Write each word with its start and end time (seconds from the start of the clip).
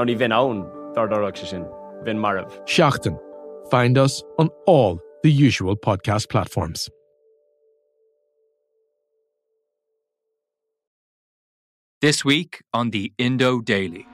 Ná 0.00 0.06
ní 0.06 0.16
bhín 0.16 0.32
ann 0.32 0.64
dardarach 0.96 1.36
se 1.36 1.46
sin, 1.46 1.64
bhín 2.04 2.16
marmh. 2.16 2.48
Seachtain. 2.64 3.18
Find 3.70 3.98
us 3.98 4.22
on 4.38 4.48
all 4.66 4.98
the 5.22 5.30
usual 5.30 5.76
podcast 5.76 6.30
platforms. 6.30 6.88
This 12.00 12.24
week 12.24 12.62
on 12.72 12.90
the 12.90 13.12
Indo 13.18 13.60
Daily. 13.60 14.06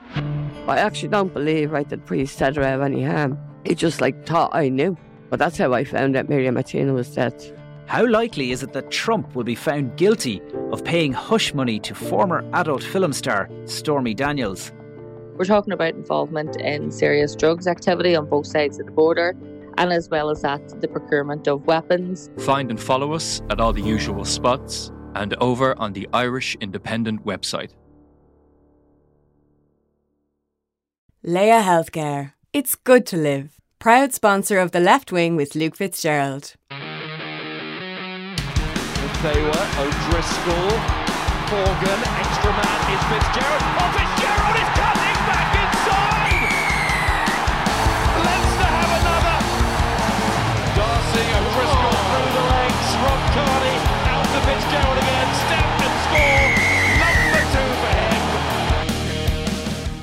I 0.67 0.77
actually 0.77 1.07
don't 1.07 1.33
believe 1.33 1.71
right 1.71 1.87
that 1.87 2.05
priest 2.05 2.37
said 2.37 2.57
or 2.57 2.63
have 2.63 2.81
any 2.81 3.01
harm. 3.01 3.37
He 3.63 3.73
just 3.73 4.01
like 4.01 4.25
thought 4.25 4.53
I 4.53 4.67
knew. 4.67 4.97
But 5.29 5.39
that's 5.39 5.57
how 5.57 5.73
I 5.73 5.85
found 5.85 6.17
out 6.17 6.27
Miriam 6.27 6.55
Martina 6.55 6.93
was 6.93 7.15
dead. 7.15 7.33
How 7.85 8.05
likely 8.05 8.51
is 8.51 8.61
it 8.61 8.73
that 8.73 8.91
Trump 8.91 9.35
will 9.35 9.45
be 9.45 9.55
found 9.55 9.95
guilty 9.95 10.41
of 10.73 10.83
paying 10.83 11.13
hush 11.13 11.53
money 11.53 11.79
to 11.79 11.95
former 11.95 12.43
adult 12.51 12.83
film 12.83 13.13
star 13.13 13.49
Stormy 13.63 14.13
Daniels? 14.13 14.73
We're 15.37 15.45
talking 15.45 15.71
about 15.71 15.93
involvement 15.93 16.55
in 16.55 16.89
serious 16.89 17.35
drugs 17.35 17.67
activity 17.67 18.15
on 18.15 18.27
both 18.27 18.47
sides 18.47 18.79
of 18.79 18.87
the 18.87 18.91
border, 18.91 19.35
and 19.77 19.93
as 19.93 20.09
well 20.09 20.31
as 20.31 20.41
that, 20.41 20.81
the 20.81 20.87
procurement 20.87 21.47
of 21.47 21.67
weapons. 21.67 22.31
Find 22.39 22.71
and 22.71 22.81
follow 22.81 23.13
us 23.13 23.43
at 23.51 23.59
all 23.59 23.71
the 23.71 23.83
usual 23.83 24.25
spots 24.25 24.91
and 25.13 25.35
over 25.35 25.77
on 25.79 25.93
the 25.93 26.09
Irish 26.11 26.57
Independent 26.59 27.23
website. 27.23 27.69
Laya 31.21 31.61
Healthcare. 31.61 32.33
It's 32.51 32.73
good 32.73 33.05
to 33.07 33.17
live. 33.17 33.59
Proud 33.77 34.13
sponsor 34.13 34.57
of 34.57 34.71
The 34.71 34.79
Left 34.79 35.11
Wing 35.11 35.35
with 35.35 35.53
Luke 35.53 35.75
Fitzgerald. 35.75 36.55
Thawa, 39.21 39.61
O'Driscoll, 39.81 40.77
Morgan, 41.49 42.01
extra 42.21 42.51
man 42.53 42.81
is 42.93 43.01
Fitzgerald. 43.09 43.61
Oh, 43.65 43.89
Fitzgerald 43.97 44.55
is 44.55 44.69
cutting 44.77 44.96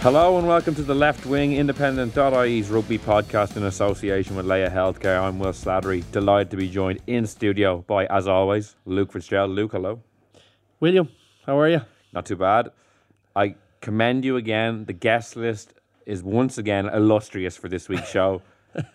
Hello 0.05 0.36
and 0.36 0.47
welcome 0.47 0.74
to 0.74 0.83
the 0.83 0.94
Left 0.94 1.24
Wing 1.24 1.55
Independent.ie's 1.56 2.69
rugby 2.69 2.98
podcast 2.98 3.56
in 3.56 3.62
association 3.62 4.36
with 4.36 4.44
Laya 4.44 4.69
Healthcare. 4.69 5.19
I'm 5.19 5.38
Will 5.38 5.52
Slattery. 5.52 6.05
Delighted 6.12 6.50
to 6.50 6.58
be 6.58 6.69
joined 6.69 7.00
in 7.06 7.27
studio 7.27 7.78
by, 7.86 8.05
as 8.08 8.28
always, 8.28 8.77
Luke 8.84 9.12
Fitzgerald. 9.12 9.52
Luke, 9.52 9.72
hello. 9.72 10.02
William, 10.78 11.08
how 11.46 11.58
are 11.58 11.70
you? 11.70 11.80
Not 12.12 12.27
too 12.27 12.36
bad. 12.36 12.70
I 13.34 13.55
commend 13.80 14.27
you 14.27 14.36
again. 14.36 14.84
The 14.84 14.92
guest 14.92 15.36
list 15.36 15.72
is 16.05 16.22
once 16.22 16.58
again 16.58 16.84
illustrious 16.84 17.56
for 17.56 17.70
this 17.70 17.89
week's 17.89 18.11
show. 18.11 18.42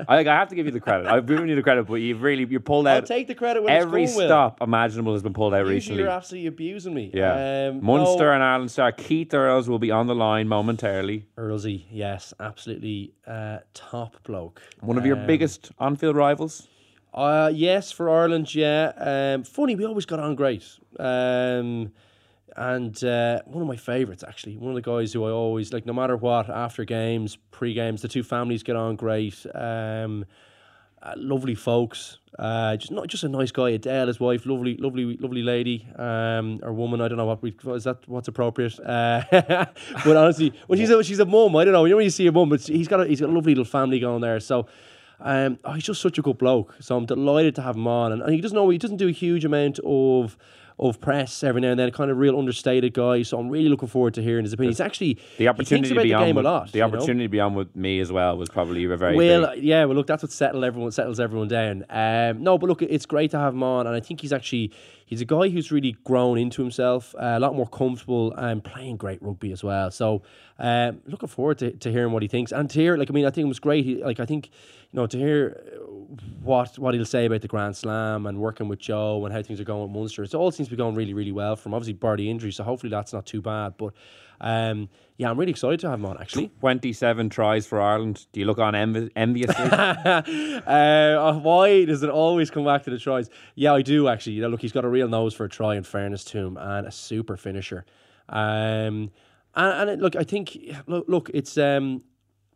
I, 0.07 0.19
I 0.19 0.23
have 0.23 0.49
to 0.49 0.55
give 0.55 0.65
you 0.65 0.71
the 0.71 0.79
credit. 0.79 1.07
I've 1.07 1.25
given 1.25 1.47
you 1.47 1.55
the 1.55 1.63
credit, 1.63 1.87
but 1.87 1.95
you've 1.95 2.21
really 2.21 2.45
you 2.45 2.59
pulled 2.59 2.87
out. 2.87 2.95
I'll 2.97 3.01
take 3.03 3.27
the 3.27 3.35
credit 3.35 3.63
when 3.63 3.71
every 3.71 4.03
it's 4.03 4.15
going, 4.15 4.27
stop 4.27 4.61
imaginable 4.61 5.13
has 5.13 5.23
been 5.23 5.33
pulled 5.33 5.53
out 5.53 5.59
Usually 5.59 5.75
recently. 5.75 6.01
You're 6.03 6.11
absolutely 6.11 6.47
abusing 6.47 6.93
me. 6.93 7.11
Yeah, 7.13 7.69
Um, 7.69 7.83
Munster 7.83 8.25
no, 8.25 8.31
and 8.33 8.43
Ireland 8.43 8.71
star 8.71 8.91
Keith 8.91 9.33
Earls 9.33 9.69
will 9.69 9.79
be 9.79 9.91
on 9.91 10.07
the 10.07 10.15
line 10.15 10.47
momentarily. 10.47 11.25
Earlsy, 11.37 11.85
yes, 11.91 12.33
absolutely 12.39 13.13
uh, 13.27 13.59
top 13.73 14.21
bloke. 14.23 14.61
One 14.81 14.97
of 14.97 15.05
your 15.05 15.17
Um, 15.17 15.27
biggest 15.27 15.71
on-field 15.79 16.15
rivals. 16.15 16.67
Uh, 17.13 17.51
yes, 17.53 17.91
for 17.91 18.09
Ireland, 18.09 18.53
yeah. 18.53 18.91
Um, 19.35 19.43
funny, 19.43 19.75
we 19.75 19.85
always 19.85 20.05
got 20.05 20.19
on 20.19 20.35
great. 20.35 20.63
Um, 20.99 21.91
and 22.59 23.01
uh, 23.05 23.39
one 23.45 23.61
of 23.61 23.69
my 23.69 23.77
favourites, 23.77 24.21
actually, 24.21 24.57
one 24.57 24.71
of 24.71 24.75
the 24.75 24.81
guys 24.81 25.13
who 25.13 25.23
I 25.23 25.31
always 25.31 25.71
like, 25.71 25.85
no 25.85 25.93
matter 25.93 26.17
what, 26.17 26.49
after 26.49 26.83
games, 26.83 27.37
pre 27.51 27.73
games, 27.73 28.01
the 28.01 28.09
two 28.09 28.21
families 28.21 28.63
get 28.63 28.75
on 28.75 28.97
great. 28.97 29.45
Um, 29.55 30.25
uh, 31.01 31.13
lovely 31.15 31.55
folks. 31.55 32.17
Uh, 32.37 32.75
just 32.75 32.91
not 32.91 33.07
just 33.07 33.23
a 33.23 33.29
nice 33.29 33.51
guy. 33.51 33.69
Adele, 33.69 34.07
his 34.07 34.19
wife, 34.19 34.45
lovely, 34.45 34.75
lovely, 34.75 35.15
lovely 35.15 35.41
lady, 35.41 35.87
um, 35.95 36.59
or 36.61 36.73
woman. 36.73 36.99
I 36.99 37.07
don't 37.07 37.17
know 37.17 37.25
what 37.25 37.41
we 37.41 37.55
is 37.67 37.85
that 37.85 38.05
what's 38.09 38.27
appropriate. 38.27 38.77
Uh, 38.77 39.23
but 39.31 40.17
honestly, 40.17 40.51
when 40.67 40.77
she's 40.79 40.89
a 40.89 41.01
she's 41.01 41.19
a 41.19 41.25
mum. 41.25 41.55
I 41.55 41.63
don't 41.63 41.71
know. 41.71 41.85
You 41.85 41.97
you 42.01 42.09
see 42.09 42.27
a 42.27 42.31
mum, 42.33 42.49
but 42.49 42.59
he's 42.59 42.89
got 42.89 42.99
a 42.99 43.07
he's 43.07 43.21
got 43.21 43.29
a 43.29 43.31
lovely 43.31 43.53
little 43.53 43.63
family 43.63 44.01
going 44.01 44.19
there. 44.19 44.39
So. 44.41 44.67
Um, 45.21 45.59
oh, 45.65 45.73
he's 45.73 45.83
just 45.83 46.01
such 46.01 46.17
a 46.17 46.21
good 46.21 46.37
bloke. 46.37 46.77
So 46.79 46.95
I'm 46.95 47.05
delighted 47.05 47.53
to 47.55 47.61
have 47.61 47.75
him 47.75 47.87
on. 47.87 48.13
And, 48.13 48.21
and 48.21 48.33
he 48.33 48.39
doesn't 48.39 48.55
know 48.55 48.69
he 48.69 48.77
doesn't 48.77 48.95
do 48.95 49.09
a 49.09 49.11
huge 49.11 49.43
amount 49.43 49.77
of 49.83 50.37
of 50.79 51.01
press 51.01 51.43
every 51.43 51.59
now 51.61 51.71
and 51.71 51.79
then. 51.79 51.91
Kind 51.91 52.09
of 52.09 52.17
real 52.17 52.37
understated 52.39 52.93
guy. 52.93 53.21
So 53.23 53.37
I'm 53.37 53.49
really 53.49 53.67
looking 53.69 53.89
forward 53.89 54.13
to 54.13 54.21
hearing 54.21 54.45
his 54.45 54.53
opinion. 54.53 54.71
He's 54.71 54.79
actually 54.79 55.17
The 55.37 55.47
opportunity 55.49 55.93
to 55.93 56.01
be 56.01 56.13
on 56.13 56.33
with, 56.35 56.45
a 56.45 56.49
lot. 56.49 56.71
the 56.71 56.77
you 56.79 56.81
know? 56.83 56.87
opportunity 56.87 57.25
to 57.25 57.29
be 57.29 57.39
on 57.39 57.53
with 57.53 57.75
me 57.75 57.99
as 57.99 58.11
well 58.11 58.37
was 58.37 58.49
probably 58.49 58.85
a 58.85 58.95
very 58.97 59.15
Well, 59.15 59.53
big. 59.53 59.63
yeah, 59.63 59.83
well, 59.85 59.97
look, 59.97 60.07
that's 60.07 60.23
what 60.23 60.31
settle 60.31 60.63
everyone 60.63 60.91
settles 60.91 61.19
everyone 61.19 61.49
down. 61.49 61.85
Um, 61.89 62.41
no, 62.43 62.57
but 62.57 62.67
look, 62.69 62.81
it's 62.81 63.05
great 63.05 63.31
to 63.31 63.37
have 63.39 63.53
him 63.53 63.63
on, 63.63 63.87
and 63.87 63.95
I 63.95 63.99
think 63.99 64.21
he's 64.21 64.31
actually 64.33 64.71
he's 65.09 65.21
a 65.21 65.25
guy 65.25 65.49
who's 65.49 65.71
really 65.71 65.97
grown 66.03 66.37
into 66.37 66.61
himself, 66.61 67.15
uh, 67.15 67.33
a 67.35 67.39
lot 67.39 67.55
more 67.55 67.67
comfortable, 67.67 68.31
and 68.33 68.63
playing 68.63 68.95
great 68.95 69.19
rugby 69.23 69.51
as 69.51 69.63
well. 69.63 69.89
So, 69.89 70.21
um, 70.59 71.01
looking 71.07 71.27
forward 71.27 71.57
to, 71.57 71.71
to 71.71 71.91
hearing 71.91 72.13
what 72.13 72.21
he 72.21 72.27
thinks, 72.27 72.51
and 72.51 72.69
to 72.69 72.79
hear, 72.79 72.95
like, 72.95 73.09
I 73.09 73.13
mean, 73.13 73.25
I 73.25 73.31
think 73.31 73.45
it 73.45 73.47
was 73.47 73.59
great. 73.59 73.85
He, 73.85 74.03
like, 74.03 74.19
I 74.19 74.25
think 74.25 74.51
you 74.91 74.97
know 74.97 75.07
to 75.07 75.17
hear 75.17 75.61
what 76.43 76.77
what 76.77 76.93
he'll 76.93 77.05
say 77.05 77.25
about 77.25 77.41
the 77.41 77.47
Grand 77.47 77.75
Slam 77.75 78.27
and 78.27 78.39
working 78.39 78.67
with 78.67 78.79
Joe 78.79 79.25
and 79.25 79.33
how 79.33 79.41
things 79.41 79.59
are 79.59 79.63
going 79.63 79.81
with 79.81 79.91
Munster. 79.91 80.23
It 80.23 80.35
all 80.35 80.51
seems 80.51 80.67
to 80.69 80.75
be 80.75 80.77
going 80.77 80.93
really, 80.93 81.15
really 81.15 81.31
well 81.31 81.55
from 81.55 81.73
obviously 81.73 81.97
the 82.15 82.29
injury, 82.29 82.51
so 82.51 82.63
hopefully 82.63 82.91
that's 82.91 83.11
not 83.11 83.25
too 83.25 83.41
bad. 83.41 83.73
But 83.77 83.93
um, 84.41 84.89
yeah, 85.17 85.29
I'm 85.29 85.37
really 85.37 85.51
excited 85.51 85.81
to 85.81 85.89
have 85.89 85.99
him 85.99 86.05
on 86.05 86.19
actually. 86.19 86.49
27 86.61 87.29
tries 87.29 87.67
for 87.67 87.81
Ireland. 87.81 88.25
Do 88.31 88.39
you 88.39 88.45
look 88.45 88.57
on 88.57 88.73
envi- 88.73 89.11
enviously? 89.15 89.65
uh, 90.65 91.33
why 91.39 91.83
does 91.85 92.03
it 92.03 92.09
always 92.09 92.49
come 92.49 92.63
back 92.63 92.83
to 92.83 92.89
the 92.89 92.97
tries? 92.97 93.29
Yeah, 93.55 93.73
I 93.73 93.81
do 93.81 94.07
actually. 94.07 94.33
You 94.33 94.43
know, 94.43 94.47
look, 94.47 94.61
he's 94.61 94.71
got 94.71 94.85
a 94.85 94.89
real 94.89 95.09
nose 95.09 95.33
for 95.33 95.43
a 95.43 95.49
try. 95.49 95.75
In 95.75 95.83
fairness 95.83 96.23
to 96.25 96.37
him, 96.37 96.57
and 96.57 96.87
a 96.87 96.91
super 96.91 97.35
finisher. 97.35 97.85
Um, 98.29 99.11
and, 99.55 99.73
and 99.73 99.89
it, 99.89 99.99
look, 99.99 100.15
I 100.15 100.23
think 100.23 100.57
look, 100.87 101.05
look 101.09 101.29
it's 101.33 101.57
um, 101.57 102.01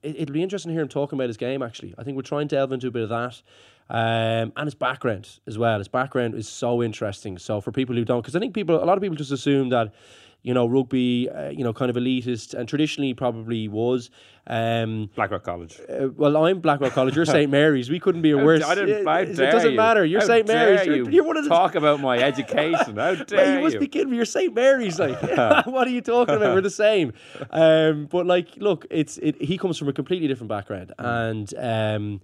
it, 0.02 0.16
it'll 0.18 0.34
be 0.34 0.44
interesting 0.44 0.70
to 0.70 0.74
hear 0.74 0.84
him 0.84 0.88
talking 0.88 1.18
about 1.18 1.28
his 1.28 1.38
game. 1.38 1.62
Actually, 1.62 1.94
I 1.98 2.04
think 2.04 2.16
we're 2.16 2.22
trying 2.22 2.48
to 2.48 2.56
delve 2.56 2.72
into 2.72 2.88
a 2.88 2.92
bit 2.92 3.04
of 3.04 3.10
that. 3.10 3.42
Um, 3.90 4.54
and 4.56 4.66
his 4.66 4.76
background 4.76 5.40
as 5.46 5.58
well. 5.58 5.78
His 5.78 5.90
background 5.90 6.36
is 6.36 6.48
so 6.48 6.82
interesting. 6.82 7.38
So 7.38 7.60
for 7.60 7.72
people 7.72 7.96
who 7.96 8.06
don't, 8.06 8.22
because 8.22 8.36
I 8.36 8.40
think 8.40 8.54
people, 8.54 8.82
a 8.82 8.86
lot 8.86 8.98
of 8.98 9.02
people 9.02 9.18
just 9.18 9.32
assume 9.32 9.70
that, 9.70 9.94
you 10.44 10.54
know, 10.54 10.68
rugby, 10.68 11.30
uh, 11.30 11.50
you 11.50 11.64
know, 11.64 11.74
kind 11.74 11.90
of 11.90 11.96
elitist, 11.96 12.54
and 12.54 12.68
traditionally 12.68 13.14
probably 13.14 13.68
was. 13.68 14.10
Um, 14.46 15.10
Blackrock 15.16 15.44
College. 15.44 15.80
uh, 15.90 16.10
well, 16.18 16.36
I'm 16.46 16.60
Blackrock 16.60 16.92
College. 16.92 17.16
You're 17.16 17.26
St 17.26 17.50
Mary's. 17.50 17.90
We 17.90 17.98
couldn't 17.98 18.22
be 18.22 18.32
a 18.32 18.38
worse. 18.38 18.62
I 18.62 18.76
didn't. 18.76 19.08
uh, 19.08 19.10
How 19.10 19.20
it 19.20 19.36
doesn't 19.36 19.72
you. 19.72 19.78
matter. 19.78 20.04
You're 20.04 20.20
How 20.20 20.28
St 20.28 20.46
Mary's. 20.46 20.86
You're, 20.86 20.96
you 20.98 21.10
you're 21.10 21.24
one 21.24 21.38
of 21.38 21.46
the 21.46 21.50
talk 21.50 21.76
about 21.76 22.02
my 22.02 22.18
education. 22.18 22.98
How 22.98 23.16
dare 23.24 23.56
you 23.56 23.64
must 23.64 23.76
you? 23.76 23.80
be 23.80 23.88
kidding 23.88 24.10
me. 24.10 24.18
You're 24.18 24.26
St. 24.26 24.54
Mary's, 24.54 25.00
like. 25.00 25.22
what 25.66 25.88
are 25.88 25.92
you 25.92 26.02
talking 26.02 26.36
about? 26.36 26.54
We're 26.54 26.62
the 26.62 26.70
same. 26.70 27.14
Um, 27.50 28.08
but 28.12 28.26
like, 28.26 28.50
look, 28.58 28.86
it's 28.92 29.18
it. 29.20 29.42
He 29.42 29.58
comes 29.58 29.78
from 29.78 29.88
a 29.88 29.94
completely 29.94 30.28
different 30.28 30.50
background, 30.50 30.92
and 31.00 31.54
um, 31.58 32.22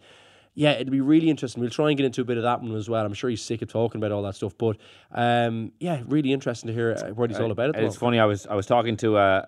yeah, 0.59 0.71
it'd 0.71 0.91
be 0.91 0.99
really 0.99 1.29
interesting. 1.29 1.61
We'll 1.61 1.69
try 1.69 1.87
and 1.87 1.95
get 1.95 2.05
into 2.05 2.19
a 2.19 2.25
bit 2.25 2.35
of 2.35 2.43
that 2.43 2.61
one 2.61 2.75
as 2.75 2.89
well. 2.89 3.05
I'm 3.05 3.13
sure 3.13 3.29
he's 3.29 3.41
sick 3.41 3.61
of 3.61 3.71
talking 3.71 3.97
about 3.97 4.11
all 4.11 4.23
that 4.23 4.35
stuff, 4.35 4.57
but 4.57 4.75
um, 5.11 5.71
yeah, 5.79 6.01
really 6.05 6.33
interesting 6.33 6.67
to 6.67 6.73
hear 6.73 6.91
uh, 6.91 7.13
what 7.13 7.29
he's 7.29 7.39
all 7.39 7.51
about. 7.51 7.77
It's 7.77 7.95
funny. 7.95 8.19
I 8.19 8.25
was 8.25 8.45
I 8.45 8.55
was 8.55 8.65
talking 8.65 8.97
to 8.97 9.15
uh, 9.15 9.45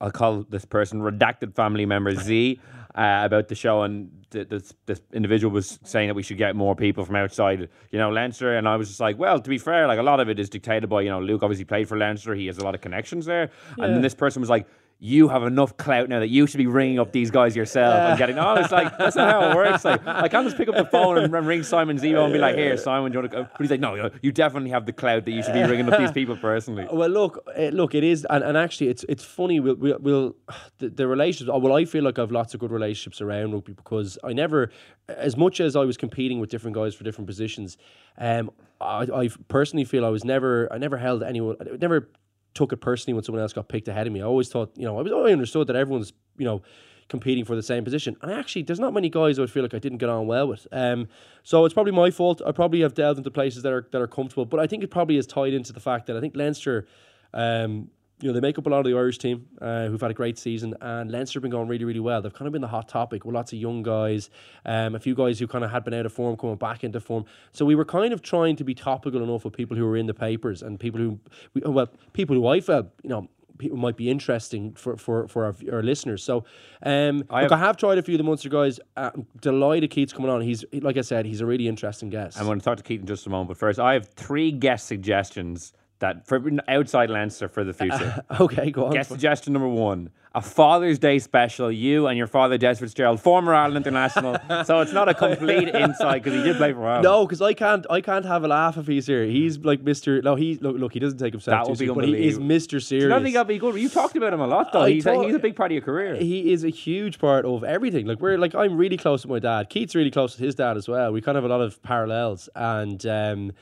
I'll 0.00 0.12
call 0.12 0.44
this 0.48 0.64
person 0.64 1.00
redacted 1.00 1.56
family 1.56 1.84
member 1.84 2.14
Z 2.14 2.60
uh, 2.94 3.22
about 3.24 3.48
the 3.48 3.56
show, 3.56 3.82
and 3.82 4.24
th- 4.30 4.48
this 4.48 4.72
this 4.86 5.00
individual 5.12 5.52
was 5.52 5.80
saying 5.82 6.06
that 6.06 6.14
we 6.14 6.22
should 6.22 6.38
get 6.38 6.54
more 6.54 6.76
people 6.76 7.04
from 7.04 7.16
outside, 7.16 7.68
you 7.90 7.98
know, 7.98 8.10
Leinster, 8.10 8.56
and 8.56 8.68
I 8.68 8.76
was 8.76 8.86
just 8.86 9.00
like, 9.00 9.18
well, 9.18 9.40
to 9.40 9.50
be 9.50 9.58
fair, 9.58 9.88
like 9.88 9.98
a 9.98 10.04
lot 10.04 10.20
of 10.20 10.28
it 10.28 10.38
is 10.38 10.48
dictated 10.48 10.88
by 10.88 11.00
you 11.00 11.10
know 11.10 11.18
Luke. 11.18 11.42
Obviously 11.42 11.64
played 11.64 11.88
for 11.88 11.98
Leinster, 11.98 12.36
he 12.36 12.46
has 12.46 12.58
a 12.58 12.62
lot 12.64 12.76
of 12.76 12.80
connections 12.80 13.26
there, 13.26 13.50
Yeah. 13.76 13.86
and 13.86 13.94
then 13.96 14.00
this 14.00 14.14
person 14.14 14.38
was 14.40 14.48
like. 14.48 14.68
You 14.98 15.28
have 15.28 15.42
enough 15.42 15.76
clout 15.76 16.08
now 16.08 16.20
that 16.20 16.28
you 16.28 16.46
should 16.46 16.56
be 16.56 16.66
ringing 16.66 16.98
up 16.98 17.12
these 17.12 17.30
guys 17.30 17.54
yourself 17.54 17.94
and 17.94 18.18
getting. 18.18 18.38
Oh, 18.38 18.54
it's 18.54 18.72
like 18.72 18.96
that's 18.96 19.14
not 19.14 19.30
how 19.30 19.50
it 19.50 19.54
works. 19.54 19.84
Like 19.84 20.06
I 20.06 20.28
can't 20.28 20.46
just 20.46 20.56
pick 20.56 20.68
up 20.68 20.74
the 20.74 20.86
phone 20.86 21.18
and, 21.18 21.46
ring 21.46 21.62
Simon 21.62 21.98
Zebo 21.98 22.24
and 22.24 22.32
be 22.32 22.38
like, 22.38 22.56
"Here, 22.56 22.76
Simon, 22.78 23.12
do 23.12 23.16
you 23.16 23.22
want 23.22 23.32
to?" 23.32 23.36
Go? 23.36 23.48
But 23.52 23.60
he's 23.60 23.70
like, 23.70 23.80
"No, 23.80 24.10
you, 24.22 24.32
definitely 24.32 24.70
have 24.70 24.86
the 24.86 24.94
clout 24.94 25.26
that 25.26 25.30
you 25.30 25.42
should 25.42 25.52
be 25.52 25.62
ringing 25.62 25.92
up 25.92 25.98
these 25.98 26.12
people 26.12 26.36
personally." 26.36 26.86
Well, 26.96 27.10
look, 27.10 27.46
uh, 27.58 27.64
look, 27.64 27.94
it 27.94 28.04
is, 28.04 28.26
and, 28.30 28.42
and 28.42 28.56
actually, 28.56 28.88
it's 28.88 29.04
it's 29.06 29.22
funny. 29.22 29.60
We'll, 29.60 29.74
we'll, 29.74 29.98
we'll 29.98 30.36
the, 30.78 30.88
the 30.88 31.06
relationships. 31.06 31.50
Well, 31.52 31.74
I 31.74 31.84
feel 31.84 32.02
like 32.02 32.18
I've 32.18 32.30
lots 32.30 32.54
of 32.54 32.60
good 32.60 32.70
relationships 32.70 33.20
around 33.20 33.52
rugby 33.52 33.74
because 33.74 34.18
I 34.24 34.32
never, 34.32 34.70
as 35.08 35.36
much 35.36 35.60
as 35.60 35.76
I 35.76 35.84
was 35.84 35.98
competing 35.98 36.40
with 36.40 36.48
different 36.48 36.74
guys 36.74 36.94
for 36.94 37.04
different 37.04 37.26
positions, 37.26 37.76
um, 38.16 38.50
I, 38.80 39.06
I 39.14 39.28
personally 39.48 39.84
feel 39.84 40.06
I 40.06 40.08
was 40.08 40.24
never, 40.24 40.72
I 40.72 40.78
never 40.78 40.96
held 40.96 41.22
anyone, 41.22 41.56
never 41.80 42.08
took 42.56 42.72
it 42.72 42.78
personally 42.78 43.14
when 43.14 43.22
someone 43.22 43.42
else 43.42 43.52
got 43.52 43.68
picked 43.68 43.86
ahead 43.86 44.08
of 44.08 44.12
me. 44.12 44.20
I 44.20 44.24
always 44.24 44.48
thought, 44.48 44.72
you 44.76 44.84
know, 44.84 44.98
I 44.98 45.02
was, 45.02 45.12
I 45.12 45.30
understood 45.32 45.68
that 45.68 45.76
everyone's, 45.76 46.12
you 46.38 46.44
know. 46.44 46.62
Competing 47.08 47.44
for 47.44 47.54
the 47.54 47.62
same 47.62 47.84
position, 47.84 48.16
and 48.20 48.32
actually, 48.32 48.64
there's 48.64 48.80
not 48.80 48.92
many 48.92 49.08
guys 49.08 49.38
I 49.38 49.42
would 49.42 49.50
feel 49.52 49.62
like 49.62 49.74
I 49.74 49.78
didn't 49.78 49.98
get 49.98 50.08
on 50.08 50.26
well 50.26 50.48
with. 50.48 50.66
Um, 50.72 51.06
so 51.44 51.64
it's 51.64 51.72
probably 51.72 51.92
my 51.92 52.10
fault. 52.10 52.42
I 52.44 52.50
probably 52.50 52.80
have 52.80 52.94
delved 52.94 53.18
into 53.18 53.30
places 53.30 53.62
that 53.62 53.72
are 53.72 53.86
that 53.92 54.02
are 54.02 54.08
comfortable, 54.08 54.44
but 54.44 54.58
I 54.58 54.66
think 54.66 54.82
it 54.82 54.90
probably 54.90 55.16
is 55.16 55.24
tied 55.24 55.54
into 55.54 55.72
the 55.72 55.78
fact 55.78 56.06
that 56.06 56.16
I 56.16 56.20
think 56.20 56.34
Leinster, 56.34 56.88
um, 57.32 57.90
you 58.20 58.28
know, 58.28 58.32
they 58.32 58.40
make 58.40 58.56
up 58.58 58.66
a 58.66 58.70
lot 58.70 58.78
of 58.78 58.86
the 58.86 58.94
Irish 58.96 59.18
team 59.18 59.46
uh, 59.60 59.86
who've 59.86 60.00
had 60.00 60.10
a 60.10 60.14
great 60.14 60.38
season, 60.38 60.74
and 60.80 61.10
Leinster 61.10 61.36
have 61.36 61.42
been 61.42 61.50
going 61.50 61.68
really, 61.68 61.84
really 61.84 62.00
well. 62.00 62.22
They've 62.22 62.32
kind 62.32 62.46
of 62.46 62.52
been 62.52 62.62
the 62.62 62.68
hot 62.68 62.88
topic 62.88 63.24
with 63.26 63.34
lots 63.34 63.52
of 63.52 63.58
young 63.58 63.82
guys, 63.82 64.30
um, 64.64 64.94
a 64.94 64.98
few 65.00 65.14
guys 65.14 65.38
who 65.38 65.46
kind 65.46 65.64
of 65.64 65.70
had 65.70 65.84
been 65.84 65.92
out 65.92 66.06
of 66.06 66.12
form 66.14 66.36
coming 66.36 66.56
back 66.56 66.82
into 66.82 66.98
form. 66.98 67.26
So 67.52 67.66
we 67.66 67.74
were 67.74 67.84
kind 67.84 68.14
of 68.14 68.22
trying 68.22 68.56
to 68.56 68.64
be 68.64 68.74
topical 68.74 69.22
enough 69.22 69.44
with 69.44 69.54
people 69.54 69.76
who 69.76 69.84
were 69.84 69.98
in 69.98 70.06
the 70.06 70.14
papers 70.14 70.62
and 70.62 70.80
people 70.80 70.98
who, 71.00 71.20
we, 71.52 71.60
well, 71.66 71.88
people 72.14 72.34
who 72.34 72.46
I 72.46 72.60
felt, 72.60 72.86
you 73.02 73.10
know, 73.10 73.28
people 73.58 73.78
might 73.78 73.96
be 73.96 74.10
interesting 74.10 74.72
for 74.74 74.96
for, 74.96 75.28
for 75.28 75.44
our, 75.46 75.54
our 75.72 75.82
listeners. 75.82 76.22
So, 76.22 76.44
um, 76.82 77.24
I 77.28 77.42
look, 77.42 77.50
have- 77.50 77.52
I 77.52 77.58
have 77.58 77.76
tried 77.76 77.98
a 77.98 78.02
few 78.02 78.14
of 78.14 78.18
the 78.18 78.24
Munster 78.24 78.48
guys. 78.48 78.80
Uh, 78.96 79.10
I'm 79.14 79.26
delighted 79.40 79.90
Keith's 79.90 80.12
coming 80.12 80.30
on. 80.30 80.40
He's 80.40 80.64
like 80.72 80.96
I 80.96 81.02
said, 81.02 81.26
he's 81.26 81.40
a 81.42 81.46
really 81.46 81.68
interesting 81.68 82.08
guest. 82.10 82.38
I'm 82.38 82.46
going 82.46 82.58
to 82.58 82.64
talk 82.64 82.78
to 82.78 82.82
Keith 82.82 83.00
in 83.00 83.06
just 83.06 83.26
a 83.26 83.30
moment, 83.30 83.48
but 83.48 83.58
first, 83.58 83.78
I 83.78 83.92
have 83.94 84.08
three 84.08 84.52
guest 84.52 84.86
suggestions 84.86 85.72
that 86.00 86.26
for 86.26 86.42
outside 86.68 87.10
Leinster 87.10 87.48
for 87.48 87.64
the 87.64 87.72
future. 87.72 88.22
okay, 88.40 88.70
go 88.70 88.86
on. 88.86 88.92
Guest 88.92 89.10
suggestion 89.10 89.52
number 89.52 89.68
one: 89.68 90.10
a 90.34 90.42
Father's 90.42 90.98
Day 90.98 91.18
special. 91.18 91.72
You 91.72 92.06
and 92.06 92.18
your 92.18 92.26
father, 92.26 92.58
Des 92.58 92.74
Fitzgerald, 92.74 93.20
former 93.20 93.54
Ireland 93.54 93.86
international. 93.86 94.36
so 94.64 94.80
it's 94.80 94.92
not 94.92 95.08
a 95.08 95.14
complete 95.14 95.68
insight 95.74 96.22
because 96.22 96.38
he 96.38 96.44
did 96.44 96.56
play 96.56 96.72
for 96.72 96.86
Ireland. 96.86 97.04
No, 97.04 97.24
because 97.26 97.40
I 97.40 97.54
can't. 97.54 97.86
I 97.88 98.00
can't 98.00 98.24
have 98.24 98.44
a 98.44 98.48
laugh 98.48 98.76
if 98.76 98.86
he's 98.86 99.06
here. 99.06 99.24
He's 99.24 99.58
like 99.58 99.82
Mister. 99.82 100.20
No, 100.20 100.34
he 100.34 100.56
look. 100.56 100.76
Look, 100.76 100.92
he 100.92 100.98
doesn't 100.98 101.18
take 101.18 101.32
himself 101.32 101.60
That 101.60 101.64
too 101.64 101.70
would 101.70 101.78
be 101.78 101.86
seriously, 101.86 102.12
but 102.12 102.18
he 102.18 102.26
is 102.26 102.34
unbelievable. 102.34 102.46
Mister 102.46 102.80
Serious. 102.80 103.08
not 103.08 103.22
think 103.22 103.34
that'd 103.34 103.48
be 103.48 103.58
good? 103.58 103.76
You 103.76 103.88
talked 103.88 104.16
about 104.16 104.32
him 104.32 104.40
a 104.40 104.46
lot, 104.46 104.72
though. 104.72 104.82
I 104.82 104.90
He's 104.90 105.06
a, 105.06 105.24
he's 105.24 105.34
a 105.34 105.38
big 105.38 105.56
part 105.56 105.70
of 105.70 105.74
your 105.74 105.82
career. 105.82 106.16
He 106.16 106.52
is 106.52 106.64
a 106.64 106.70
huge 106.70 107.18
part 107.18 107.44
of 107.44 107.64
everything. 107.64 108.06
Like 108.06 108.20
we're 108.20 108.38
like 108.38 108.54
I'm 108.54 108.76
really 108.76 108.96
close 108.96 109.24
with 109.24 109.30
my 109.30 109.38
dad. 109.38 109.70
Keith's 109.70 109.94
really 109.94 110.10
close 110.10 110.36
with 110.36 110.44
his 110.44 110.54
dad 110.54 110.76
as 110.76 110.88
well. 110.88 111.12
We 111.12 111.20
kind 111.20 111.38
of 111.38 111.44
have 111.44 111.50
a 111.50 111.54
lot 111.54 111.62
of 111.62 111.82
parallels. 111.82 112.48
And 112.54 113.04
um, 113.06 113.52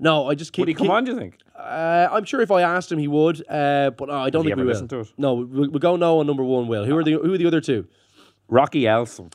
no, 0.00 0.28
I 0.28 0.34
just 0.34 0.52
keep. 0.52 0.62
Would 0.62 0.68
he 0.68 0.74
come 0.74 0.86
keep- 0.86 0.92
on? 0.92 1.04
Do 1.04 1.12
you 1.12 1.18
think? 1.18 1.36
Uh, 1.56 2.08
I'm 2.10 2.24
sure 2.24 2.40
if 2.40 2.50
I 2.50 2.62
asked 2.62 2.90
him, 2.90 2.98
he 2.98 3.06
would. 3.08 3.44
Uh, 3.48 3.90
but 3.90 4.08
no, 4.08 4.14
I 4.14 4.30
don't 4.30 4.44
he 4.44 4.48
think 4.50 4.56
we 4.56 4.70
ever 4.70 4.80
will. 4.80 4.88
to 4.88 5.00
it? 5.00 5.12
No, 5.18 5.34
we, 5.34 5.68
we 5.68 5.78
go 5.78 5.96
no 5.96 6.18
on 6.20 6.26
number 6.26 6.42
one. 6.42 6.66
Will 6.68 6.84
who 6.86 6.96
are 6.96 7.04
the 7.04 7.12
who 7.12 7.34
are 7.34 7.38
the 7.38 7.46
other 7.46 7.60
two? 7.60 7.86
Rocky 8.48 8.82
Elsom. 8.82 9.32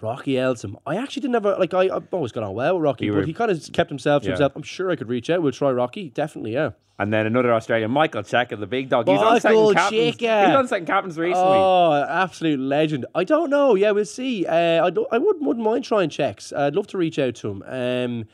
Rocky 0.00 0.32
Elsom. 0.32 0.76
I 0.86 0.96
actually 0.96 1.20
didn't 1.22 1.34
have 1.34 1.46
a 1.46 1.52
like. 1.56 1.72
I, 1.74 1.94
I've 1.94 2.12
always 2.12 2.32
got 2.32 2.42
on 2.42 2.54
well 2.54 2.74
with 2.74 2.82
Rocky, 2.84 3.04
You 3.06 3.12
but 3.12 3.18
were- 3.20 3.24
he 3.26 3.32
kind 3.32 3.50
of 3.50 3.72
kept 3.72 3.88
himself 3.90 4.22
to 4.22 4.28
Yeah. 4.28 4.32
himself. 4.32 4.52
I'm 4.56 4.62
sure 4.62 4.90
I 4.90 4.96
could 4.96 5.08
reach 5.08 5.30
out. 5.30 5.42
We'll 5.42 5.52
try 5.52 5.70
Rocky. 5.70 6.10
Definitely, 6.10 6.54
yeah. 6.54 6.70
And 6.98 7.10
then 7.12 7.24
another 7.26 7.54
Australian, 7.54 7.90
Michael 7.92 8.22
Cheika, 8.22 8.58
the 8.60 8.66
big 8.66 8.90
dog. 8.90 9.08
He's 9.08 9.18
on 9.20 9.32
Michael 9.34 9.68
second 9.70 9.74
captains. 9.74 10.16
Cheika. 10.16 10.46
He's 10.46 10.54
on 10.56 10.68
second 10.68 10.86
captains 10.86 11.16
recently. 11.18 11.48
Oh, 11.56 12.04
absolute 12.06 12.60
legend. 12.60 13.06
I 13.14 13.24
don't 13.24 13.48
know. 13.48 13.74
Yeah, 13.74 13.92
we'll 13.92 14.04
see. 14.04 14.44
Uh, 14.44 14.84
I, 14.84 14.90
don't, 14.90 15.08
I 15.10 15.16
wouldn't, 15.16 15.42
wouldn't 15.42 15.64
mind 15.64 15.84
trying 15.84 16.10
checks. 16.10 16.52
I'd 16.52 16.74
love 16.74 16.88
to 16.88 16.98
reach 16.98 17.18
out 17.18 17.36
to 17.36 17.48
him. 17.48 17.62
Um, 17.66 18.24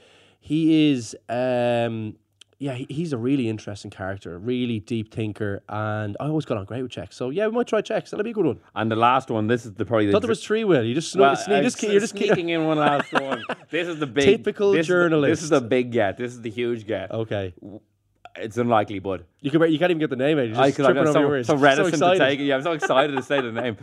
he 0.47 0.91
is, 0.93 1.17
um, 1.29 2.15
yeah, 2.59 2.75
he's 2.75 3.13
a 3.13 3.19
really 3.19 3.49
interesting 3.49 3.91
character, 3.91 4.37
a 4.37 4.39
really 4.39 4.79
deep 4.79 5.13
thinker, 5.13 5.63
and 5.69 6.17
I 6.21 6.27
always 6.29 6.45
got 6.45 6.57
on 6.57 6.65
great 6.65 6.83
with 6.83 6.93
checks. 6.93 7.17
So 7.17 7.31
yeah, 7.31 7.47
we 7.49 7.53
might 7.53 7.67
try 7.67 7.81
checks. 7.81 8.11
That'll 8.13 8.23
be 8.23 8.31
a 8.31 8.33
good 8.33 8.47
one. 8.47 8.61
And 8.77 8.89
the 8.91 8.97
last 8.97 9.29
one, 9.29 9.49
this 9.49 9.67
is 9.67 9.73
the 9.75 9.85
probably 9.85 10.05
I 10.05 10.07
the 10.07 10.13
thought 10.13 10.23
there 10.23 10.29
was 10.29 10.45
three. 10.45 10.63
Will 10.63 10.85
you 10.85 10.95
just 10.95 11.11
sno- 11.11 11.23
Well, 11.23 11.37
sneak, 11.37 11.63
just, 11.65 11.83
you're 11.83 11.99
just 12.01 12.17
sneaking 12.17 12.49
in 12.51 12.65
one 12.65 12.79
last 12.79 13.13
one. 13.29 13.43
This 13.71 13.89
is 13.89 13.99
the 13.99 14.07
big 14.07 14.25
Typical 14.25 14.71
this 14.71 14.83
is 14.83 14.87
the- 14.87 14.93
journalist. 14.95 15.31
this 15.33 15.43
is 15.43 15.51
the 15.51 15.61
big 15.61 15.91
get. 15.91 16.17
This 16.17 16.31
is 16.33 16.41
the 16.43 16.51
huge 16.51 16.87
get. 16.87 17.11
Okay, 17.11 17.53
It's 18.37 18.57
unlikely, 18.57 19.01
bud. 19.01 19.25
you 19.41 19.51
can 19.51 19.61
you 19.73 19.79
can't 19.81 19.91
even 19.91 19.99
get 19.99 20.11
the 20.11 20.17
name. 20.17 20.39
Out. 20.39 20.49
You're 20.49 20.59
I 20.59 20.67
just 20.69 20.77
could, 20.77 20.87
I'm 20.87 20.97
over 20.99 21.13
so, 21.13 21.21
your 21.21 21.29
words. 21.29 21.47
so 21.53 21.57
reticent 21.57 21.89
to 21.89 21.95
excited. 22.13 22.19
take 22.21 22.39
it. 22.41 22.45
Yeah, 22.45 22.55
I'm 22.57 22.63
so 22.63 22.73
excited 22.73 23.17
to 23.17 23.23
say 23.23 23.41
the 23.41 23.51
name. 23.53 23.77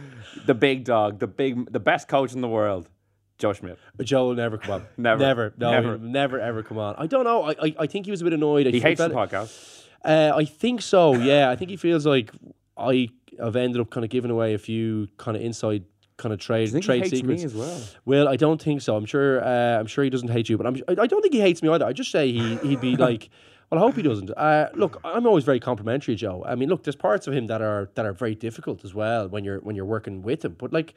The 0.45 0.53
big 0.53 0.85
dog, 0.85 1.19
the 1.19 1.27
big, 1.27 1.71
the 1.71 1.79
best 1.79 2.07
coach 2.07 2.33
in 2.33 2.41
the 2.41 2.47
world, 2.49 2.89
Joe 3.37 3.53
Schmidt. 3.53 3.77
Joe 4.01 4.27
will 4.27 4.35
never 4.35 4.57
come 4.57 4.75
on. 4.75 4.85
Never. 4.97 5.19
never, 5.21 5.53
no, 5.57 5.71
Never. 5.71 5.87
never, 5.97 6.07
never 6.07 6.39
ever 6.39 6.63
come 6.63 6.77
on. 6.77 6.95
I 6.97 7.07
don't 7.07 7.23
know. 7.23 7.43
I, 7.43 7.51
I, 7.61 7.75
I 7.79 7.87
think 7.87 8.05
he 8.05 8.11
was 8.11 8.21
a 8.21 8.23
bit 8.23 8.33
annoyed. 8.33 8.67
I 8.67 8.71
He 8.71 8.79
hates 8.79 8.99
the 8.99 9.09
podcast. 9.09 9.83
Uh, 10.03 10.33
I 10.35 10.45
think 10.45 10.81
so. 10.81 11.15
Yeah, 11.15 11.49
I 11.49 11.55
think 11.55 11.71
he 11.71 11.77
feels 11.77 12.05
like 12.05 12.31
I 12.77 13.09
have 13.39 13.55
ended 13.55 13.81
up 13.81 13.89
kind 13.89 14.03
of 14.03 14.09
giving 14.09 14.31
away 14.31 14.53
a 14.53 14.57
few 14.57 15.07
kind 15.17 15.35
of 15.37 15.43
inside 15.43 15.85
kind 16.17 16.31
of 16.31 16.39
trade 16.39 16.69
I 16.69 16.71
think 16.71 16.83
he 16.83 16.87
trade 16.87 17.03
hates 17.03 17.17
secrets 17.17 17.41
me 17.41 17.45
as 17.45 17.55
well. 17.55 17.81
Well, 18.05 18.27
I 18.27 18.35
don't 18.35 18.61
think 18.61 18.81
so. 18.81 18.95
I'm 18.95 19.05
sure. 19.05 19.43
Uh, 19.43 19.79
I'm 19.79 19.87
sure 19.87 20.03
he 20.03 20.09
doesn't 20.09 20.29
hate 20.29 20.49
you, 20.49 20.57
but 20.57 20.67
I'm. 20.67 20.75
I 20.87 20.91
I 21.03 21.07
don't 21.07 21.21
think 21.21 21.33
he 21.33 21.41
hates 21.41 21.61
me 21.63 21.69
either. 21.69 21.85
I 21.85 21.93
just 21.93 22.11
say 22.11 22.31
he 22.31 22.55
he'd 22.57 22.81
be 22.81 22.95
like. 23.07 23.29
Well, 23.71 23.81
I 23.81 23.87
hope 23.87 23.95
he 23.95 24.03
doesn't. 24.03 24.29
Uh, 24.37 24.69
look, 24.75 25.01
I'm 25.03 25.25
always 25.25 25.45
very 25.45 25.59
complimentary, 25.59 26.13
Joe. 26.13 26.43
I 26.45 26.53
mean, 26.53 26.69
look, 26.69 26.83
there's 26.83 26.95
parts 26.95 27.25
of 27.25 27.33
him 27.33 27.47
that 27.47 27.61
are 27.61 27.89
that 27.95 28.05
are 28.05 28.13
very 28.13 28.35
difficult 28.35 28.85
as 28.85 28.93
well 28.93 29.27
when 29.29 29.43
you're 29.43 29.59
when 29.61 29.75
you're 29.75 29.85
working 29.85 30.21
with 30.21 30.45
him. 30.45 30.55
But 30.59 30.71
like, 30.71 30.93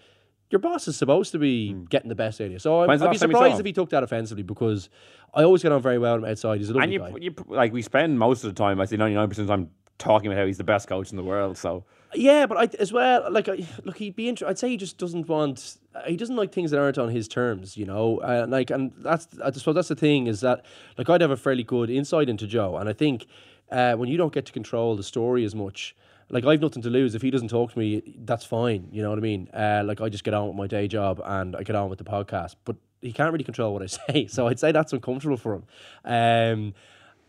your 0.50 0.58
boss 0.60 0.86
is 0.88 0.96
supposed 0.96 1.32
to 1.32 1.38
be 1.38 1.72
getting 1.90 2.08
the 2.08 2.14
best 2.14 2.40
out 2.40 2.46
of 2.46 2.52
you. 2.52 2.58
So 2.58 2.82
I'm, 2.82 2.90
I'd 2.90 2.98
be 2.98 3.04
last 3.04 3.04
time 3.04 3.12
you 3.12 3.18
saw 3.18 3.26
surprised 3.26 3.60
if 3.60 3.66
he 3.66 3.72
took 3.72 3.90
that 3.90 4.02
offensively 4.02 4.42
because 4.42 4.88
I 5.34 5.42
always 5.42 5.62
get 5.62 5.72
on 5.72 5.82
very 5.82 5.98
well 5.98 6.14
with 6.16 6.24
him 6.24 6.30
outside. 6.30 6.58
He's 6.58 6.70
a 6.70 6.74
lovely 6.74 6.84
And 6.84 6.92
you, 6.92 6.98
guy. 6.98 7.12
you, 7.20 7.34
like 7.48 7.72
we 7.72 7.82
spend 7.82 8.18
most 8.18 8.44
of 8.44 8.54
the 8.54 8.58
time, 8.58 8.80
I 8.80 8.84
say 8.84 8.96
99% 8.96 9.22
of 9.24 9.36
the 9.36 9.46
time, 9.46 9.70
talking 9.98 10.30
about 10.30 10.38
how 10.38 10.46
he's 10.46 10.58
the 10.58 10.64
best 10.64 10.88
coach 10.88 11.10
in 11.10 11.16
the 11.16 11.24
world. 11.24 11.56
So 11.56 11.84
Yeah, 12.14 12.46
but 12.46 12.58
I 12.58 12.68
as 12.78 12.92
well 12.92 13.30
like 13.32 13.48
I, 13.48 13.66
look, 13.84 13.96
he'd 13.96 14.14
be. 14.14 14.28
Inter- 14.28 14.46
I'd 14.46 14.58
say 14.58 14.68
he 14.68 14.76
just 14.76 14.98
doesn't 14.98 15.26
want. 15.26 15.78
He 16.06 16.16
doesn't 16.16 16.36
like 16.36 16.52
things 16.52 16.70
that 16.70 16.78
aren't 16.78 16.98
on 16.98 17.08
his 17.08 17.26
terms, 17.28 17.76
you 17.76 17.86
know. 17.86 18.18
Uh, 18.18 18.46
like, 18.46 18.70
and 18.70 18.92
that's 18.98 19.26
I 19.42 19.50
suppose 19.52 19.74
that's 19.74 19.88
the 19.88 19.96
thing 19.96 20.26
is 20.26 20.40
that 20.42 20.64
like 20.98 21.08
I'd 21.08 21.22
have 21.22 21.30
a 21.30 21.36
fairly 21.36 21.64
good 21.64 21.88
insight 21.90 22.28
into 22.28 22.46
Joe, 22.46 22.76
and 22.76 22.88
I 22.88 22.92
think 22.92 23.26
uh, 23.72 23.94
when 23.94 24.08
you 24.08 24.18
don't 24.18 24.32
get 24.34 24.44
to 24.46 24.52
control 24.52 24.96
the 24.96 25.02
story 25.02 25.44
as 25.44 25.54
much. 25.54 25.96
Like 26.28 26.44
I've 26.44 26.60
nothing 26.60 26.82
to 26.82 26.90
lose 26.90 27.14
if 27.14 27.22
he 27.22 27.30
doesn't 27.30 27.48
talk 27.48 27.72
to 27.72 27.78
me. 27.78 28.02
That's 28.24 28.44
fine, 28.44 28.88
you 28.90 29.02
know 29.02 29.10
what 29.10 29.18
I 29.18 29.22
mean. 29.22 29.48
Uh, 29.54 29.82
like 29.84 30.00
I 30.00 30.08
just 30.08 30.24
get 30.24 30.34
on 30.34 30.48
with 30.48 30.56
my 30.56 30.66
day 30.66 30.88
job 30.88 31.20
and 31.24 31.54
I 31.54 31.62
get 31.62 31.76
on 31.76 31.88
with 31.88 31.98
the 31.98 32.04
podcast, 32.04 32.56
but 32.64 32.76
he 33.00 33.12
can't 33.12 33.32
really 33.32 33.44
control 33.44 33.72
what 33.72 33.82
I 33.82 33.86
say. 34.12 34.26
So 34.26 34.48
I'd 34.48 34.58
say 34.58 34.72
that's 34.72 34.92
uncomfortable 34.92 35.36
for 35.36 35.54
him. 35.54 35.64
Um, 36.04 36.74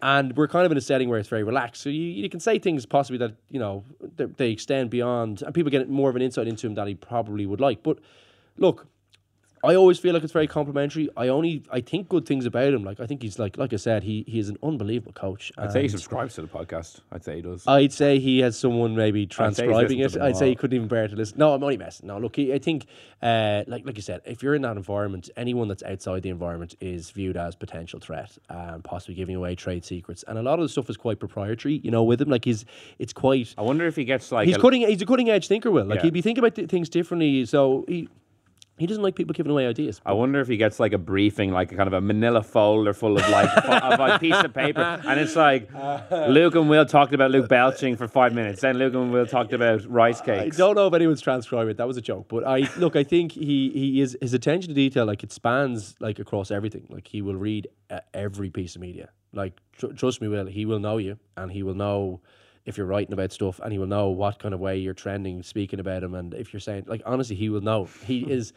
and 0.01 0.35
we're 0.37 0.47
kind 0.47 0.65
of 0.65 0.71
in 0.71 0.77
a 0.77 0.81
setting 0.81 1.09
where 1.09 1.19
it's 1.19 1.29
very 1.29 1.43
relaxed. 1.43 1.81
So 1.81 1.89
you, 1.89 2.01
you 2.01 2.29
can 2.29 2.39
say 2.39 2.59
things 2.59 2.85
possibly 2.85 3.17
that 3.19 3.35
you 3.49 3.59
know 3.59 3.83
they, 4.15 4.25
they 4.25 4.51
extend 4.51 4.89
beyond, 4.89 5.41
and 5.41 5.53
people 5.53 5.71
get 5.71 5.89
more 5.89 6.09
of 6.09 6.15
an 6.15 6.21
insight 6.21 6.47
into 6.47 6.67
him 6.67 6.75
that 6.75 6.87
he 6.87 6.95
probably 6.95 7.45
would 7.45 7.59
like. 7.59 7.81
But 7.81 7.99
look, 8.57 8.87
I 9.63 9.75
always 9.75 9.97
feel 9.97 10.13
like 10.13 10.23
it's 10.23 10.33
very 10.33 10.47
complimentary. 10.47 11.09
I 11.17 11.29
only 11.29 11.63
I 11.71 11.81
think 11.81 12.09
good 12.09 12.25
things 12.25 12.45
about 12.45 12.73
him. 12.73 12.83
Like 12.83 12.99
I 12.99 13.07
think 13.07 13.21
he's 13.21 13.39
like 13.39 13.57
like 13.57 13.73
I 13.73 13.77
said, 13.77 14.03
he 14.03 14.23
he 14.27 14.39
is 14.39 14.49
an 14.49 14.57
unbelievable 14.61 15.13
coach. 15.13 15.51
I'd 15.57 15.71
say 15.71 15.81
he 15.81 15.87
subscribes 15.89 16.35
to 16.35 16.41
the 16.41 16.47
podcast. 16.47 17.01
I'd 17.11 17.23
say 17.23 17.37
he 17.37 17.41
does. 17.41 17.65
I'd 17.67 17.91
say 17.91 18.19
he 18.19 18.39
has 18.39 18.57
someone 18.57 18.95
maybe 18.95 19.23
I'd 19.23 19.31
transcribing 19.31 19.99
it. 19.99 20.17
I'd 20.17 20.37
say 20.37 20.49
he 20.49 20.55
couldn't 20.55 20.75
even 20.75 20.87
bear 20.87 21.07
to 21.07 21.15
listen. 21.15 21.37
No, 21.39 21.53
I'm 21.53 21.63
only 21.63 21.77
messing. 21.77 22.07
No, 22.07 22.17
look, 22.19 22.35
he, 22.35 22.53
I 22.53 22.59
think, 22.59 22.85
uh, 23.21 23.63
like 23.67 23.85
like 23.85 23.95
you 23.95 24.01
said, 24.03 24.21
if 24.25 24.43
you're 24.43 24.55
in 24.55 24.61
that 24.61 24.77
environment, 24.77 25.29
anyone 25.37 25.67
that's 25.67 25.83
outside 25.83 26.23
the 26.23 26.29
environment 26.29 26.75
is 26.79 27.09
viewed 27.09 27.37
as 27.37 27.55
potential 27.55 27.99
threat 27.99 28.37
and 28.49 28.83
possibly 28.83 29.15
giving 29.15 29.35
away 29.35 29.55
trade 29.55 29.83
secrets. 29.83 30.23
And 30.27 30.37
a 30.37 30.41
lot 30.43 30.59
of 30.59 30.63
the 30.63 30.69
stuff 30.69 30.89
is 30.89 30.97
quite 30.97 31.19
proprietary. 31.19 31.81
You 31.83 31.91
know, 31.91 32.03
with 32.03 32.21
him, 32.21 32.29
like 32.29 32.45
he's 32.45 32.65
it's 32.99 33.13
quite. 33.13 33.55
I 33.57 33.63
wonder 33.63 33.87
if 33.87 33.95
he 33.95 34.05
gets 34.05 34.31
like 34.31 34.47
he's 34.47 34.57
a- 34.57 34.59
cutting. 34.59 34.81
He's 34.87 35.01
a 35.01 35.05
cutting 35.05 35.29
edge 35.29 35.47
thinker. 35.47 35.71
Will 35.71 35.85
like 35.85 35.97
Yeah. 35.97 36.03
he'd 36.03 36.13
be 36.13 36.21
thinking 36.21 36.43
about 36.43 36.55
th- 36.55 36.69
things 36.69 36.89
differently. 36.89 37.45
So 37.45 37.85
he 37.87 38.07
he 38.77 38.85
doesn't 38.85 39.01
like 39.01 39.15
people 39.15 39.33
giving 39.33 39.51
away 39.51 39.65
ideas. 39.65 39.99
I 40.05 40.13
wonder 40.13 40.39
if 40.39 40.47
he 40.47 40.55
gets 40.55 40.79
like 40.79 40.93
a 40.93 40.97
briefing, 40.99 41.51
like 41.51 41.71
a 41.71 41.75
kind 41.75 41.87
of 41.87 41.93
a 41.93 42.01
manila 42.01 42.43
folder 42.43 42.93
full 42.93 43.17
of 43.17 43.27
like 43.29 43.49
of 43.65 43.99
a 43.99 44.19
piece 44.19 44.35
of 44.35 44.53
paper, 44.53 45.01
and 45.05 45.19
it's 45.19 45.35
like 45.35 45.69
Luke 46.11 46.55
and 46.55 46.69
Will 46.69 46.85
talked 46.85 47.13
about 47.13 47.31
Luke 47.31 47.49
belching 47.49 47.95
for 47.95 48.07
five 48.07 48.33
minutes. 48.33 48.61
Then 48.61 48.77
Luke 48.77 48.93
and 48.93 49.11
Will 49.11 49.25
talked 49.25 49.53
about 49.53 49.83
rice 49.89 50.21
cakes. 50.21 50.57
I 50.57 50.59
don't 50.59 50.75
know 50.75 50.87
if 50.87 50.93
anyone's 50.93 51.21
transcribing 51.21 51.71
it. 51.71 51.77
That 51.77 51.87
was 51.87 51.97
a 51.97 52.01
joke, 52.01 52.27
but 52.27 52.45
I 52.45 52.69
look. 52.77 52.95
I 52.95 53.03
think 53.03 53.31
he 53.31 53.71
he 53.71 54.01
is 54.01 54.15
his 54.21 54.33
attention 54.33 54.69
to 54.69 54.75
detail. 54.75 55.05
Like 55.05 55.23
it 55.23 55.31
spans 55.31 55.95
like 55.99 56.19
across 56.19 56.51
everything. 56.51 56.87
Like 56.89 57.07
he 57.07 57.21
will 57.21 57.35
read 57.35 57.67
uh, 57.89 58.01
every 58.13 58.49
piece 58.49 58.75
of 58.75 58.81
media. 58.81 59.09
Like 59.33 59.59
tr- 59.77 59.87
trust 59.87 60.21
me, 60.21 60.27
will 60.27 60.45
he 60.45 60.65
will 60.65 60.79
know 60.79 60.97
you, 60.97 61.17
and 61.35 61.51
he 61.51 61.63
will 61.63 61.75
know 61.75 62.21
if 62.67 62.77
you're 62.77 62.85
writing 62.85 63.13
about 63.13 63.31
stuff, 63.31 63.59
and 63.63 63.71
he 63.71 63.79
will 63.79 63.87
know 63.87 64.09
what 64.09 64.37
kind 64.37 64.53
of 64.53 64.59
way 64.59 64.77
you're 64.77 64.93
trending, 64.93 65.41
speaking 65.41 65.79
about 65.79 66.03
him, 66.03 66.13
and 66.13 66.33
if 66.35 66.53
you're 66.53 66.59
saying 66.59 66.83
like 66.87 67.01
honestly, 67.05 67.35
he 67.35 67.49
will 67.49 67.61
know. 67.61 67.85
He 68.05 68.19
is 68.31 68.53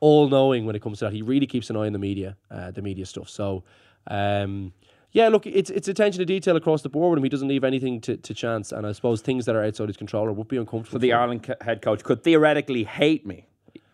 all 0.00 0.28
knowing 0.28 0.66
when 0.66 0.76
it 0.76 0.82
comes 0.82 0.98
to 0.98 1.06
that. 1.06 1.14
He 1.14 1.22
really 1.22 1.46
keeps 1.46 1.70
an 1.70 1.76
eye 1.76 1.86
on 1.86 1.92
the 1.94 1.98
media, 1.98 2.36
uh, 2.50 2.70
the 2.70 2.82
media 2.82 3.06
stuff. 3.06 3.30
So. 3.30 3.64
um 4.08 4.72
yeah, 5.16 5.28
look, 5.28 5.46
it's 5.46 5.70
it's 5.70 5.86
attention 5.86 6.18
to 6.18 6.24
detail 6.24 6.56
across 6.56 6.82
the 6.82 6.88
board 6.88 7.10
with 7.12 7.18
him. 7.18 7.22
He 7.22 7.28
doesn't 7.28 7.46
leave 7.46 7.62
anything 7.62 8.00
to, 8.00 8.16
to 8.16 8.34
chance, 8.34 8.72
and 8.72 8.84
I 8.84 8.90
suppose 8.90 9.20
things 9.20 9.44
that 9.46 9.54
are 9.54 9.62
outside 9.62 9.88
his 9.88 9.96
control 9.96 10.30
would 10.32 10.48
be 10.48 10.56
uncomfortable. 10.56 10.96
So 10.96 10.98
the. 10.98 11.12
Ireland 11.12 11.44
co- 11.44 11.54
head 11.60 11.82
coach 11.82 12.02
could 12.02 12.24
theoretically 12.24 12.82
hate 12.82 13.24
me, 13.24 13.46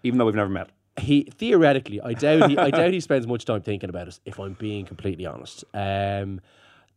even 0.02 0.18
though 0.18 0.24
we've 0.24 0.34
never 0.34 0.48
met. 0.48 0.70
he 0.98 1.24
theoretically, 1.24 2.00
I 2.00 2.14
doubt 2.14 2.48
he, 2.48 2.56
I 2.56 2.70
doubt 2.70 2.94
he 2.94 3.00
spends 3.00 3.26
much 3.26 3.44
time 3.44 3.60
thinking 3.60 3.90
about 3.90 4.08
us 4.08 4.20
If 4.24 4.38
I'm 4.40 4.54
being 4.54 4.86
completely 4.86 5.26
honest, 5.26 5.62
um, 5.74 6.40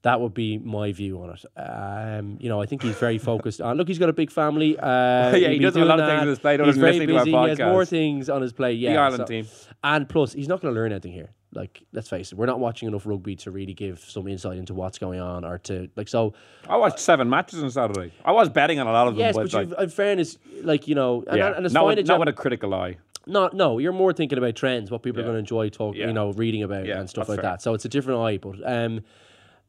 that 0.04 0.20
would 0.22 0.34
be 0.34 0.58
my 0.60 0.92
view 0.92 1.22
on 1.22 1.30
it. 1.32 1.46
Um, 1.58 2.38
you 2.40 2.50
know, 2.50 2.62
I 2.62 2.66
think 2.66 2.84
he's 2.84 2.96
very 2.96 3.18
focused 3.18 3.62
on. 3.62 3.78
Look, 3.78 3.88
he's 3.88 4.00
got 4.00 4.10
a 4.10 4.14
big 4.14 4.32
family. 4.32 4.78
Uh, 4.78 5.36
Yeah, 5.36 5.50
he 5.50 5.60
does 5.60 5.76
a 5.76 5.84
lot 5.84 6.00
of 6.00 6.08
things 6.08 6.22
on 6.22 6.28
his 6.28 6.40
plate 6.40 6.60
He's 6.60 6.78
very 6.78 6.92
listening 7.00 7.08
to 7.10 7.16
our 7.18 7.24
busy. 7.26 7.32
He 7.32 7.48
has 7.50 7.60
more 7.60 7.86
things 7.86 8.30
on 8.30 8.42
his 8.42 8.54
plate. 8.54 8.78
Yeah, 8.80 8.94
the 8.94 9.00
Ireland 9.00 9.28
team. 9.28 9.48
and 9.84 10.08
plus, 10.08 10.34
he's 10.34 10.48
not 10.48 10.62
going 10.62 10.74
to 10.74 10.80
learn 10.80 10.92
anything 10.92 11.14
here. 11.14 11.32
Like, 11.56 11.84
let's 11.94 12.10
face 12.10 12.32
it, 12.32 12.38
we're 12.38 12.48
not 12.48 12.60
watching 12.60 12.88
enough 12.88 13.06
rugby 13.06 13.36
to 13.38 13.52
really 13.52 13.76
give 13.76 14.00
some 14.00 14.28
insight 14.28 14.58
into 14.58 14.74
what's 14.74 14.98
going 14.98 15.20
on, 15.20 15.46
or 15.46 15.60
to 15.60 15.88
like. 15.96 16.08
So, 16.08 16.34
I 16.68 16.78
watched 16.78 16.98
seven 17.00 17.30
matches 17.30 17.62
on 17.64 17.70
Saturday. 17.70 18.12
I 18.26 18.32
was 18.32 18.50
betting 18.50 18.80
on 18.80 18.88
a 18.88 18.92
lot 18.92 19.08
of 19.08 19.14
them. 19.14 19.20
yes, 19.20 19.36
but 19.36 19.52
but 19.52 19.70
like, 19.70 19.80
in 19.80 19.90
fairness, 19.90 20.38
like 20.64 20.88
you 20.88 20.96
know, 20.96 21.24
and, 21.28 21.38
yeah, 21.38 21.54
and 21.56 21.64
it's 21.66 21.74
not, 21.74 21.82
fine 21.82 21.96
with, 21.98 22.06
that 22.08 22.12
not 22.12 22.20
with 22.20 22.30
a 22.30 22.34
critical 22.34 22.74
eye. 22.74 22.98
not 23.28 23.54
no, 23.54 23.78
you're 23.78 23.94
more 23.94 24.12
thinking 24.14 24.38
about 24.40 24.56
trends, 24.56 24.90
what 24.90 25.04
people 25.04 25.22
are 25.22 25.24
going 25.24 25.36
to 25.36 25.40
enjoy 25.40 25.70
talking, 25.70 26.02
Yeah. 26.02 26.08
you 26.08 26.14
know, 26.14 26.32
reading 26.34 26.64
about 26.64 26.88
Yeah, 26.88 27.00
and 27.00 27.08
stuff 27.10 27.30
like 27.30 27.40
fair. 27.42 27.52
that. 27.52 27.62
So 27.62 27.74
it's 27.76 27.86
a 27.86 27.90
different 27.90 28.20
eye, 28.22 28.38
but 28.40 28.56
um, 28.66 29.02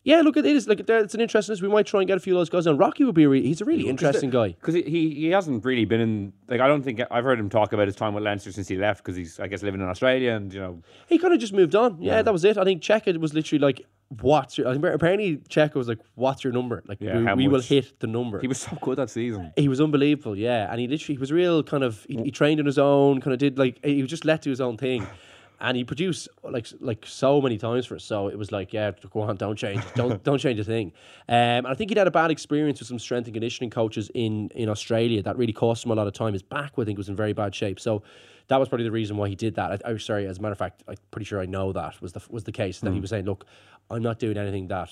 yeah, 0.05 0.21
look, 0.21 0.37
it 0.37 0.45
is 0.45 0.69
like 0.69 0.81
it's 0.87 1.15
an 1.15 1.21
interesting. 1.21 1.57
We 1.63 1.69
might 1.69 1.87
try 1.87 2.01
and 2.01 2.07
get 2.07 2.17
a 2.17 2.21
few 2.21 2.35
of 2.35 2.41
those 2.41 2.51
guys 2.51 2.67
And 2.67 2.79
Rocky 2.79 3.05
would 3.05 3.15
be 3.15 3.25
a 3.25 3.29
re- 3.29 3.43
he's 3.43 3.61
a 3.63 3.65
really 3.65 3.89
interesting 3.89 4.29
guy. 4.31 4.49
Because 4.49 4.75
he, 4.75 4.83
he 5.15 5.29
hasn't 5.31 5.65
really 5.65 5.87
been 5.87 6.01
in 6.01 6.33
like 6.49 6.61
I 6.61 6.69
don't 6.69 6.83
think 6.83 7.01
I've 7.11 7.25
heard 7.25 7.41
him 7.41 7.49
talk 7.49 7.73
about 7.73 7.87
his 7.89 7.97
time 7.97 8.13
with 8.15 8.23
Leinster 8.23 8.53
since 8.53 8.69
he 8.69 8.77
left 8.77 9.03
because 9.03 9.17
he's 9.17 9.41
I 9.41 9.47
guess 9.47 9.63
living 9.63 9.81
in 9.81 9.89
Australia 9.89 10.33
and 10.33 10.53
you 10.53 10.61
know 10.61 10.83
He 11.09 11.19
kind 11.19 11.33
of 11.33 11.41
just 11.41 11.53
moved 11.55 11.75
on. 11.75 12.01
Yeah, 12.01 12.23
that 12.23 12.33
was 12.33 12.45
it. 12.45 12.59
I 12.59 12.65
think 12.65 12.83
Cheika 12.83 13.17
was 13.19 13.33
literally 13.33 13.61
like, 13.61 13.81
"What's 14.21 14.59
your?" 14.59 14.67
Apparently 14.71 15.39
Cheika 15.49 15.75
was 15.75 15.89
like, 15.89 16.01
"What's 16.17 16.45
your 16.45 16.53
number?" 16.53 16.83
Like 16.87 16.99
Yeah, 17.01 17.35
we, 17.35 17.47
we 17.47 17.49
will 17.49 17.63
hit 17.63 17.99
the 18.01 18.07
number. 18.07 18.41
he 18.41 18.47
was 18.47 18.61
so 18.61 18.77
good 18.83 18.97
that 18.99 19.09
season. 19.11 19.53
He 19.57 19.69
was 19.69 19.81
unbelievable, 19.81 20.37
yeah, 20.37 20.71
and 20.71 20.79
he 20.81 20.87
literally 20.87 21.15
he 21.15 21.19
was 21.19 21.33
real 21.33 21.63
kind 21.63 21.83
of 21.83 22.05
he, 22.09 22.17
he 22.25 22.31
trained 22.31 22.61
on 22.61 22.67
his 22.67 22.79
own, 22.79 23.21
kind 23.23 23.33
of 23.33 23.39
did 23.39 23.59
like 23.59 23.83
he 23.83 24.03
was 24.03 24.11
just 24.11 24.27
let 24.27 24.43
to 24.43 24.51
his 24.51 24.61
own 24.61 24.77
thing, 24.77 25.07
and 25.61 25.77
he 25.77 25.85
produced 25.85 26.29
like 26.43 26.67
like 26.81 27.05
so 27.07 27.41
many 27.41 27.59
times 27.59 27.87
for 27.87 27.97
us. 27.97 28.05
So 28.05 28.29
it 28.29 28.37
was 28.39 28.53
like, 28.53 28.73
yeah, 28.73 28.93
go 29.13 29.21
on, 29.23 29.37
don't 29.37 29.57
change, 29.57 29.83
don't 29.95 30.23
don't 30.29 30.39
change 30.39 30.59
a 30.59 30.65
thing. 30.65 30.93
Um, 31.29 31.35
and 31.37 31.67
I 31.69 31.75
think 31.75 31.91
he'd 31.91 31.99
had 31.99 32.07
a 32.07 32.13
bad 32.13 32.31
experience 32.31 32.81
with 32.81 32.89
some 32.89 32.99
strength 32.99 33.27
and 33.27 33.35
conditioning 33.35 33.71
coaches 33.71 34.11
in 34.15 34.51
in 34.55 34.69
Australia 34.69 35.23
that 35.23 35.37
really 35.37 35.53
cost 35.53 35.85
him 35.85 35.91
a 35.91 35.95
lot 35.95 36.07
of 36.07 36.13
time. 36.13 36.33
His 36.33 36.43
back, 36.43 36.73
I 36.79 36.85
think, 36.85 36.99
was 36.99 37.09
in 37.09 37.17
very 37.17 37.33
bad 37.33 37.55
shape. 37.55 37.81
So 37.81 38.03
that 38.49 38.59
was 38.59 38.69
probably 38.69 38.85
the 38.85 38.93
reason 38.93 39.17
why 39.17 39.29
he 39.29 39.35
did 39.35 39.55
that. 39.55 39.81
I, 39.85 39.93
was 39.93 40.05
sorry, 40.05 40.27
as 40.27 40.39
a 40.39 40.43
matter 40.43 40.53
of 40.53 40.59
fact, 40.59 40.83
I'm 40.87 40.97
pretty 41.11 41.25
sure 41.25 41.41
I 41.41 41.47
know 41.47 41.73
that 41.73 42.01
was 42.03 42.13
the 42.13 42.23
was 42.29 42.45
the 42.45 42.53
case 42.53 42.81
that 42.81 42.93
he 42.93 43.01
was 43.01 43.11
saying, 43.11 43.25
look, 43.25 43.47
I'm 43.91 44.03
not 44.03 44.19
doing 44.19 44.37
anything 44.37 44.69
that 44.69 44.91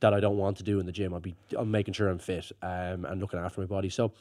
that 0.00 0.14
I 0.14 0.20
don't 0.20 0.36
want 0.36 0.56
to 0.58 0.62
do 0.62 0.78
in 0.80 0.86
the 0.86 0.92
gym. 0.92 1.14
I'll 1.14 1.20
be 1.20 1.36
I'm 1.56 1.70
making 1.70 1.94
sure 1.94 2.08
I'm 2.08 2.18
fit 2.18 2.50
um, 2.62 3.04
and 3.04 3.20
looking 3.20 3.38
after 3.38 3.60
my 3.60 3.66
body. 3.66 3.88
So, 3.88 4.12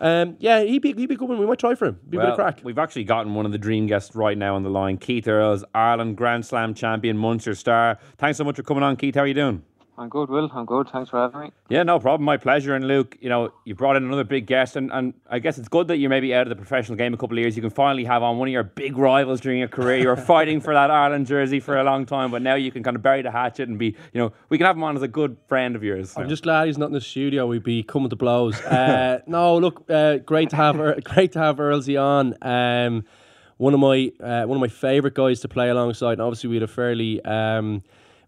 um, 0.00 0.36
yeah, 0.38 0.62
he'd 0.62 0.82
be 0.82 0.92
he'd 0.92 1.06
be 1.06 1.16
good 1.16 1.28
one. 1.28 1.38
We 1.38 1.46
might 1.46 1.58
try 1.58 1.74
for 1.74 1.86
him. 1.86 2.00
Be 2.08 2.16
a 2.16 2.20
bit 2.20 2.30
of 2.30 2.36
crack. 2.36 2.60
We've 2.62 2.78
actually 2.78 3.04
gotten 3.04 3.34
one 3.34 3.46
of 3.46 3.52
the 3.52 3.58
dream 3.58 3.86
guests 3.86 4.14
right 4.14 4.36
now 4.36 4.56
on 4.56 4.62
the 4.62 4.70
line. 4.70 4.98
Keith 4.98 5.28
Earls, 5.28 5.64
Ireland 5.74 6.16
Grand 6.16 6.44
Slam 6.44 6.74
champion, 6.74 7.16
Munster 7.16 7.54
star. 7.54 7.98
Thanks 8.18 8.38
so 8.38 8.44
much 8.44 8.56
for 8.56 8.62
coming 8.62 8.82
on, 8.82 8.96
Keith. 8.96 9.14
How 9.14 9.22
are 9.22 9.26
you 9.26 9.34
doing? 9.34 9.62
I'm 9.98 10.08
good, 10.08 10.30
Will. 10.30 10.50
I'm 10.54 10.64
good. 10.64 10.88
Thanks 10.88 11.10
for 11.10 11.18
having 11.20 11.40
me. 11.40 11.52
Yeah, 11.68 11.82
no 11.82 12.00
problem. 12.00 12.24
My 12.24 12.38
pleasure. 12.38 12.74
And 12.74 12.88
Luke, 12.88 13.18
you 13.20 13.28
know, 13.28 13.52
you 13.66 13.74
brought 13.74 13.96
in 13.96 14.04
another 14.04 14.24
big 14.24 14.46
guest, 14.46 14.74
and, 14.74 14.90
and 14.90 15.12
I 15.30 15.38
guess 15.38 15.58
it's 15.58 15.68
good 15.68 15.88
that 15.88 15.98
you're 15.98 16.08
maybe 16.08 16.34
out 16.34 16.42
of 16.42 16.48
the 16.48 16.56
professional 16.56 16.96
game 16.96 17.12
a 17.12 17.18
couple 17.18 17.36
of 17.36 17.42
years. 17.42 17.56
You 17.56 17.62
can 17.62 17.70
finally 17.70 18.04
have 18.04 18.22
on 18.22 18.38
one 18.38 18.48
of 18.48 18.52
your 18.52 18.62
big 18.62 18.96
rivals 18.96 19.40
during 19.42 19.58
your 19.58 19.68
career. 19.68 19.98
You 19.98 20.08
were 20.08 20.16
fighting 20.34 20.60
for 20.62 20.72
that 20.72 20.90
Ireland 20.90 21.26
jersey 21.26 21.60
for 21.60 21.76
a 21.78 21.84
long 21.84 22.06
time, 22.06 22.30
but 22.30 22.40
now 22.40 22.54
you 22.54 22.72
can 22.72 22.82
kind 22.82 22.96
of 22.96 23.02
bury 23.02 23.20
the 23.20 23.30
hatchet 23.30 23.68
and 23.68 23.78
be, 23.78 23.94
you 24.14 24.20
know, 24.20 24.32
we 24.48 24.56
can 24.56 24.66
have 24.66 24.76
him 24.76 24.84
on 24.84 24.96
as 24.96 25.02
a 25.02 25.08
good 25.08 25.36
friend 25.46 25.76
of 25.76 25.84
yours. 25.84 26.14
I'm 26.16 26.28
just 26.28 26.42
glad 26.42 26.68
he's 26.68 26.78
not 26.78 26.86
in 26.86 26.92
the 26.94 27.00
studio. 27.00 27.46
We'd 27.46 27.62
be 27.62 27.82
coming 27.82 28.08
to 28.08 28.16
blows. 28.16 28.60
Uh, 28.62 29.20
no, 29.26 29.58
look, 29.58 29.84
uh, 29.90 30.16
great 30.18 30.48
to 30.50 30.56
have 30.56 30.80
Er- 30.80 31.00
great 31.04 31.32
to 31.32 31.38
have 31.38 31.56
Earlsy 31.56 32.00
on. 32.00 32.34
Um, 32.40 33.04
one 33.58 33.74
of 33.74 33.80
my 33.80 34.10
uh, 34.20 34.44
one 34.46 34.56
of 34.56 34.60
my 34.60 34.68
favourite 34.68 35.14
guys 35.14 35.40
to 35.40 35.48
play 35.48 35.68
alongside, 35.68 36.12
and 36.14 36.22
obviously 36.22 36.48
we 36.48 36.56
had 36.56 36.62
a 36.62 36.66
fairly 36.66 37.22
um, 37.24 37.82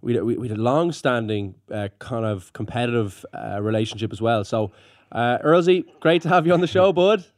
we 0.04 0.14
had, 0.14 0.24
we 0.24 0.36
we 0.36 0.48
had 0.48 0.58
a 0.58 0.62
long-standing 0.62 1.54
uh, 1.72 1.88
kind 1.98 2.26
of 2.26 2.52
competitive 2.52 3.24
uh, 3.32 3.60
relationship 3.60 4.12
as 4.12 4.20
well. 4.20 4.44
So, 4.44 4.70
uh, 5.10 5.38
Earlsy, 5.38 5.84
great 6.00 6.22
to 6.22 6.28
have 6.28 6.46
you 6.46 6.52
on 6.52 6.60
the 6.60 6.66
show, 6.66 6.92
bud. 6.92 7.24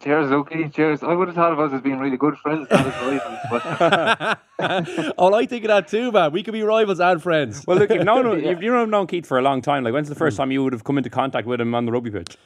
Cheers, 0.00 0.30
Luki. 0.30 0.72
Cheers. 0.72 1.02
I 1.02 1.14
would 1.14 1.26
have 1.26 1.34
thought 1.34 1.52
of 1.52 1.58
us 1.58 1.72
as 1.72 1.80
being 1.82 1.98
really 1.98 2.16
good 2.16 2.36
friends, 2.38 2.68
not 2.70 2.86
as 2.86 2.94
rivals. 3.02 4.38
But 4.58 5.14
oh, 5.18 5.34
I 5.34 5.46
think 5.46 5.64
of 5.64 5.68
that 5.68 5.88
too, 5.88 6.12
man. 6.12 6.30
We 6.30 6.44
could 6.44 6.52
be 6.52 6.62
rivals 6.62 7.00
and 7.00 7.20
friends. 7.20 7.66
Well, 7.66 7.78
look, 7.78 7.90
you've 7.90 8.04
known, 8.04 8.44
you've, 8.44 8.62
you've 8.62 8.88
known 8.88 9.08
Keith 9.08 9.26
for 9.26 9.36
a 9.36 9.42
long 9.42 9.62
time. 9.62 9.82
Like, 9.82 9.92
when's 9.92 10.08
the 10.08 10.14
first 10.14 10.36
time 10.36 10.52
you 10.52 10.62
would 10.62 10.72
have 10.72 10.84
come 10.84 10.96
into 10.96 11.10
contact 11.10 11.48
with 11.48 11.60
him 11.60 11.74
on 11.74 11.86
the 11.86 11.92
rugby 11.92 12.12
pitch? 12.12 12.38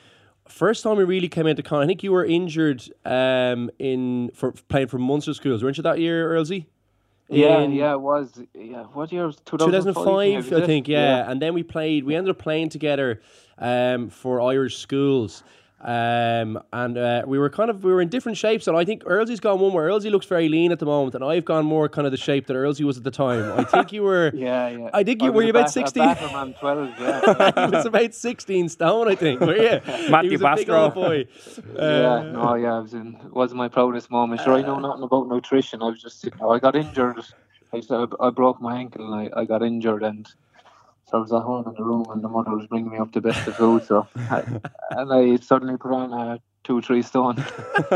First 0.49 0.83
time 0.83 0.97
we 0.97 1.05
really 1.05 1.29
came 1.29 1.47
into 1.47 1.63
contact, 1.63 1.85
I 1.85 1.87
think 1.89 2.03
you 2.03 2.13
were 2.13 2.25
injured 2.25 2.83
um, 3.05 3.71
in 3.79 4.31
for 4.33 4.53
playing 4.53 4.89
for 4.89 4.99
Munster 4.99 5.35
schools. 5.35 5.63
Weren't 5.63 5.77
you 5.77 5.83
that 5.83 5.99
year, 5.99 6.31
Earlsy? 6.31 6.65
Yeah, 7.29 7.59
In 7.61 7.73
yeah, 7.73 7.93
it 7.93 8.01
was. 8.01 8.41
Yeah, 8.55 8.85
what 8.85 9.13
year 9.13 9.31
2005? 9.45 9.95
2005, 9.95 10.53
I 10.63 10.67
think. 10.67 10.89
Yeah. 10.89 11.31
and 11.31 11.41
then 11.41 11.55
we 11.55 11.63
played. 11.63 12.05
We 12.05 12.15
ended 12.15 12.31
up 12.31 12.39
playing 12.39 12.71
together 12.71 13.21
um, 13.59 14.09
for 14.09 14.41
Irish 14.41 14.79
schools. 14.79 15.43
Um, 15.81 16.61
and 16.73 16.99
uh, 16.99 17.23
we 17.25 17.39
were 17.39 17.49
kind 17.51 17.71
of 17.71 17.85
we 17.85 17.93
were 17.93 18.01
in 18.01 18.09
different 18.09 18.37
shapes, 18.37 18.67
and 18.67 18.77
I 18.77 18.85
think 18.85 19.05
Earlsy's 19.05 19.39
gone 19.39 19.61
one 19.61 19.73
where 19.73 19.89
Earlsy 19.89 20.11
looks 20.11 20.27
very 20.27 20.49
lean 20.49 20.73
at 20.73 20.81
the 20.81 20.87
moment, 20.87 21.15
and 21.15 21.23
I've 21.23 21.45
gone 21.45 21.65
more 21.65 21.89
kind 21.89 22.05
of 22.05 22.11
the 22.11 22.17
shape 22.17 22.49
that 22.49 22.55
Earlsy 22.55 22.85
was 22.85 22.97
at 22.99 23.05
the 23.05 23.13
time. 23.13 23.53
I 23.57 23.63
think 23.63 23.93
you 23.93 24.03
were. 24.03 24.33
Yeah, 24.39 24.69
yeah. 24.69 24.91
I 24.93 25.05
think 25.05 25.23
you 25.23 25.29
I 25.29 25.31
were 25.31 25.43
you 25.43 25.49
a 25.49 25.51
about 25.51 25.71
sixteen. 25.71 26.03
Batman 26.03 26.55
12, 26.59 26.95
yeah. 27.01 27.67
he 27.71 27.77
was 27.77 27.87
about 27.87 28.13
sixteen 28.15 28.69
stone, 28.69 29.09
I 29.09 29.15
think. 29.15 29.41
Were 29.41 29.57
you? 29.57 29.81
Matthew 30.11 30.31
he 30.31 30.37
was 30.37 30.43
a 30.43 30.55
big 30.57 30.67
Bastro. 30.67 30.81
old 30.85 30.95
boy. 30.95 31.27
yeah, 31.77 31.81
Uh, 31.83 32.23
no, 32.25 32.55
yeah, 32.55 32.75
I 32.75 32.79
was 32.81 32.95
in. 32.95 33.15
It 33.25 33.33
was 33.33 33.55
my 33.55 33.69
proudest 33.69 34.11
moment. 34.11 34.41
Sure, 34.41 34.55
I 34.55 34.63
know 34.63 34.79
nothing 34.81 35.05
about 35.05 35.29
nutrition. 35.29 35.81
I 35.83 35.87
was 35.91 36.03
just, 36.03 36.25
you 36.25 36.33
know, 36.41 36.51
I 36.51 36.59
got 36.59 36.75
injured. 36.75 37.21
I, 37.73 37.81
said 37.81 38.09
I 38.21 38.31
broke 38.31 38.61
my 38.61 38.77
ankle 38.79 39.13
and 39.13 39.31
I, 39.35 39.41
I 39.41 39.45
got 39.45 39.63
injured 39.63 40.03
and 40.03 40.27
so 41.09 41.19
I 41.19 41.21
was 41.21 41.33
at 41.33 41.43
home 41.43 41.67
in 41.67 41.75
the 41.75 41.83
room 41.83 42.07
and 42.11 42.23
the 42.23 42.29
mother 42.29 42.50
was 42.50 42.67
bringing 42.67 42.91
me 42.91 42.99
up 42.99 43.12
the 43.12 43.23
best 43.23 43.47
of 43.49 43.57
food. 43.57 43.85
So 43.85 44.07
I, 44.15 44.43
and 44.91 45.12
I 45.12 45.37
suddenly 45.37 45.79
put 45.79 45.93
on 45.93 46.12
uh, 46.12 46.38
two, 46.65 46.83
three 46.83 47.00
stone. 47.00 47.43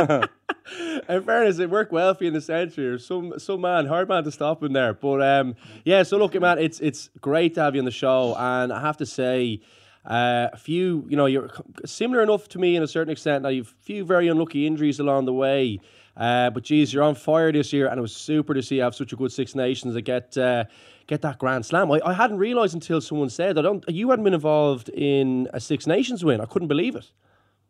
in 1.09 1.23
fairness, 1.23 1.59
it 1.59 1.69
worked 1.69 1.92
well 1.92 2.14
for 2.14 2.25
you 2.25 2.28
in 2.28 2.35
the 2.35 2.40
century. 2.40 2.99
Some 2.99 3.38
some 3.38 3.61
man, 3.61 3.87
hard 3.87 4.09
man 4.09 4.25
to 4.25 4.33
stop 4.33 4.62
in 4.62 4.73
there. 4.73 4.95
But 4.95 5.23
um, 5.23 5.57
yeah. 5.85 6.04
So 6.04 6.16
look, 6.16 6.38
man, 6.40 6.59
it's 6.59 6.81
it's 6.81 7.11
great 7.21 7.54
to 7.54 7.62
have 7.62 7.75
you 7.75 7.81
on 7.81 7.85
the 7.85 7.90
show, 7.90 8.35
and 8.37 8.73
I 8.73 8.81
have 8.81 8.97
to 8.99 9.07
say. 9.07 9.61
Uh, 10.04 10.49
a 10.52 10.57
few, 10.57 11.07
you 11.09 11.16
know, 11.16 11.26
you're 11.26 11.49
similar 11.85 12.25
enough 12.25 12.49
to 12.49 12.59
me 12.59 12.75
in 12.75 12.83
a 12.83 12.88
certain 12.88 13.12
extent. 13.12 13.45
Now, 13.45 13.50
you've 13.50 13.69
a 13.69 13.85
few 13.85 14.04
very 14.04 14.26
unlucky 14.26 14.66
injuries 14.66 14.99
along 14.99 15.26
the 15.26 15.33
way, 15.33 15.78
uh, 16.16 16.50
but 16.50 16.64
geez, 16.64 16.92
you're 16.92 17.04
on 17.04 17.14
fire 17.14 17.52
this 17.52 17.73
year, 17.73 17.87
and 17.87 17.99
it 17.99 18.00
was 18.00 18.12
super 18.12 18.52
to 18.52 18.64
see 18.64 18.76
you 18.76 18.83
have 18.83 18.97
such 18.97 19.12
a 19.12 19.16
good 19.16 19.31
Six 19.31 19.54
Nations 19.54 19.95
to 19.95 20.02
get 20.02 20.37
uh, 20.37 20.64
get 21.06 21.23
that 21.23 21.38
Grand 21.38 21.66
Slam. 21.66 21.90
I, 21.90 22.00
I 22.04 22.12
hadn't 22.12 22.38
realised 22.38 22.75
until 22.75 23.00
someone 23.00 23.30
said 23.30 23.56
don't. 23.56 23.85
You 23.88 24.11
hadn't 24.11 24.25
been 24.25 24.35
involved 24.35 24.88
in 24.90 25.49
a 25.52 25.61
Six 25.61 25.87
Nations 25.87 26.25
win. 26.25 26.40
I 26.40 26.47
couldn't 26.47 26.68
believe 26.68 26.97
it. 26.97 27.11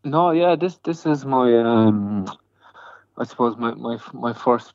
No, 0.04 0.30
yeah, 0.30 0.56
this 0.56 0.78
this 0.84 1.06
is 1.06 1.24
my 1.24 1.56
um, 1.58 2.26
I 3.16 3.24
suppose 3.24 3.56
my 3.56 3.74
my 3.74 3.98
my 4.12 4.32
first 4.32 4.74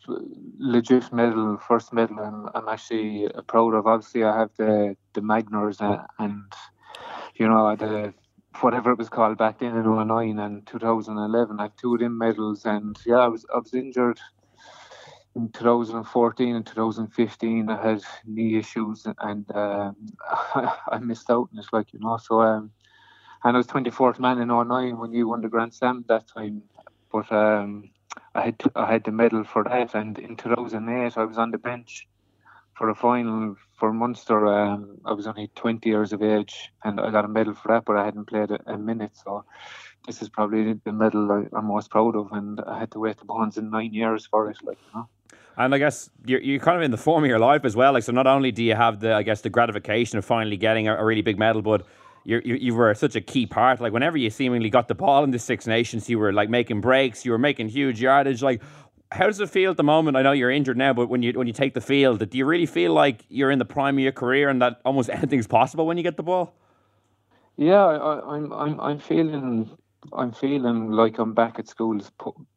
legit 0.59 1.11
medal, 1.11 1.57
first 1.57 1.91
medal, 1.91 2.19
and 2.19 2.49
I'm 2.55 2.69
actually 2.69 3.27
proud 3.47 3.73
of. 3.73 3.87
Obviously, 3.87 4.23
I 4.23 4.37
have 4.39 4.51
the 4.57 4.95
the 5.13 5.21
Magners 5.21 5.81
and, 5.81 6.01
and 6.19 6.53
you 7.35 7.47
know 7.47 7.75
the 7.75 8.13
whatever 8.61 8.91
it 8.91 8.97
was 8.97 9.09
called 9.09 9.37
back 9.37 9.59
then 9.59 9.75
in 9.75 10.07
09 10.07 10.39
and 10.39 10.65
2011. 10.65 11.59
I 11.59 11.63
have 11.63 11.75
two 11.75 11.95
of 11.95 11.99
them 11.99 12.17
medals, 12.17 12.65
and 12.65 12.97
yeah, 13.05 13.17
I 13.17 13.27
was 13.27 13.45
I 13.53 13.57
was 13.57 13.73
injured 13.73 14.19
in 15.37 15.49
2014 15.49 16.55
and 16.55 16.65
2015. 16.65 17.69
I 17.69 17.89
had 17.89 18.01
knee 18.25 18.57
issues, 18.57 19.05
and 19.19 19.45
um, 19.55 19.95
I 20.91 20.99
missed 20.99 21.29
out 21.29 21.49
And 21.51 21.59
it's 21.59 21.71
like 21.71 21.93
you 21.93 21.99
know. 21.99 22.17
So 22.17 22.41
um, 22.41 22.71
and 23.43 23.55
I 23.55 23.57
was 23.57 23.67
24th 23.67 24.19
man 24.19 24.39
in 24.39 24.47
09 24.49 24.97
when 24.97 25.13
you 25.13 25.27
won 25.27 25.41
the 25.41 25.47
Grand 25.47 25.73
Slam 25.73 26.03
that 26.09 26.27
time. 26.27 26.63
But 27.11 27.31
um, 27.31 27.91
I 28.33 28.41
had 28.45 28.59
to, 28.59 28.71
I 28.75 28.91
had 28.91 29.03
the 29.03 29.11
medal 29.11 29.43
for 29.43 29.63
that, 29.63 29.93
and 29.93 30.17
in 30.17 30.35
2008 30.35 31.17
I 31.17 31.23
was 31.23 31.37
on 31.37 31.51
the 31.51 31.57
bench 31.59 32.07
for 32.75 32.89
a 32.89 32.95
final 32.95 33.55
for 33.79 33.93
Munster. 33.93 34.47
Um, 34.47 34.97
I 35.05 35.13
was 35.13 35.27
only 35.27 35.51
20 35.55 35.87
years 35.87 36.13
of 36.13 36.23
age, 36.23 36.71
and 36.83 36.99
I 36.99 37.11
got 37.11 37.25
a 37.25 37.29
medal 37.29 37.53
for 37.53 37.69
that, 37.69 37.85
but 37.85 37.95
I 37.95 38.05
hadn't 38.05 38.25
played 38.25 38.51
a, 38.51 38.59
a 38.65 38.77
minute. 38.77 39.15
So 39.15 39.45
this 40.07 40.21
is 40.21 40.29
probably 40.29 40.73
the 40.73 40.91
medal 40.91 41.31
I, 41.31 41.57
I'm 41.57 41.65
most 41.65 41.91
proud 41.91 42.15
of, 42.15 42.31
and 42.31 42.59
I 42.61 42.79
had 42.79 42.91
to 42.91 42.99
wait 42.99 43.17
the 43.17 43.25
bones 43.25 43.57
in 43.57 43.69
nine 43.69 43.93
years 43.93 44.25
for 44.25 44.49
it, 44.49 44.57
like 44.63 44.79
you 44.81 44.99
know. 44.99 45.09
And 45.57 45.73
I 45.73 45.79
guess 45.79 46.09
you're, 46.25 46.41
you're 46.41 46.59
kind 46.59 46.77
of 46.77 46.83
in 46.83 46.91
the 46.91 46.97
form 46.97 47.23
of 47.23 47.29
your 47.29 47.39
life 47.39 47.65
as 47.65 47.75
well. 47.75 47.93
Like, 47.93 48.03
so 48.03 48.11
not 48.11 48.27
only 48.27 48.51
do 48.51 48.63
you 48.63 48.75
have 48.75 48.99
the, 48.99 49.13
I 49.13 49.23
guess, 49.23 49.41
the 49.41 49.49
gratification 49.49 50.19
of 50.19 50.25
finally 50.25 50.57
getting 50.57 50.87
a, 50.87 50.95
a 50.95 51.03
really 51.05 51.23
big 51.23 51.39
medal, 51.39 51.61
but 51.63 51.85
you're, 52.25 52.41
you 52.41 52.55
you 52.55 52.75
were 52.75 52.93
such 52.93 53.15
a 53.15 53.21
key 53.21 53.45
part. 53.47 53.81
Like, 53.81 53.93
whenever 53.93 54.17
you 54.17 54.29
seemingly 54.29 54.69
got 54.69 54.87
the 54.87 54.95
ball 54.95 55.23
in 55.23 55.31
the 55.31 55.39
Six 55.39 55.65
Nations, 55.67 56.09
you 56.09 56.19
were 56.19 56.33
like 56.33 56.49
making 56.49 56.81
breaks, 56.81 57.25
you 57.25 57.31
were 57.31 57.39
making 57.39 57.69
huge 57.69 58.01
yardage. 58.01 58.43
Like, 58.43 58.61
How 59.11 59.27
does 59.27 59.39
it 59.39 59.49
feel 59.49 59.71
at 59.71 59.77
the 59.77 59.83
moment? 59.83 60.17
I 60.17 60.21
know 60.23 60.33
you're 60.33 60.51
injured 60.51 60.77
now, 60.77 60.93
but 60.93 61.07
when 61.09 61.23
you 61.23 61.33
when 61.33 61.47
you 61.47 61.53
take 61.53 61.73
the 61.73 61.81
field, 61.81 62.29
do 62.29 62.37
you 62.37 62.45
really 62.45 62.65
feel 62.67 62.93
like 62.93 63.25
you're 63.29 63.51
in 63.51 63.59
the 63.59 63.65
prime 63.65 63.95
of 63.97 64.01
your 64.01 64.11
career 64.13 64.49
and 64.49 64.61
that 64.61 64.81
almost 64.85 65.09
anything's 65.17 65.47
possible 65.47 65.87
when 65.87 65.97
you 65.97 66.03
get 66.03 66.17
the 66.17 66.23
ball? 66.23 66.53
Yeah, 67.57 67.85
I, 67.85 68.35
I'm 68.35 68.53
I'm 68.53 68.79
I'm 68.81 68.99
feeling 68.99 69.69
I'm 70.13 70.31
feeling 70.31 70.91
like 70.91 71.19
I'm 71.19 71.33
back 71.33 71.59
at 71.59 71.67
school 71.67 71.99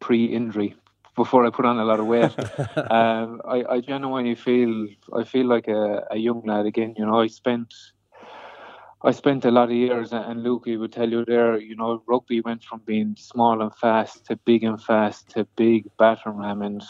pre-injury 0.00 0.76
before 1.16 1.46
I 1.46 1.50
put 1.50 1.64
on 1.64 1.78
a 1.78 1.84
lot 1.84 2.00
of 2.00 2.06
weight. 2.06 2.34
um, 2.90 3.40
I, 3.44 3.64
I 3.68 3.80
genuinely 3.80 4.34
feel 4.34 4.88
I 5.14 5.24
feel 5.24 5.46
like 5.46 5.68
a, 5.68 6.06
a 6.10 6.16
young 6.16 6.42
lad 6.44 6.66
again. 6.66 6.94
You 6.96 7.06
know, 7.06 7.20
I 7.20 7.26
spent 7.26 7.72
I 9.02 9.12
spent 9.12 9.46
a 9.46 9.50
lot 9.50 9.70
of 9.70 9.76
years, 9.76 10.12
and 10.12 10.42
Luke, 10.42 10.64
he 10.66 10.76
would 10.76 10.92
tell 10.92 11.08
you 11.08 11.24
there, 11.24 11.58
you 11.58 11.74
know, 11.74 12.02
rugby 12.06 12.42
went 12.42 12.62
from 12.62 12.82
being 12.84 13.16
small 13.18 13.62
and 13.62 13.74
fast 13.74 14.26
to 14.26 14.36
big 14.36 14.62
and 14.62 14.82
fast 14.82 15.30
to 15.30 15.44
big 15.56 15.86
battering 15.98 16.36
ram, 16.36 16.60
and 16.60 16.82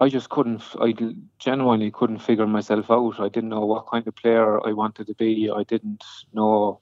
I 0.00 0.08
just 0.08 0.28
couldn't, 0.28 0.62
I 0.80 0.94
genuinely 1.40 1.90
couldn't 1.90 2.20
figure 2.20 2.46
myself 2.46 2.88
out. 2.88 3.18
I 3.18 3.28
didn't 3.28 3.50
know 3.50 3.66
what 3.66 3.88
kind 3.88 4.06
of 4.06 4.14
player 4.14 4.64
I 4.64 4.72
wanted 4.72 5.08
to 5.08 5.14
be. 5.14 5.50
I 5.50 5.64
didn't 5.64 6.04
know, 6.32 6.78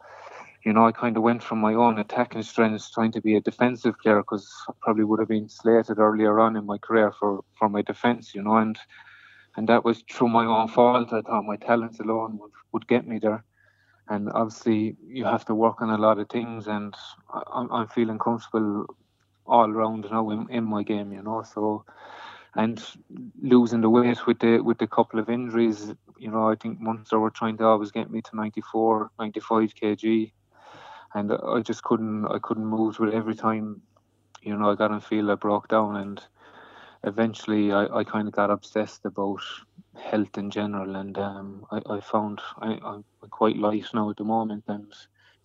you 0.64 0.72
know, 0.72 0.86
I 0.86 0.92
kind 0.92 1.16
of 1.16 1.22
went 1.22 1.42
from 1.42 1.60
my 1.60 1.74
own 1.74 1.98
attacking 1.98 2.42
strengths 2.42 2.90
trying 2.90 3.12
to 3.12 3.20
be 3.20 3.36
a 3.36 3.40
defensive 3.40 3.94
player 4.02 4.18
because 4.18 4.50
I 4.68 4.72
probably 4.80 5.04
would 5.04 5.20
have 5.20 5.28
been 5.28 5.48
slated 5.48 5.98
earlier 5.98 6.40
on 6.40 6.56
in 6.56 6.66
my 6.66 6.78
career 6.78 7.12
for, 7.12 7.44
for 7.58 7.68
my 7.68 7.82
defence, 7.82 8.34
you 8.34 8.42
know, 8.42 8.56
and 8.56 8.78
and 9.56 9.68
that 9.68 9.84
was 9.84 10.04
through 10.10 10.28
my 10.28 10.44
own 10.44 10.68
fault. 10.68 11.12
I 11.12 11.22
thought 11.22 11.44
my 11.44 11.56
talents 11.56 11.98
alone 11.98 12.38
would, 12.38 12.52
would 12.72 12.86
get 12.86 13.08
me 13.08 13.18
there 13.18 13.44
and 14.08 14.30
obviously 14.32 14.96
you 15.06 15.24
have 15.24 15.44
to 15.44 15.54
work 15.54 15.82
on 15.82 15.90
a 15.90 15.98
lot 15.98 16.18
of 16.18 16.28
things 16.28 16.66
and 16.66 16.94
I'm, 17.52 17.70
I'm 17.70 17.88
feeling 17.88 18.18
comfortable 18.18 18.86
all 19.46 19.70
around 19.70 20.06
now 20.10 20.30
in, 20.30 20.46
in 20.50 20.64
my 20.64 20.82
game 20.82 21.12
you 21.12 21.22
know 21.22 21.42
so 21.42 21.84
and 22.54 22.82
losing 23.40 23.80
the 23.80 23.90
weight 23.90 24.26
with 24.26 24.38
the 24.40 24.60
with 24.60 24.78
the 24.78 24.86
couple 24.86 25.20
of 25.20 25.28
injuries 25.28 25.94
you 26.18 26.30
know 26.30 26.50
I 26.50 26.54
think 26.54 26.80
Munster 26.80 27.18
were 27.18 27.30
trying 27.30 27.56
to 27.58 27.64
always 27.64 27.90
get 27.90 28.10
me 28.10 28.20
to 28.22 28.36
94 28.36 29.10
95 29.18 29.74
kg 29.74 30.32
and 31.14 31.32
I 31.32 31.60
just 31.60 31.82
couldn't 31.82 32.26
I 32.26 32.38
couldn't 32.38 32.66
move 32.66 32.98
with 32.98 33.14
every 33.14 33.34
time 33.34 33.82
you 34.42 34.56
know 34.56 34.70
I 34.70 34.74
got 34.74 34.90
and 34.90 35.02
feel 35.02 35.30
I 35.30 35.34
broke 35.34 35.68
down 35.68 35.96
and 35.96 36.22
eventually 37.04 37.72
I, 37.72 37.86
I 37.86 38.04
kind 38.04 38.28
of 38.28 38.34
got 38.34 38.50
obsessed 38.50 39.04
about 39.04 39.40
health 39.96 40.38
in 40.38 40.50
general, 40.50 40.96
and 40.96 41.16
um, 41.18 41.66
I, 41.70 41.80
I 41.88 42.00
found 42.00 42.40
I, 42.58 42.78
I'm 42.84 43.04
quite 43.30 43.56
light 43.56 43.86
now 43.94 44.10
at 44.10 44.16
the 44.16 44.24
moment, 44.24 44.64
and 44.68 44.92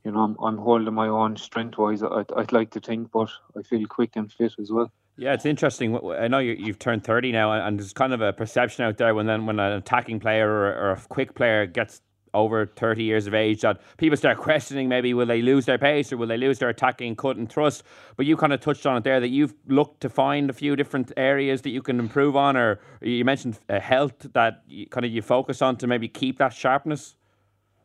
you 0.03 0.11
know 0.11 0.19
I'm, 0.19 0.37
I'm 0.43 0.57
holding 0.57 0.93
my 0.93 1.07
own 1.07 1.37
strength 1.37 1.77
wise. 1.77 2.03
I'd, 2.03 2.31
I'd 2.35 2.51
like 2.51 2.71
to 2.71 2.79
think, 2.79 3.11
but 3.11 3.29
I 3.57 3.61
feel 3.61 3.85
quick 3.87 4.11
and 4.15 4.31
fit 4.31 4.53
as 4.59 4.71
well. 4.71 4.91
Yeah, 5.15 5.33
it's 5.33 5.45
interesting. 5.45 5.95
I 6.17 6.27
know 6.27 6.39
you, 6.39 6.65
have 6.67 6.79
turned 6.79 7.03
30 7.03 7.31
now, 7.31 7.51
and 7.51 7.79
there's 7.79 7.93
kind 7.93 8.13
of 8.13 8.21
a 8.21 8.33
perception 8.33 8.83
out 8.83 8.97
there 8.97 9.13
when 9.13 9.27
then 9.27 9.45
when 9.45 9.59
an 9.59 9.73
attacking 9.73 10.19
player 10.19 10.49
or 10.49 10.91
a 10.91 11.01
quick 11.09 11.35
player 11.35 11.65
gets 11.67 12.01
over 12.33 12.65
30 12.65 13.03
years 13.03 13.27
of 13.27 13.33
age 13.33 13.61
that 13.61 13.81
people 13.97 14.17
start 14.17 14.37
questioning 14.37 14.89
maybe 14.89 15.13
will 15.13 15.25
they 15.25 15.41
lose 15.41 15.65
their 15.65 15.77
pace 15.77 16.11
or 16.11 16.17
will 16.17 16.27
they 16.27 16.37
lose 16.37 16.59
their 16.59 16.69
attacking 16.69 17.15
cut 17.15 17.37
and 17.37 17.51
thrust. 17.51 17.83
But 18.15 18.25
you 18.25 18.37
kind 18.37 18.53
of 18.53 18.59
touched 18.59 18.85
on 18.85 18.97
it 18.97 19.03
there 19.03 19.19
that 19.19 19.29
you've 19.29 19.53
looked 19.67 20.01
to 20.01 20.09
find 20.09 20.49
a 20.49 20.53
few 20.53 20.75
different 20.75 21.11
areas 21.17 21.61
that 21.61 21.69
you 21.69 21.81
can 21.81 21.99
improve 21.99 22.35
on, 22.35 22.57
or 22.57 22.79
you 23.01 23.23
mentioned 23.25 23.59
uh, 23.69 23.79
health 23.79 24.27
that 24.33 24.63
you, 24.67 24.87
kind 24.87 25.05
of 25.05 25.11
you 25.11 25.21
focus 25.21 25.61
on 25.61 25.77
to 25.77 25.87
maybe 25.87 26.07
keep 26.07 26.37
that 26.39 26.53
sharpness. 26.53 27.15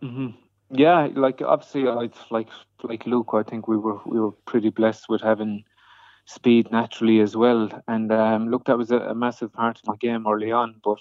Mm-hmm. 0.02 0.28
Yeah, 0.71 1.09
like 1.14 1.40
obviously, 1.40 1.88
I 1.88 2.09
like 2.31 2.49
like 2.83 3.07
Luke. 3.07 3.31
I 3.33 3.43
think 3.43 3.69
we 3.69 3.76
were 3.76 4.00
we 4.05 4.21
were 4.21 4.33
pretty 4.33 4.71
blessed 4.71 5.09
with 5.09 5.23
having 5.23 5.64
speed 6.26 6.71
naturally 6.71 7.21
as 7.21 7.37
well. 7.37 7.71
And 7.88 8.12
um, 8.12 8.49
look, 8.50 8.67
that 8.67 8.76
was 8.76 8.90
a, 8.90 8.99
a 8.99 9.14
massive 9.14 9.52
part 9.52 9.78
of 9.78 9.87
my 9.87 9.97
game 9.97 10.26
early 10.26 10.52
on, 10.52 10.75
but 10.85 10.99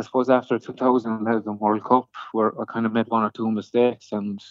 I 0.00 0.02
suppose 0.02 0.30
after 0.30 0.58
2011 0.58 1.58
World 1.58 1.84
Cup, 1.84 2.08
where 2.32 2.58
I 2.58 2.64
kind 2.64 2.86
of 2.86 2.92
made 2.94 3.08
one 3.08 3.22
or 3.22 3.30
two 3.30 3.50
mistakes 3.50 4.12
and 4.12 4.42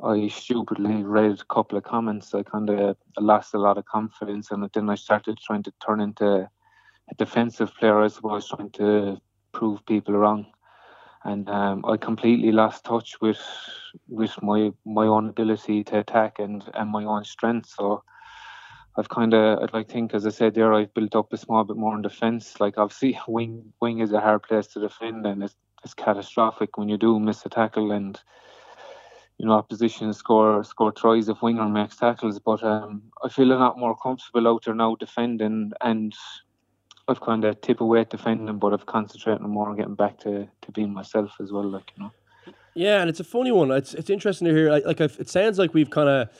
I 0.00 0.28
stupidly 0.28 1.02
read 1.02 1.40
a 1.40 1.52
couple 1.52 1.76
of 1.76 1.82
comments, 1.82 2.32
I 2.32 2.44
kind 2.44 2.70
of 2.70 2.96
lost 3.18 3.54
a 3.54 3.58
lot 3.58 3.78
of 3.78 3.84
confidence, 3.86 4.52
and 4.52 4.70
then 4.72 4.88
I 4.88 4.94
started 4.94 5.38
trying 5.38 5.64
to 5.64 5.72
turn 5.84 6.00
into 6.00 6.48
a 7.10 7.14
defensive 7.18 7.74
player. 7.74 8.00
I 8.00 8.06
suppose 8.06 8.48
trying 8.48 8.70
to 8.82 9.20
prove 9.50 9.84
people 9.86 10.14
wrong, 10.14 10.46
and 11.24 11.50
um, 11.50 11.84
I 11.84 11.96
completely 11.96 12.52
lost 12.52 12.84
touch 12.84 13.20
with 13.20 13.42
with 14.08 14.40
my 14.40 14.72
my 14.84 15.06
own 15.06 15.30
ability 15.30 15.82
to 15.84 15.98
attack 15.98 16.38
and 16.38 16.62
and 16.74 16.90
my 16.90 17.02
own 17.02 17.24
strength. 17.24 17.70
So 17.70 18.04
I've 18.98 19.08
kind 19.08 19.34
of, 19.34 19.72
like 19.74 19.88
think, 19.88 20.14
as 20.14 20.26
I 20.26 20.30
said 20.30 20.54
there, 20.54 20.72
I've 20.72 20.94
built 20.94 21.14
up 21.14 21.32
a 21.32 21.36
small 21.36 21.64
bit 21.64 21.76
more 21.76 21.94
in 21.94 22.02
defence. 22.02 22.58
Like 22.60 22.78
obviously, 22.78 23.18
wing 23.28 23.72
wing 23.80 24.00
is 24.00 24.12
a 24.12 24.20
hard 24.20 24.42
place 24.42 24.66
to 24.68 24.80
defend, 24.80 25.26
and 25.26 25.42
it's, 25.42 25.56
it's 25.84 25.94
catastrophic 25.94 26.78
when 26.78 26.88
you 26.88 26.96
do 26.96 27.18
miss 27.20 27.44
a 27.44 27.48
tackle 27.48 27.92
and 27.92 28.18
you 29.38 29.44
know 29.44 29.52
opposition 29.52 30.12
score 30.14 30.64
score 30.64 30.92
tries 30.92 31.28
if 31.28 31.42
winger 31.42 31.68
makes 31.68 31.96
tackles. 31.96 32.38
But 32.38 32.62
um, 32.62 33.02
I 33.22 33.28
feel 33.28 33.52
a 33.52 33.54
lot 33.54 33.78
more 33.78 33.96
comfortable 33.96 34.48
out 34.48 34.64
there 34.64 34.74
now 34.74 34.96
defending, 34.96 35.72
and 35.82 36.14
I've 37.06 37.20
kind 37.20 37.44
of 37.44 37.60
tip 37.60 37.82
away 37.82 38.00
at 38.00 38.10
defending, 38.10 38.58
but 38.58 38.72
I've 38.72 38.86
concentrated 38.86 39.42
more 39.42 39.68
on 39.68 39.76
getting 39.76 39.94
back 39.94 40.18
to 40.20 40.48
to 40.62 40.72
being 40.72 40.94
myself 40.94 41.32
as 41.40 41.52
well. 41.52 41.68
Like 41.68 41.92
you 41.96 42.04
know. 42.04 42.12
Yeah, 42.74 43.00
and 43.00 43.08
it's 43.08 43.20
a 43.20 43.24
funny 43.24 43.52
one. 43.52 43.70
It's 43.70 43.92
it's 43.92 44.08
interesting 44.08 44.48
to 44.48 44.54
hear. 44.54 44.70
Like, 44.70 44.86
like 44.86 45.00
it 45.00 45.28
sounds 45.28 45.58
like 45.58 45.74
we've 45.74 45.90
kind 45.90 46.08
of 46.08 46.30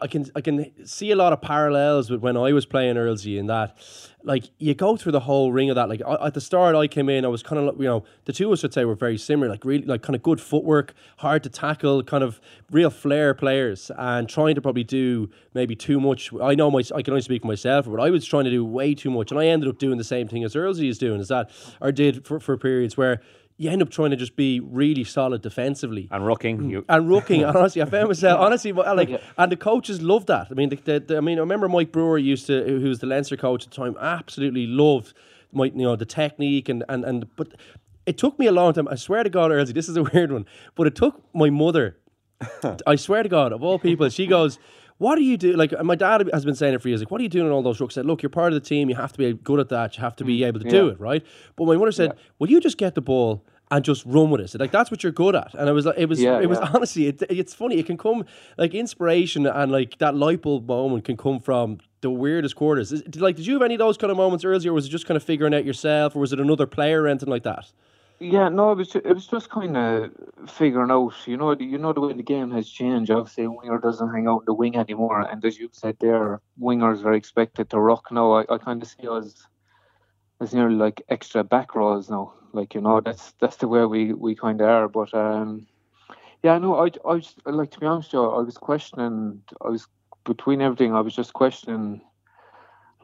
I 0.00 0.06
can 0.06 0.26
I 0.34 0.40
can 0.40 0.86
see 0.86 1.10
a 1.10 1.16
lot 1.16 1.32
of 1.34 1.42
parallels 1.42 2.10
with 2.10 2.20
when 2.20 2.36
I 2.36 2.52
was 2.52 2.64
playing 2.64 2.96
Earlsy 2.96 3.38
in 3.38 3.46
that, 3.46 3.76
like 4.24 4.44
you 4.58 4.74
go 4.74 4.96
through 4.96 5.12
the 5.12 5.20
whole 5.20 5.52
ring 5.52 5.68
of 5.68 5.76
that. 5.76 5.90
Like 5.90 6.00
at 6.22 6.32
the 6.32 6.40
start, 6.40 6.74
I 6.74 6.86
came 6.86 7.10
in, 7.10 7.26
I 7.26 7.28
was 7.28 7.42
kind 7.42 7.68
of 7.68 7.76
you 7.78 7.84
know 7.84 8.04
the 8.24 8.32
two 8.32 8.46
of 8.46 8.52
us 8.54 8.62
would 8.62 8.72
say 8.72 8.86
were 8.86 8.94
very 8.94 9.18
similar, 9.18 9.50
like 9.50 9.66
really 9.66 9.84
like 9.84 10.02
kind 10.02 10.14
of 10.16 10.22
good 10.22 10.40
footwork, 10.40 10.94
hard 11.18 11.42
to 11.42 11.50
tackle, 11.50 12.02
kind 12.02 12.24
of 12.24 12.40
real 12.70 12.88
flair 12.88 13.34
players, 13.34 13.90
and 13.98 14.30
trying 14.30 14.54
to 14.54 14.62
probably 14.62 14.84
do 14.84 15.28
maybe 15.52 15.76
too 15.76 16.00
much. 16.00 16.32
I 16.40 16.54
know 16.54 16.70
my 16.70 16.82
I 16.94 17.02
can 17.02 17.12
only 17.12 17.22
speak 17.22 17.42
for 17.42 17.48
myself, 17.48 17.86
but 17.86 18.00
I 18.00 18.08
was 18.08 18.24
trying 18.24 18.44
to 18.44 18.50
do 18.50 18.64
way 18.64 18.94
too 18.94 19.10
much, 19.10 19.30
and 19.30 19.38
I 19.38 19.46
ended 19.46 19.68
up 19.68 19.78
doing 19.78 19.98
the 19.98 20.04
same 20.04 20.26
thing 20.26 20.42
as 20.42 20.54
Earlsy 20.54 20.88
is 20.88 20.96
doing, 20.96 21.20
is 21.20 21.28
that 21.28 21.50
or 21.82 21.92
did 21.92 22.26
for 22.26 22.40
for 22.40 22.56
periods 22.56 22.96
where 22.96 23.20
you 23.58 23.70
end 23.70 23.80
up 23.80 23.90
trying 23.90 24.10
to 24.10 24.16
just 24.16 24.36
be 24.36 24.60
really 24.60 25.04
solid 25.04 25.40
defensively 25.40 26.08
and 26.10 26.24
rucking 26.24 26.58
mm. 26.58 26.70
you. 26.70 26.84
and 26.88 27.08
rucking. 27.08 27.46
honestly, 27.54 27.80
I 27.80 27.86
found 27.86 28.08
myself 28.08 28.40
honestly 28.40 28.72
like, 28.72 29.08
yeah. 29.08 29.18
and 29.38 29.50
the 29.50 29.56
coaches 29.56 30.02
love 30.02 30.26
that. 30.26 30.48
I 30.50 30.54
mean, 30.54 30.68
the, 30.68 30.76
the, 30.76 31.00
the, 31.00 31.16
I 31.16 31.20
mean, 31.20 31.38
I 31.38 31.40
remember 31.40 31.68
Mike 31.68 31.92
Brewer 31.92 32.18
used 32.18 32.46
to, 32.48 32.64
who 32.64 32.88
was 32.88 32.98
the 32.98 33.06
Leinster 33.06 33.36
coach 33.36 33.64
at 33.64 33.70
the 33.70 33.76
time, 33.76 33.96
absolutely 34.00 34.66
loved 34.66 35.14
my, 35.52 35.66
you 35.66 35.82
know, 35.82 35.96
the 35.96 36.04
technique 36.04 36.68
and 36.68 36.84
and 36.88 37.04
and 37.04 37.36
but 37.36 37.48
it 38.04 38.18
took 38.18 38.38
me 38.38 38.46
a 38.46 38.52
long 38.52 38.72
time. 38.72 38.88
I 38.88 38.94
swear 38.94 39.22
to 39.22 39.30
God, 39.30 39.50
Earlsy, 39.50 39.74
this 39.74 39.88
is 39.88 39.96
a 39.96 40.02
weird 40.12 40.30
one, 40.32 40.46
but 40.74 40.86
it 40.86 40.94
took 40.94 41.22
my 41.34 41.50
mother. 41.50 41.96
I 42.86 42.96
swear 42.96 43.22
to 43.22 43.28
God, 43.28 43.52
of 43.52 43.62
all 43.62 43.78
people, 43.78 44.08
she 44.10 44.26
goes 44.26 44.58
what 44.98 45.16
do 45.16 45.22
you 45.22 45.36
do? 45.36 45.52
Like 45.54 45.72
my 45.82 45.94
dad 45.94 46.28
has 46.32 46.44
been 46.44 46.54
saying 46.54 46.74
it 46.74 46.82
for 46.82 46.88
years. 46.88 47.00
Like, 47.00 47.10
what 47.10 47.20
are 47.20 47.22
you 47.22 47.28
doing 47.28 47.46
in 47.46 47.52
all 47.52 47.62
those 47.62 47.78
rucks? 47.78 47.92
Said, 47.92 48.06
look, 48.06 48.22
you're 48.22 48.30
part 48.30 48.52
of 48.52 48.62
the 48.62 48.66
team. 48.66 48.88
You 48.88 48.94
have 48.96 49.12
to 49.12 49.18
be 49.18 49.32
good 49.34 49.60
at 49.60 49.68
that. 49.68 49.96
You 49.96 50.02
have 50.02 50.16
to 50.16 50.24
be 50.24 50.40
mm, 50.40 50.46
able 50.46 50.60
to 50.60 50.66
yeah. 50.66 50.70
do 50.70 50.88
it, 50.88 51.00
right? 51.00 51.24
But 51.56 51.66
my 51.66 51.76
mother 51.76 51.92
said, 51.92 52.12
yeah. 52.14 52.22
well, 52.38 52.50
you 52.50 52.60
just 52.60 52.78
get 52.78 52.94
the 52.94 53.02
ball 53.02 53.44
and 53.70 53.84
just 53.84 54.04
run 54.06 54.30
with 54.30 54.40
it. 54.40 54.58
Like 54.60 54.70
that's 54.70 54.90
what 54.90 55.02
you're 55.02 55.12
good 55.12 55.34
at. 55.34 55.54
And 55.54 55.68
it 55.68 55.72
was 55.72 55.86
like 55.86 55.98
it 55.98 56.08
was 56.08 56.20
yeah, 56.20 56.40
it 56.40 56.48
was 56.48 56.58
honestly 56.58 57.08
it, 57.08 57.22
it's 57.28 57.54
funny. 57.54 57.78
It 57.78 57.86
can 57.86 57.98
come 57.98 58.24
like 58.56 58.74
inspiration 58.74 59.46
and 59.46 59.72
like 59.72 59.98
that 59.98 60.14
light 60.14 60.42
bulb 60.42 60.68
moment 60.68 61.04
can 61.04 61.16
come 61.16 61.40
from 61.40 61.78
the 62.00 62.10
weirdest 62.10 62.56
quarters. 62.56 62.92
Is, 62.92 63.02
like 63.16 63.36
did 63.36 63.46
you 63.46 63.54
have 63.54 63.62
any 63.62 63.74
of 63.74 63.78
those 63.78 63.96
kind 63.96 64.10
of 64.10 64.16
moments 64.16 64.44
earlier? 64.44 64.70
Or 64.70 64.74
was 64.74 64.86
it 64.86 64.90
just 64.90 65.06
kind 65.06 65.16
of 65.16 65.22
figuring 65.22 65.54
out 65.54 65.64
yourself, 65.64 66.14
or 66.14 66.20
was 66.20 66.32
it 66.32 66.40
another 66.40 66.66
player 66.66 67.02
or 67.02 67.08
anything 67.08 67.28
like 67.28 67.42
that? 67.42 67.72
Yeah, 68.18 68.48
no, 68.48 68.72
it 68.72 68.76
was 68.76 68.96
it 68.96 69.12
was 69.12 69.26
just 69.26 69.50
kind 69.50 69.76
of 69.76 70.10
figuring 70.48 70.90
out. 70.90 71.14
You 71.26 71.36
know, 71.36 71.52
you 71.52 71.76
know 71.76 71.92
the 71.92 72.00
way 72.00 72.14
the 72.14 72.22
game 72.22 72.50
has 72.52 72.68
changed. 72.68 73.10
Obviously, 73.10 73.44
a 73.44 73.50
winger 73.50 73.78
doesn't 73.78 74.10
hang 74.14 74.26
out 74.26 74.46
the 74.46 74.54
wing 74.54 74.76
anymore, 74.76 75.20
and 75.20 75.44
as 75.44 75.58
you 75.58 75.68
said 75.72 75.98
there, 76.00 76.40
wingers 76.58 77.04
are 77.04 77.12
expected 77.12 77.68
to 77.70 77.78
rock 77.78 78.10
now. 78.10 78.32
I, 78.32 78.44
I 78.48 78.56
kind 78.56 78.82
of 78.82 78.88
see 78.88 79.06
us 79.06 79.46
as 80.40 80.54
nearly 80.54 80.76
like 80.76 81.02
extra 81.10 81.44
back 81.44 81.74
rows 81.74 82.08
now. 82.08 82.32
Like 82.54 82.74
you 82.74 82.80
know, 82.80 83.02
that's 83.02 83.32
that's 83.32 83.56
the 83.56 83.68
way 83.68 83.84
we 83.84 84.14
we 84.14 84.34
kind 84.34 84.62
of 84.62 84.68
are. 84.68 84.88
But 84.88 85.12
um, 85.12 85.66
yeah, 86.42 86.56
no, 86.56 86.76
I 86.76 86.90
I 87.04 87.14
was 87.14 87.34
like 87.44 87.70
to 87.72 87.80
be 87.80 87.86
honest, 87.86 88.12
Joe, 88.12 88.30
I 88.34 88.40
was 88.40 88.56
questioning. 88.56 89.42
I 89.62 89.68
was 89.68 89.86
between 90.24 90.62
everything. 90.62 90.94
I 90.94 91.02
was 91.02 91.14
just 91.14 91.34
questioning 91.34 92.00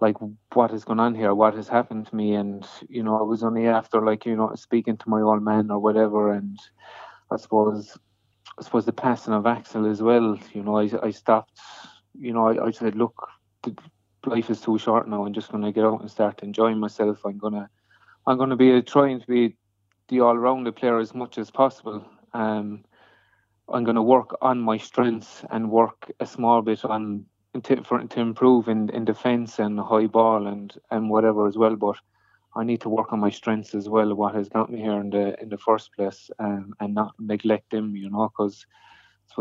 like 0.03 0.17
what 0.53 0.73
is 0.73 0.85
going 0.85 0.99
on 0.99 1.15
here, 1.15 1.33
what 1.33 1.55
has 1.55 1.69
happened 1.69 2.09
to 2.09 2.17
me, 2.17 2.35
and 2.35 2.67
you 2.88 3.05
know, 3.05 3.17
I 3.19 3.23
was 3.23 3.45
only 3.45 3.69
after 3.69 4.05
like 4.05 4.27
you 4.27 4.35
know 4.35 4.53
speaking 4.57 4.97
to 4.97 5.09
my 5.09 5.21
old 5.21 5.43
man 5.45 5.71
or 5.71 5.79
whatever, 5.79 6.33
and 6.33 6.59
I 7.31 7.37
suppose 7.37 7.97
I 8.59 8.62
suppose 8.65 8.85
the 8.85 8.93
passing 8.93 9.33
of 9.33 9.47
Axel 9.47 9.88
as 9.88 10.03
well. 10.03 10.37
You 10.53 10.65
know, 10.65 10.77
I 10.77 10.91
I 11.03 11.11
stopped. 11.12 11.61
You 12.19 12.33
know, 12.33 12.49
I, 12.49 12.67
I 12.67 12.71
said, 12.73 12.97
look, 12.97 13.29
life 14.27 14.51
is 14.51 14.61
too 14.61 14.77
short 14.79 15.09
now. 15.09 15.25
I'm 15.25 15.33
just 15.33 15.51
going 15.51 15.65
to 15.65 15.73
get 15.73 15.85
out 15.85 16.01
and 16.01 16.11
start 16.11 16.43
enjoying 16.43 16.79
myself. 16.79 17.25
I'm 17.25 17.38
gonna, 17.38 17.71
I'm 18.27 18.37
gonna 18.37 18.57
be 18.57 18.83
trying 18.83 19.21
to 19.21 19.27
be 19.27 19.57
the 20.09 20.21
all-rounded 20.21 20.77
player 20.77 20.99
as 20.99 21.15
much 21.15 21.38
as 21.38 21.51
possible. 21.51 22.05
Um, 22.35 22.85
I'm 23.73 23.85
going 23.85 23.97
to 23.97 24.03
work 24.03 24.37
on 24.43 24.61
my 24.61 24.77
strengths 24.77 25.43
and 25.51 25.71
work 25.71 26.11
a 26.21 26.27
small 26.27 26.61
bit 26.61 26.85
on 26.85 27.25
to, 27.61 27.83
for, 27.85 28.03
to 28.03 28.21
improve 28.21 28.69
in, 28.69 28.88
in 28.91 29.05
defence 29.05 29.59
and 29.59 29.79
high 29.79 30.07
ball 30.07 30.47
and, 30.47 30.75
and 30.91 31.11
whatever 31.11 31.47
as 31.47 31.57
well. 31.57 31.77
But 31.77 31.97
I 32.55 32.65
need 32.65 32.81
to 32.83 32.88
work 32.88 33.12
on 33.12 33.21
my 33.21 33.31
strengths 33.31 33.75
as 33.75 33.88
well. 33.88 34.15
What 34.15 34.35
has 34.35 34.49
got 34.49 34.71
me 34.71 34.81
here 34.81 35.01
in 35.01 35.11
the 35.11 35.41
in 35.41 35.49
the 35.49 35.59
first 35.59 35.93
place, 35.95 36.31
um, 36.38 36.75
and 36.81 36.95
not 36.95 37.15
neglect 37.19 37.71
them, 37.71 37.97
you 37.97 38.11
know, 38.11 38.29
because 38.29 38.67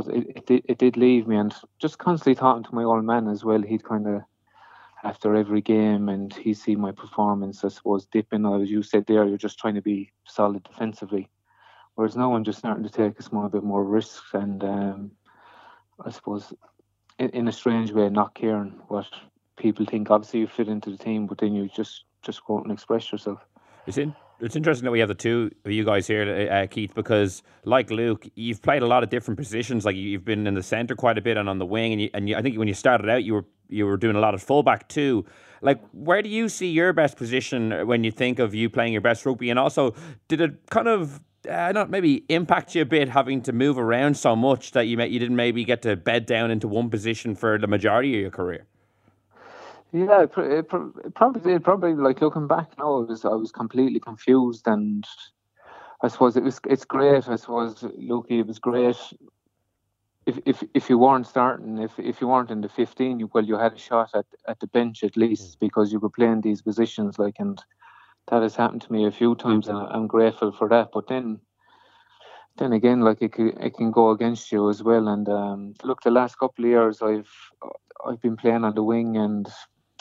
it, 0.07 0.43
it, 0.49 0.65
it, 0.67 0.77
did 0.77 0.95
leave 0.95 1.27
me, 1.27 1.35
and 1.35 1.53
just 1.79 1.97
constantly 1.97 2.35
talking 2.35 2.63
to 2.63 2.75
my 2.75 2.83
old 2.83 3.03
man 3.03 3.27
as 3.27 3.43
well. 3.43 3.61
He'd 3.61 3.83
kind 3.83 4.07
of 4.07 4.21
after 5.03 5.35
every 5.35 5.61
game, 5.61 6.07
and 6.07 6.33
he'd 6.33 6.53
see 6.53 6.75
my 6.75 6.91
performance. 6.91 7.65
I 7.65 7.67
suppose 7.67 8.05
dipping. 8.05 8.45
As 8.45 8.69
you 8.69 8.81
said 8.81 9.05
there, 9.07 9.25
you're 9.25 9.37
just 9.37 9.59
trying 9.59 9.75
to 9.75 9.81
be 9.81 10.13
solid 10.25 10.63
defensively, 10.63 11.29
whereas 11.95 12.15
now 12.15 12.33
I'm 12.33 12.45
just 12.45 12.59
starting 12.59 12.83
to 12.83 12.89
take 12.89 13.19
a 13.19 13.23
small 13.23 13.49
bit 13.49 13.63
more 13.63 13.83
risks, 13.83 14.33
and 14.33 14.63
um, 14.63 15.11
I 16.05 16.11
suppose 16.11 16.53
in, 17.19 17.29
in 17.29 17.47
a 17.47 17.51
strange 17.51 17.91
way, 17.91 18.09
not 18.09 18.33
caring 18.33 18.79
what 18.87 19.07
people 19.57 19.85
think. 19.85 20.09
Obviously, 20.09 20.41
you 20.41 20.47
fit 20.47 20.67
into 20.67 20.89
the 20.89 20.97
team, 20.97 21.27
but 21.27 21.37
then 21.37 21.53
you 21.53 21.69
just 21.75 22.05
just 22.21 22.43
go 22.45 22.57
out 22.57 22.63
and 22.63 22.71
express 22.71 23.11
yourself. 23.11 23.39
It's 23.87 23.97
in, 23.97 24.15
it's 24.39 24.55
interesting 24.55 24.85
that 24.85 24.91
we 24.91 24.99
have 24.99 25.07
the 25.07 25.15
two 25.15 25.51
of 25.65 25.71
you 25.71 25.83
guys 25.83 26.07
here, 26.07 26.49
uh, 26.51 26.67
Keith, 26.67 26.93
because 26.93 27.43
like 27.63 27.91
Luke, 27.91 28.27
you've 28.35 28.61
played 28.61 28.81
a 28.81 28.87
lot 28.87 29.03
of 29.03 29.09
different 29.09 29.37
positions. 29.37 29.85
Like 29.85 29.95
you've 29.95 30.25
been 30.25 30.47
in 30.47 30.53
the 30.53 30.63
centre 30.63 30.95
quite 30.95 31.17
a 31.17 31.21
bit 31.21 31.37
and 31.37 31.47
on 31.47 31.59
the 31.59 31.65
wing, 31.65 31.93
and 31.93 32.01
you, 32.01 32.09
and 32.13 32.29
you, 32.29 32.35
I 32.35 32.41
think 32.41 32.57
when 32.57 32.67
you 32.67 32.73
started 32.73 33.09
out, 33.09 33.23
you 33.23 33.33
were 33.33 33.45
you 33.69 33.85
were 33.85 33.97
doing 33.97 34.15
a 34.15 34.19
lot 34.19 34.33
of 34.33 34.43
fullback 34.43 34.89
too. 34.89 35.25
Like, 35.61 35.79
where 35.91 36.21
do 36.21 36.29
you 36.29 36.49
see 36.49 36.71
your 36.71 36.91
best 36.91 37.17
position 37.17 37.87
when 37.87 38.03
you 38.03 38.11
think 38.11 38.39
of 38.39 38.55
you 38.55 38.69
playing 38.69 38.93
your 38.93 39.01
best 39.01 39.25
rugby? 39.25 39.49
And 39.49 39.59
also, 39.59 39.93
did 40.27 40.41
it 40.41 40.69
kind 40.69 40.87
of 40.87 41.21
uh, 41.49 41.71
not 41.71 41.89
maybe 41.89 42.23
impact 42.29 42.75
you 42.75 42.81
a 42.81 42.85
bit 42.85 43.09
having 43.09 43.41
to 43.43 43.51
move 43.51 43.77
around 43.77 44.15
so 44.15 44.35
much 44.35 44.71
that 44.71 44.83
you 44.87 45.01
you 45.01 45.19
didn't 45.19 45.35
maybe 45.35 45.63
get 45.63 45.81
to 45.83 45.95
bed 45.95 46.25
down 46.25 46.51
into 46.51 46.67
one 46.67 46.89
position 46.89 47.35
for 47.35 47.57
the 47.57 47.67
majority 47.67 48.15
of 48.15 48.21
your 48.21 48.31
career? 48.31 48.65
Yeah, 49.93 50.23
it, 50.23 50.31
it, 50.37 50.67
it 51.05 51.13
probably. 51.15 51.59
Probably 51.59 51.93
like 51.93 52.21
looking 52.21 52.47
back 52.47 52.77
now, 52.77 53.01
I 53.01 53.05
was 53.05 53.25
I 53.25 53.29
was 53.29 53.51
completely 53.51 53.99
confused, 53.99 54.67
and 54.67 55.05
I 56.01 56.07
suppose 56.07 56.37
it 56.37 56.43
was 56.43 56.61
it's 56.69 56.85
great. 56.85 57.27
I 57.27 57.35
suppose 57.35 57.75
Lukey, 57.81 58.39
it 58.39 58.47
was 58.47 58.59
great. 58.59 58.97
If 60.25 60.39
if 60.45 60.63
if 60.73 60.89
you 60.89 60.97
weren't 60.97 61.27
starting, 61.27 61.79
if 61.79 61.99
if 61.99 62.21
you 62.21 62.27
weren't 62.27 62.51
in 62.51 62.61
the 62.61 62.69
fifteen, 62.69 63.19
you 63.19 63.29
well 63.33 63.43
you 63.43 63.57
had 63.57 63.73
a 63.73 63.77
shot 63.77 64.11
at 64.13 64.25
at 64.47 64.59
the 64.59 64.67
bench 64.67 65.03
at 65.03 65.17
least 65.17 65.59
because 65.59 65.91
you 65.91 65.99
were 65.99 66.09
playing 66.09 66.41
these 66.41 66.61
positions 66.61 67.19
like 67.19 67.35
and 67.39 67.61
that 68.31 68.41
has 68.41 68.55
happened 68.55 68.81
to 68.81 68.91
me 68.91 69.05
a 69.05 69.11
few 69.11 69.35
times, 69.35 69.67
and 69.67 69.77
I'm 69.77 70.07
grateful 70.07 70.53
for 70.53 70.69
that. 70.69 70.89
But 70.93 71.07
then, 71.07 71.41
then 72.57 72.71
again, 72.71 73.01
like 73.01 73.21
it 73.21 73.33
can, 73.33 73.49
it 73.61 73.75
can 73.75 73.91
go 73.91 74.11
against 74.11 74.51
you 74.53 74.69
as 74.69 74.81
well. 74.81 75.09
And 75.09 75.27
um, 75.27 75.73
look, 75.83 76.01
the 76.01 76.11
last 76.11 76.39
couple 76.39 76.63
of 76.63 76.69
years, 76.69 77.01
I've 77.01 77.29
I've 78.07 78.21
been 78.21 78.37
playing 78.37 78.63
on 78.63 78.73
the 78.73 78.83
wing, 78.83 79.17
and 79.17 79.47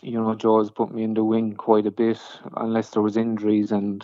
you 0.03 0.13
know, 0.13 0.35
Joe's 0.37 0.71
put 0.71 0.95
me 0.95 1.03
in 1.03 1.15
the 1.15 1.25
wing 1.25 1.55
quite 1.57 1.87
a 1.87 1.91
bit, 1.91 2.21
unless 2.57 2.91
there 2.91 3.03
was 3.03 3.17
injuries. 3.17 3.73
And 3.73 4.03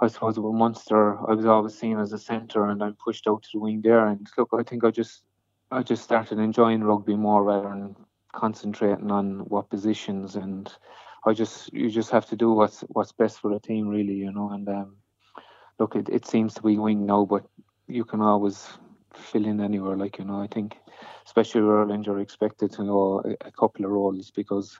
I 0.00 0.06
suppose 0.06 0.38
with 0.38 0.54
Munster, 0.54 1.18
I 1.28 1.34
was 1.34 1.44
always 1.44 1.78
seen 1.78 1.98
as 1.98 2.14
a 2.14 2.18
centre, 2.18 2.64
and 2.64 2.82
I'm 2.82 2.96
pushed 2.96 3.26
out 3.28 3.42
to 3.42 3.48
the 3.52 3.60
wing 3.60 3.82
there. 3.82 4.06
And 4.06 4.26
look, 4.38 4.48
I 4.58 4.62
think 4.62 4.84
I 4.84 4.90
just 4.90 5.22
I 5.70 5.82
just 5.82 6.02
started 6.02 6.38
enjoying 6.38 6.82
rugby 6.82 7.14
more 7.14 7.44
rather 7.44 7.68
than 7.68 7.94
concentrating 8.32 9.10
on 9.10 9.40
what 9.40 9.68
positions 9.68 10.34
and 10.34 10.72
I 11.28 11.34
just 11.34 11.72
you 11.72 11.90
just 11.90 12.10
have 12.10 12.26
to 12.26 12.36
do 12.36 12.52
what's 12.52 12.80
what's 12.88 13.12
best 13.12 13.40
for 13.40 13.52
the 13.52 13.60
team, 13.60 13.88
really, 13.88 14.14
you 14.14 14.32
know. 14.32 14.50
And 14.50 14.68
um, 14.68 14.96
look, 15.78 15.94
it, 15.94 16.08
it 16.08 16.26
seems 16.26 16.54
to 16.54 16.62
be 16.62 16.78
wing 16.78 17.06
now, 17.06 17.24
but 17.24 17.44
you 17.86 18.04
can 18.04 18.20
always 18.20 18.66
fill 19.14 19.44
in 19.44 19.60
anywhere. 19.60 19.96
Like 19.96 20.18
you 20.18 20.24
know, 20.24 20.40
I 20.40 20.46
think 20.46 20.76
especially 21.26 21.62
Ireland, 21.62 22.06
you're 22.06 22.20
expected 22.20 22.72
to 22.72 22.84
know 22.84 23.22
a, 23.24 23.48
a 23.48 23.52
couple 23.52 23.84
of 23.84 23.90
roles 23.90 24.30
because 24.30 24.78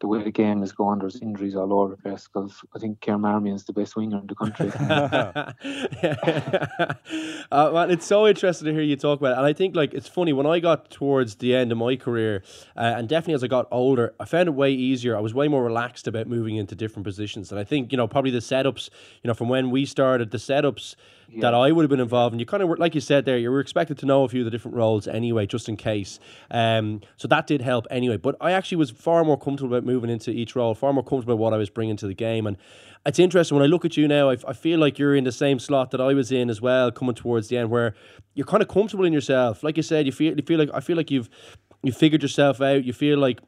the 0.00 0.06
way 0.06 0.22
the 0.22 0.30
game 0.30 0.62
is 0.62 0.72
going, 0.72 0.98
there's 0.98 1.16
injuries 1.16 1.56
all 1.56 1.72
over 1.72 1.96
the 1.96 2.02
place 2.02 2.28
because 2.28 2.62
I 2.74 2.78
think 2.78 3.00
Kieran 3.00 3.46
is 3.46 3.64
the 3.64 3.72
best 3.72 3.96
winger 3.96 4.18
in 4.18 4.26
the 4.26 4.34
country. 4.34 4.70
uh, 7.50 7.70
man, 7.72 7.90
it's 7.90 8.06
so 8.06 8.26
interesting 8.26 8.66
to 8.66 8.72
hear 8.72 8.82
you 8.82 8.96
talk 8.96 9.20
about 9.20 9.32
it. 9.32 9.38
And 9.38 9.46
I 9.46 9.52
think 9.52 9.74
like 9.74 9.94
it's 9.94 10.08
funny 10.08 10.32
when 10.32 10.46
I 10.46 10.58
got 10.58 10.90
towards 10.90 11.36
the 11.36 11.54
end 11.54 11.72
of 11.72 11.78
my 11.78 11.96
career, 11.96 12.42
uh, 12.76 12.94
and 12.96 13.08
definitely 13.08 13.34
as 13.34 13.44
I 13.44 13.48
got 13.48 13.66
older, 13.70 14.14
I 14.20 14.24
found 14.24 14.48
it 14.48 14.52
way 14.52 14.72
easier. 14.72 15.16
I 15.16 15.20
was 15.20 15.34
way 15.34 15.48
more 15.48 15.64
relaxed 15.64 16.06
about 16.06 16.26
moving 16.26 16.56
into 16.56 16.74
different 16.74 17.04
positions. 17.04 17.50
And 17.50 17.58
I 17.58 17.64
think, 17.64 17.92
you 17.92 17.98
know, 17.98 18.06
probably 18.06 18.30
the 18.30 18.38
setups, 18.38 18.90
you 19.22 19.28
know, 19.28 19.34
from 19.34 19.48
when 19.48 19.70
we 19.70 19.86
started, 19.86 20.30
the 20.30 20.38
setups 20.38 20.96
yeah. 21.28 21.42
that 21.42 21.54
I 21.54 21.72
would 21.72 21.82
have 21.82 21.90
been 21.90 22.00
involved 22.00 22.34
in. 22.34 22.40
You 22.40 22.46
kind 22.46 22.62
of 22.62 22.68
were, 22.68 22.76
like 22.76 22.94
you 22.94 23.00
said 23.00 23.24
there, 23.24 23.38
you 23.38 23.50
were 23.50 23.60
expected 23.60 23.98
to 23.98 24.06
know 24.06 24.24
a 24.24 24.28
few 24.28 24.40
of 24.40 24.44
the 24.44 24.50
different 24.50 24.76
roles 24.76 25.06
anyway, 25.06 25.46
just 25.46 25.68
in 25.68 25.76
case. 25.76 26.18
Um, 26.50 27.00
so 27.16 27.28
that 27.28 27.46
did 27.46 27.62
help 27.62 27.86
anyway. 27.90 28.16
But 28.16 28.36
I 28.40 28.52
actually 28.52 28.78
was 28.78 28.90
far 28.90 29.24
more 29.24 29.38
comfortable 29.38 29.76
about 29.76 29.86
moving 29.86 30.10
into 30.10 30.30
each 30.30 30.56
role, 30.56 30.74
far 30.74 30.92
more 30.92 31.04
comfortable 31.04 31.34
about 31.34 31.42
what 31.42 31.54
I 31.54 31.56
was 31.56 31.70
bringing 31.70 31.96
to 31.96 32.06
the 32.06 32.14
game. 32.14 32.46
And 32.46 32.56
it's 33.04 33.18
interesting 33.18 33.56
when 33.56 33.64
I 33.64 33.68
look 33.68 33.84
at 33.84 33.96
you 33.96 34.08
now, 34.08 34.30
I, 34.30 34.36
I 34.46 34.52
feel 34.52 34.78
like 34.78 34.98
you're 34.98 35.14
in 35.14 35.24
the 35.24 35.32
same 35.32 35.58
slot 35.58 35.90
that 35.92 36.00
I 36.00 36.12
was 36.14 36.32
in 36.32 36.50
as 36.50 36.60
well, 36.60 36.90
coming 36.90 37.14
towards 37.14 37.48
the 37.48 37.58
end, 37.58 37.70
where 37.70 37.94
you're 38.34 38.46
kind 38.46 38.62
of 38.62 38.68
comfortable 38.68 39.04
in 39.04 39.12
yourself. 39.12 39.62
Like 39.62 39.76
you 39.76 39.82
said, 39.82 40.06
you 40.06 40.12
feel 40.12 40.34
you 40.36 40.42
feel 40.44 40.58
like 40.58 40.70
I 40.74 40.80
feel 40.80 40.96
like 40.96 41.10
you've 41.10 41.30
you 41.82 41.92
figured 41.92 42.22
yourself 42.22 42.60
out. 42.60 42.84
You 42.84 42.92
feel 42.92 43.18
like 43.18 43.40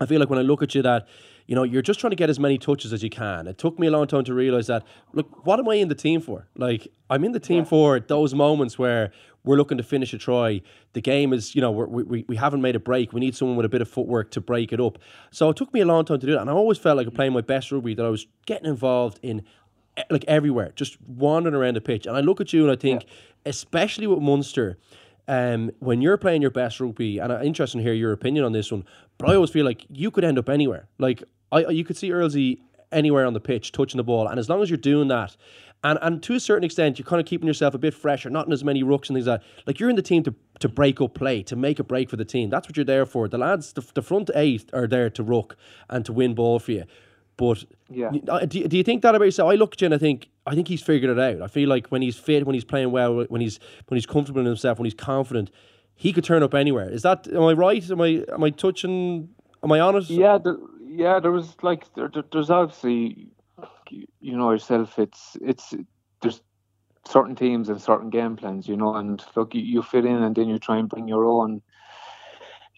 I 0.00 0.06
feel 0.06 0.20
like 0.20 0.30
when 0.30 0.38
I 0.38 0.42
look 0.42 0.62
at 0.62 0.74
you 0.74 0.82
that 0.82 1.06
you 1.50 1.56
know, 1.56 1.64
you're 1.64 1.82
just 1.82 1.98
trying 1.98 2.10
to 2.12 2.16
get 2.16 2.30
as 2.30 2.38
many 2.38 2.58
touches 2.58 2.92
as 2.92 3.02
you 3.02 3.10
can. 3.10 3.48
It 3.48 3.58
took 3.58 3.76
me 3.76 3.88
a 3.88 3.90
long 3.90 4.06
time 4.06 4.22
to 4.22 4.32
realize 4.32 4.68
that. 4.68 4.84
Look, 5.12 5.44
what 5.44 5.58
am 5.58 5.68
I 5.68 5.74
in 5.74 5.88
the 5.88 5.96
team 5.96 6.20
for? 6.20 6.46
Like, 6.54 6.86
I'm 7.10 7.24
in 7.24 7.32
the 7.32 7.40
team 7.40 7.58
yeah. 7.58 7.64
for 7.64 7.98
those 7.98 8.36
moments 8.36 8.78
where 8.78 9.10
we're 9.42 9.56
looking 9.56 9.76
to 9.78 9.82
finish 9.82 10.14
a 10.14 10.18
try. 10.18 10.62
The 10.92 11.00
game 11.00 11.32
is, 11.32 11.56
you 11.56 11.60
know, 11.60 11.72
we 11.72 12.04
we, 12.04 12.24
we 12.28 12.36
haven't 12.36 12.62
made 12.62 12.76
a 12.76 12.78
break. 12.78 13.12
We 13.12 13.18
need 13.18 13.34
someone 13.34 13.56
with 13.56 13.66
a 13.66 13.68
bit 13.68 13.82
of 13.82 13.88
footwork 13.88 14.30
to 14.30 14.40
break 14.40 14.72
it 14.72 14.80
up. 14.80 14.98
So 15.32 15.50
it 15.50 15.56
took 15.56 15.74
me 15.74 15.80
a 15.80 15.84
long 15.84 16.04
time 16.04 16.20
to 16.20 16.26
do 16.26 16.34
that. 16.34 16.40
And 16.40 16.50
I 16.50 16.52
always 16.52 16.78
felt 16.78 16.96
like 16.96 17.12
playing 17.14 17.32
my 17.32 17.40
best 17.40 17.72
rugby, 17.72 17.94
that 17.94 18.06
I 18.06 18.10
was 18.10 18.28
getting 18.46 18.68
involved 18.68 19.18
in 19.20 19.42
like 20.08 20.24
everywhere, 20.28 20.70
just 20.76 21.02
wandering 21.02 21.56
around 21.56 21.74
the 21.74 21.80
pitch. 21.80 22.06
And 22.06 22.16
I 22.16 22.20
look 22.20 22.40
at 22.40 22.52
you 22.52 22.62
and 22.62 22.70
I 22.70 22.76
think, 22.76 23.02
yeah. 23.02 23.10
especially 23.46 24.06
with 24.06 24.20
Munster, 24.20 24.78
um, 25.26 25.72
when 25.80 26.00
you're 26.00 26.16
playing 26.16 26.42
your 26.42 26.52
best 26.52 26.80
rugby, 26.80 27.18
and 27.18 27.32
I'm 27.32 27.44
interested 27.44 27.78
to 27.78 27.82
hear 27.82 27.92
your 27.92 28.12
opinion 28.12 28.44
on 28.44 28.52
this 28.52 28.70
one, 28.70 28.84
but 29.18 29.30
I 29.30 29.34
always 29.34 29.50
feel 29.50 29.64
like 29.64 29.84
you 29.88 30.10
could 30.10 30.24
end 30.24 30.38
up 30.38 30.48
anywhere. 30.48 30.88
Like 30.98 31.22
I 31.52 31.68
you 31.68 31.84
could 31.84 31.96
see 31.96 32.10
Earlsy 32.10 32.60
anywhere 32.92 33.26
on 33.26 33.34
the 33.34 33.40
pitch 33.40 33.72
touching 33.72 33.98
the 33.98 34.04
ball, 34.04 34.26
and 34.26 34.38
as 34.38 34.48
long 34.48 34.62
as 34.62 34.70
you're 34.70 34.76
doing 34.76 35.08
that, 35.08 35.36
and 35.82 35.98
and 36.02 36.22
to 36.22 36.34
a 36.34 36.40
certain 36.40 36.64
extent, 36.64 36.98
you're 36.98 37.06
kind 37.06 37.20
of 37.20 37.26
keeping 37.26 37.46
yourself 37.46 37.74
a 37.74 37.78
bit 37.78 37.94
fresher, 37.94 38.30
not 38.30 38.46
in 38.46 38.52
as 38.52 38.64
many 38.64 38.82
rucks 38.82 39.08
and 39.08 39.16
things 39.16 39.26
like 39.26 39.40
that. 39.40 39.46
Like 39.66 39.80
you're 39.80 39.90
in 39.90 39.96
the 39.96 40.02
team 40.02 40.22
to 40.24 40.34
to 40.60 40.68
break 40.68 41.00
up 41.00 41.14
play, 41.14 41.42
to 41.44 41.56
make 41.56 41.78
a 41.78 41.84
break 41.84 42.10
for 42.10 42.16
the 42.16 42.24
team. 42.24 42.50
That's 42.50 42.68
what 42.68 42.76
you're 42.76 42.84
there 42.84 43.06
for. 43.06 43.28
The 43.28 43.38
lads, 43.38 43.72
the, 43.72 43.86
the 43.94 44.02
front 44.02 44.30
eight 44.34 44.68
are 44.72 44.86
there 44.86 45.10
to 45.10 45.22
ruck 45.22 45.56
and 45.88 46.04
to 46.04 46.12
win 46.12 46.34
ball 46.34 46.58
for 46.58 46.72
you. 46.72 46.84
But 47.36 47.64
yeah, 47.88 48.10
uh, 48.28 48.44
do, 48.44 48.68
do 48.68 48.76
you 48.76 48.82
think 48.82 49.00
that 49.00 49.14
about 49.14 49.24
yourself? 49.24 49.50
I 49.50 49.54
look 49.54 49.72
at 49.72 49.80
you 49.80 49.86
and 49.86 49.94
I 49.94 49.98
think 49.98 50.28
I 50.46 50.54
think 50.54 50.68
he's 50.68 50.82
figured 50.82 51.10
it 51.10 51.18
out. 51.18 51.40
I 51.40 51.46
feel 51.46 51.70
like 51.70 51.86
when 51.88 52.02
he's 52.02 52.18
fit, 52.18 52.44
when 52.44 52.52
he's 52.52 52.64
playing 52.64 52.90
well, 52.90 53.24
when 53.24 53.40
he's 53.40 53.58
when 53.88 53.96
he's 53.96 54.04
comfortable 54.04 54.40
in 54.40 54.46
himself, 54.46 54.78
when 54.78 54.84
he's 54.84 54.92
confident, 54.94 55.50
he 55.94 56.12
could 56.12 56.24
turn 56.24 56.42
up 56.42 56.52
anywhere. 56.52 56.90
Is 56.90 57.00
that 57.02 57.26
am 57.28 57.44
I 57.44 57.54
right? 57.54 57.90
Am 57.90 58.02
I 58.02 58.24
am 58.30 58.44
I 58.44 58.50
touching? 58.50 59.30
Am 59.62 59.72
I 59.72 59.80
honest? 59.80 60.10
Yeah, 60.10 60.36
the, 60.36 60.58
yeah, 61.00 61.18
there 61.18 61.32
was 61.32 61.56
like 61.62 61.92
there, 61.94 62.10
there's 62.30 62.50
obviously 62.50 63.28
you 64.20 64.36
know 64.36 64.50
yourself. 64.50 64.98
It's 64.98 65.36
it's 65.40 65.74
there's 66.20 66.42
certain 67.06 67.34
teams 67.34 67.70
and 67.70 67.80
certain 67.80 68.10
game 68.10 68.36
plans, 68.36 68.68
you 68.68 68.76
know, 68.76 68.94
and 68.94 69.24
look, 69.34 69.54
you, 69.54 69.62
you 69.62 69.82
fit 69.82 70.04
in, 70.04 70.22
and 70.22 70.34
then 70.34 70.48
you 70.48 70.58
try 70.58 70.76
and 70.76 70.90
bring 70.90 71.08
your 71.08 71.24
own 71.24 71.62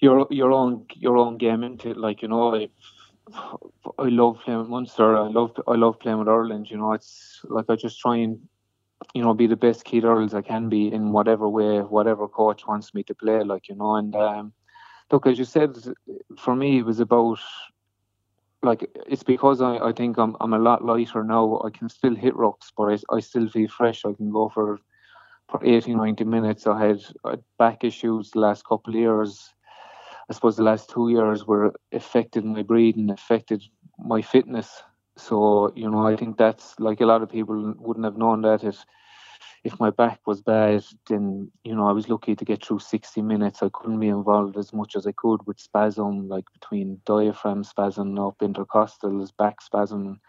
your 0.00 0.28
your 0.30 0.52
own 0.52 0.86
your 0.94 1.16
own 1.16 1.36
game 1.36 1.64
into 1.64 1.90
it. 1.90 1.96
Like 1.96 2.22
you 2.22 2.28
know, 2.28 2.54
I, 2.54 2.68
I 3.98 4.08
love 4.08 4.38
playing 4.44 4.60
with 4.60 4.68
Munster. 4.68 5.16
I 5.16 5.26
love 5.26 5.50
I 5.66 5.74
love 5.74 5.98
playing 5.98 6.20
with 6.20 6.28
Ireland. 6.28 6.70
You 6.70 6.76
know, 6.76 6.92
it's 6.92 7.40
like 7.48 7.66
I 7.68 7.74
just 7.74 7.98
try 7.98 8.18
and 8.18 8.38
you 9.14 9.22
know 9.22 9.34
be 9.34 9.48
the 9.48 9.56
best 9.56 9.84
Keith 9.84 10.04
Earls 10.04 10.32
I 10.32 10.42
can 10.42 10.68
be 10.68 10.92
in 10.92 11.10
whatever 11.10 11.48
way, 11.48 11.80
whatever 11.80 12.28
coach 12.28 12.68
wants 12.68 12.94
me 12.94 13.02
to 13.02 13.14
play. 13.16 13.42
Like 13.42 13.68
you 13.68 13.74
know, 13.74 13.96
and 13.96 14.14
um, 14.14 14.52
look, 15.10 15.26
as 15.26 15.40
you 15.40 15.44
said, 15.44 15.76
for 16.38 16.54
me 16.54 16.78
it 16.78 16.86
was 16.86 17.00
about 17.00 17.40
like 18.62 18.88
it's 19.06 19.22
because 19.22 19.60
I, 19.60 19.76
I 19.78 19.92
think 19.92 20.18
I'm 20.18 20.36
I'm 20.40 20.52
a 20.52 20.58
lot 20.58 20.84
lighter 20.84 21.24
now. 21.24 21.60
I 21.64 21.70
can 21.70 21.88
still 21.88 22.14
hit 22.14 22.34
rucks, 22.34 22.72
but 22.76 22.92
I, 22.92 23.16
I 23.16 23.20
still 23.20 23.48
feel 23.48 23.68
fresh. 23.68 24.04
I 24.04 24.12
can 24.12 24.30
go 24.30 24.48
for 24.48 24.78
for 25.48 25.60
80, 25.64 25.94
90 25.94 26.24
minutes. 26.24 26.66
I 26.66 26.86
had, 26.86 27.00
back 27.58 27.84
issues 27.84 28.30
the 28.30 28.40
last 28.40 28.64
couple 28.64 28.94
of 28.94 29.00
years. 29.00 29.52
I 30.30 30.32
suppose 30.32 30.56
the 30.56 30.62
last 30.62 30.88
two 30.88 31.10
years 31.10 31.46
were 31.46 31.74
affected 31.92 32.44
my 32.44 32.62
breathing, 32.62 33.10
affected 33.10 33.62
my 33.98 34.22
fitness. 34.22 34.82
So 35.16 35.72
you 35.76 35.90
know, 35.90 36.06
I 36.06 36.16
think 36.16 36.38
that's 36.38 36.74
like 36.78 37.00
a 37.00 37.06
lot 37.06 37.22
of 37.22 37.28
people 37.28 37.74
wouldn't 37.76 38.06
have 38.06 38.16
known 38.16 38.42
that 38.42 38.64
it 38.64 38.76
if 39.64 39.78
my 39.78 39.90
back 39.90 40.20
was 40.26 40.42
bad, 40.42 40.84
then 41.08 41.50
you 41.64 41.74
know 41.74 41.88
I 41.88 41.92
was 41.92 42.08
lucky 42.08 42.34
to 42.34 42.44
get 42.44 42.64
through 42.64 42.80
60 42.80 43.22
minutes. 43.22 43.62
I 43.62 43.70
couldn't 43.72 44.00
be 44.00 44.08
involved 44.08 44.56
as 44.56 44.72
much 44.72 44.96
as 44.96 45.06
I 45.06 45.12
could 45.12 45.46
with 45.46 45.60
spasm, 45.60 46.28
like 46.28 46.44
between 46.52 47.00
diaphragm 47.06 47.62
spasm, 47.62 48.18
up 48.18 48.38
intercostals, 48.38 49.36
back 49.36 49.62
spasm. 49.62 50.20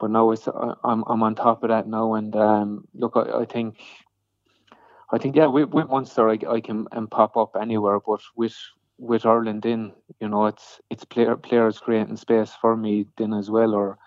But 0.00 0.10
now 0.10 0.30
it's 0.30 0.48
I'm 0.82 1.04
I'm 1.06 1.22
on 1.22 1.34
top 1.34 1.62
of 1.62 1.68
that 1.68 1.86
now, 1.86 2.14
and 2.14 2.34
um, 2.36 2.88
look, 2.94 3.12
I, 3.16 3.40
I 3.40 3.44
think 3.44 3.78
I 5.12 5.18
think 5.18 5.36
yeah, 5.36 5.46
with, 5.46 5.68
with 5.68 5.88
Munster 5.88 6.28
I, 6.30 6.38
I 6.48 6.60
can 6.60 6.88
and 6.92 7.10
pop 7.10 7.36
up 7.36 7.56
anywhere, 7.60 8.00
but 8.00 8.20
with 8.34 8.56
with 8.98 9.26
Ireland 9.26 9.66
in, 9.66 9.92
you 10.20 10.28
know, 10.28 10.46
it's 10.46 10.80
it's 10.88 11.04
player 11.04 11.36
players 11.36 11.78
creating 11.78 12.16
space 12.16 12.52
for 12.60 12.76
me 12.76 13.06
then 13.18 13.34
as 13.34 13.50
well, 13.50 13.74
or 13.74 13.98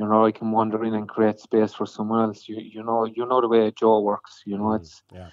you 0.00 0.06
know, 0.06 0.24
I 0.24 0.32
can 0.32 0.50
wander 0.50 0.82
in 0.82 0.94
and 0.94 1.06
create 1.06 1.38
space 1.40 1.74
for 1.74 1.84
someone 1.84 2.20
else. 2.24 2.48
You 2.48 2.56
you 2.58 2.82
know 2.82 3.04
you 3.04 3.26
know 3.26 3.42
the 3.42 3.48
way 3.48 3.70
Joe 3.70 4.00
works. 4.00 4.42
You 4.46 4.56
know, 4.56 4.72
it's 4.72 5.02
yeah. 5.12 5.28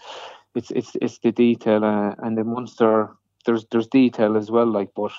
it's 0.56 0.72
it's 0.72 0.92
it's 1.02 1.20
the 1.20 1.32
detail, 1.32 1.86
uh, 1.86 2.16
and 2.20 2.38
the 2.38 2.44
Munster. 2.44 3.16
there's 3.46 3.66
there's 3.72 3.88
detail 3.88 4.36
as 4.36 4.52
well. 4.52 4.68
Like, 4.68 4.90
but 4.94 5.14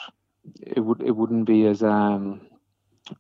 it 0.61 0.81
would 0.81 1.03
it 1.03 1.17
wouldn't 1.17 1.47
be 1.47 1.67
as 1.67 1.83
um 1.83 2.43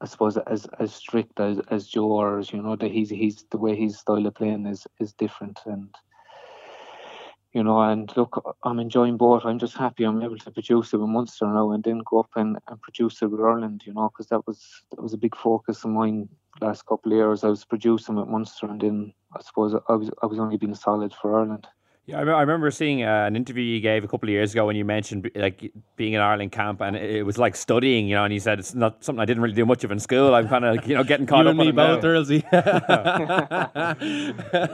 I 0.02 0.06
suppose 0.06 0.36
as 0.36 0.66
as 0.78 0.94
strict 0.94 1.40
as 1.40 1.60
as 1.70 1.88
Joe 1.88 2.12
or 2.20 2.38
as 2.40 2.52
you 2.52 2.60
know 2.60 2.76
that 2.76 2.90
he's 2.90 3.08
he's 3.08 3.46
the 3.50 3.58
way 3.64 3.74
his 3.74 3.98
style 3.98 4.26
of 4.26 4.34
playing 4.34 4.66
is 4.66 4.86
is 5.00 5.14
different 5.14 5.58
and 5.64 5.88
you 7.52 7.62
know 7.62 7.80
and 7.80 8.14
look 8.16 8.56
I'm 8.64 8.78
enjoying 8.78 9.16
both. 9.16 9.44
I'm 9.44 9.58
just 9.58 9.76
happy 9.76 10.04
I'm 10.04 10.22
able 10.22 10.38
to 10.38 10.50
produce 10.50 10.92
it 10.92 10.98
with 10.98 11.08
Munster 11.08 11.46
now 11.46 11.72
and 11.72 11.82
then 11.82 12.02
go 12.04 12.20
up 12.20 12.30
and, 12.36 12.58
and 12.68 12.80
produce 12.80 13.22
it 13.22 13.30
with 13.30 13.40
Ireland 13.40 13.82
you 13.86 13.94
know 13.94 14.10
because 14.10 14.28
that 14.28 14.46
was 14.46 14.82
that 14.90 15.02
was 15.02 15.14
a 15.14 15.18
big 15.18 15.36
focus 15.36 15.84
of 15.84 15.90
mine 15.90 16.28
last 16.60 16.86
couple 16.86 17.12
of 17.12 17.16
years. 17.16 17.44
I 17.44 17.48
was 17.48 17.64
producing 17.64 18.16
with 18.16 18.28
Munster 18.28 18.66
and 18.66 18.80
then 18.80 19.12
I 19.36 19.42
suppose 19.42 19.74
I 19.88 19.94
was 19.94 20.10
I 20.22 20.26
was 20.26 20.38
only 20.38 20.56
being 20.56 20.74
solid 20.74 21.14
for 21.14 21.38
Ireland 21.38 21.66
Yeah, 22.08 22.18
I, 22.20 22.22
I 22.22 22.40
remember 22.40 22.70
seeing 22.70 23.02
uh, 23.02 23.26
an 23.26 23.36
interview 23.36 23.62
you 23.62 23.80
gave 23.80 24.02
a 24.02 24.08
couple 24.08 24.30
of 24.30 24.32
years 24.32 24.52
ago 24.52 24.64
when 24.64 24.76
you 24.76 24.84
mentioned 24.86 25.30
like 25.34 25.70
being 25.96 26.14
in 26.14 26.22
Ireland 26.22 26.52
camp, 26.52 26.80
and 26.80 26.96
it, 26.96 27.16
it 27.16 27.22
was 27.22 27.36
like 27.36 27.54
studying, 27.54 28.08
you 28.08 28.14
know. 28.14 28.24
And 28.24 28.32
you 28.32 28.40
said 28.40 28.58
it's 28.58 28.74
not 28.74 29.04
something 29.04 29.20
I 29.20 29.26
didn't 29.26 29.42
really 29.42 29.54
do 29.54 29.66
much 29.66 29.84
of 29.84 29.90
in 29.90 29.98
school. 29.98 30.34
I'm 30.34 30.48
kind 30.48 30.64
of 30.64 30.86
you 30.86 30.94
know 30.94 31.04
getting 31.04 31.26
caught 31.26 31.44
you 31.44 31.50
up 31.50 31.50
and 31.50 31.58
me 31.58 31.64
on 31.64 31.68
it 31.68 31.74
now." 31.74 31.96
both, 31.96 32.04
Earlsy. 32.04 32.42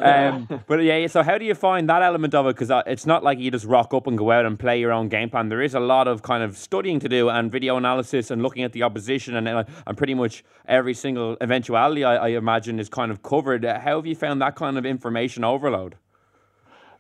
um, 0.04 0.62
but 0.68 0.84
yeah, 0.84 1.08
so 1.08 1.24
how 1.24 1.36
do 1.36 1.44
you 1.44 1.56
find 1.56 1.88
that 1.88 2.02
element 2.02 2.36
of 2.36 2.46
it? 2.46 2.56
Because 2.56 2.70
it's 2.86 3.04
not 3.04 3.24
like 3.24 3.40
you 3.40 3.50
just 3.50 3.64
rock 3.64 3.92
up 3.92 4.06
and 4.06 4.16
go 4.16 4.30
out 4.30 4.46
and 4.46 4.56
play 4.56 4.78
your 4.78 4.92
own 4.92 5.08
game 5.08 5.28
plan. 5.28 5.48
There 5.48 5.60
is 5.60 5.74
a 5.74 5.80
lot 5.80 6.06
of 6.06 6.22
kind 6.22 6.44
of 6.44 6.56
studying 6.56 7.00
to 7.00 7.08
do 7.08 7.30
and 7.30 7.50
video 7.50 7.76
analysis 7.76 8.30
and 8.30 8.44
looking 8.44 8.62
at 8.62 8.70
the 8.70 8.84
opposition 8.84 9.34
and 9.34 9.48
uh, 9.48 9.64
and 9.88 9.98
pretty 9.98 10.14
much 10.14 10.44
every 10.68 10.94
single 10.94 11.36
eventuality 11.40 12.04
I, 12.04 12.14
I 12.14 12.28
imagine 12.28 12.78
is 12.78 12.88
kind 12.88 13.10
of 13.10 13.24
covered. 13.24 13.64
Uh, 13.64 13.80
How 13.80 13.96
have 13.96 14.06
you 14.06 14.14
found 14.14 14.40
that 14.40 14.54
kind 14.54 14.78
of 14.78 14.86
information 14.86 15.42
overload? 15.42 15.96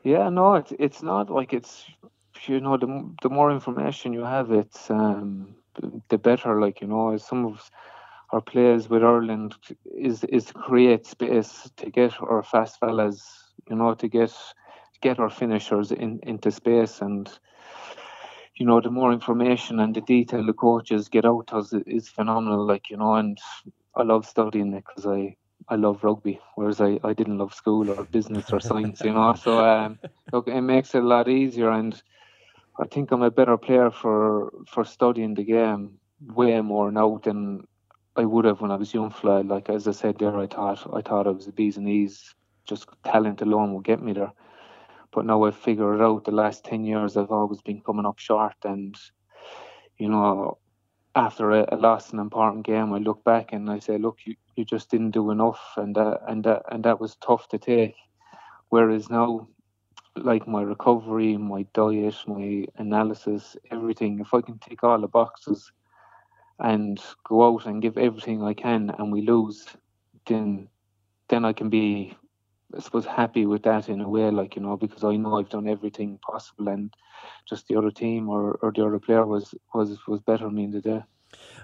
Yeah, 0.04 0.28
no, 0.28 0.54
it's 0.56 0.72
it's 0.78 1.02
not 1.02 1.30
like 1.30 1.52
it's 1.52 1.86
you 2.46 2.60
know 2.60 2.76
the 2.76 2.88
the 3.22 3.30
more 3.30 3.50
information 3.50 4.12
you 4.12 4.24
have, 4.24 4.50
it's 4.52 4.90
um 4.90 5.56
the 6.08 6.18
better. 6.18 6.60
Like 6.60 6.80
you 6.80 6.86
know, 6.86 7.16
some 7.16 7.46
of 7.46 7.70
our 8.32 8.40
players 8.42 8.88
with 8.88 9.02
Ireland 9.02 9.54
is 9.96 10.24
is 10.24 10.46
to 10.46 10.54
create 10.54 11.06
space 11.06 11.70
to 11.78 11.90
get 11.90 12.20
our 12.20 12.42
fast 12.42 12.78
fellas, 12.80 13.22
you 13.70 13.76
know, 13.76 13.94
to 13.94 14.08
get 14.08 14.32
get 15.00 15.18
our 15.18 15.30
finishers 15.30 15.90
in 15.92 16.20
into 16.22 16.50
space 16.50 17.00
and. 17.00 17.28
You 18.56 18.66
know, 18.66 18.80
the 18.80 18.90
more 18.90 19.12
information 19.12 19.80
and 19.80 19.94
the 19.94 20.00
detail 20.00 20.44
the 20.46 20.52
coaches 20.52 21.08
get 21.08 21.24
out 21.24 21.52
of 21.52 21.64
is, 21.66 21.72
is 21.86 22.08
phenomenal. 22.08 22.66
Like 22.66 22.90
you 22.90 22.96
know, 22.96 23.14
and 23.14 23.38
I 23.96 24.02
love 24.02 24.26
studying 24.26 24.72
it 24.74 24.84
because 24.86 25.06
I 25.06 25.36
I 25.68 25.76
love 25.76 26.04
rugby, 26.04 26.40
whereas 26.56 26.80
I, 26.80 26.98
I 27.02 27.12
didn't 27.12 27.38
love 27.38 27.54
school 27.54 27.90
or 27.90 28.04
business 28.04 28.52
or 28.52 28.60
science, 28.60 29.02
you 29.02 29.12
know. 29.12 29.34
So 29.34 29.58
um, 29.66 29.98
look, 30.32 30.48
it 30.48 30.60
makes 30.60 30.94
it 30.94 31.02
a 31.02 31.06
lot 31.06 31.28
easier, 31.28 31.70
and 31.70 32.00
I 32.78 32.86
think 32.86 33.10
I'm 33.10 33.22
a 33.22 33.30
better 33.30 33.56
player 33.56 33.90
for 33.90 34.52
for 34.66 34.84
studying 34.84 35.34
the 35.34 35.44
game 35.44 35.98
way 36.20 36.60
more 36.60 36.90
now 36.90 37.20
than 37.22 37.66
I 38.16 38.24
would 38.24 38.44
have 38.44 38.60
when 38.60 38.70
I 38.70 38.76
was 38.76 38.94
young 38.94 39.10
fly. 39.10 39.40
Like 39.40 39.70
as 39.70 39.88
I 39.88 39.92
said 39.92 40.18
there, 40.18 40.36
I 40.36 40.46
thought 40.46 40.86
I 40.92 41.00
thought 41.00 41.26
I 41.26 41.30
was 41.30 41.46
a 41.46 41.52
bees 41.52 41.76
and 41.76 41.88
E's, 41.88 42.34
just 42.66 42.88
talent 43.04 43.42
alone 43.42 43.74
would 43.74 43.84
get 43.84 44.02
me 44.02 44.12
there. 44.12 44.32
But 45.12 45.26
now 45.26 45.44
I've 45.44 45.56
figured 45.56 45.96
it 45.96 46.02
out. 46.02 46.24
The 46.24 46.32
last 46.32 46.64
ten 46.64 46.84
years, 46.84 47.16
I've 47.16 47.30
always 47.30 47.62
been 47.62 47.80
coming 47.80 48.06
up 48.06 48.18
short, 48.18 48.56
and 48.64 48.96
you 49.98 50.08
know, 50.08 50.58
after 51.14 51.52
a, 51.52 51.66
a 51.72 51.76
loss 51.76 52.12
an 52.12 52.18
important 52.18 52.66
game, 52.66 52.92
I 52.92 52.98
look 52.98 53.24
back 53.24 53.52
and 53.52 53.70
I 53.70 53.78
say, 53.78 53.98
look, 53.98 54.18
you, 54.24 54.34
you 54.56 54.64
just 54.64 54.90
didn't 54.90 55.10
do 55.12 55.30
enough, 55.30 55.60
and 55.76 55.94
that 55.96 56.20
and 56.28 56.44
that 56.44 56.62
and 56.70 56.84
that 56.84 57.00
was 57.00 57.16
tough 57.16 57.48
to 57.48 57.58
take. 57.58 57.94
Whereas 58.68 59.10
now, 59.10 59.48
like 60.16 60.46
my 60.46 60.62
recovery, 60.62 61.36
my 61.36 61.66
diet, 61.74 62.16
my 62.26 62.66
analysis, 62.76 63.56
everything, 63.70 64.20
if 64.20 64.32
I 64.34 64.40
can 64.40 64.58
tick 64.58 64.84
all 64.84 65.00
the 65.00 65.08
boxes 65.08 65.72
and 66.58 67.00
go 67.24 67.46
out 67.46 67.66
and 67.66 67.82
give 67.82 67.98
everything 67.98 68.42
I 68.42 68.54
can, 68.54 68.90
and 68.98 69.12
we 69.12 69.22
lose, 69.22 69.66
then 70.26 70.68
then 71.28 71.44
I 71.44 71.52
can 71.52 71.70
be, 71.70 72.16
I 72.76 72.80
suppose, 72.80 73.06
happy 73.06 73.46
with 73.46 73.62
that 73.64 73.88
in 73.88 74.00
a 74.00 74.08
way, 74.08 74.30
like 74.30 74.56
you 74.56 74.62
know, 74.62 74.76
because 74.76 75.04
I 75.04 75.16
know 75.16 75.38
I've 75.38 75.48
done 75.48 75.68
everything 75.68 76.18
possible, 76.18 76.68
and 76.68 76.92
just 77.48 77.66
the 77.68 77.76
other 77.76 77.90
team 77.90 78.28
or, 78.28 78.58
or 78.62 78.72
the 78.72 78.84
other 78.84 79.00
player 79.00 79.26
was 79.26 79.54
was 79.72 79.98
was 80.06 80.20
better 80.20 80.44
than 80.44 80.54
me 80.54 80.64
in 80.64 80.70
the 80.70 80.80
day. 80.80 81.02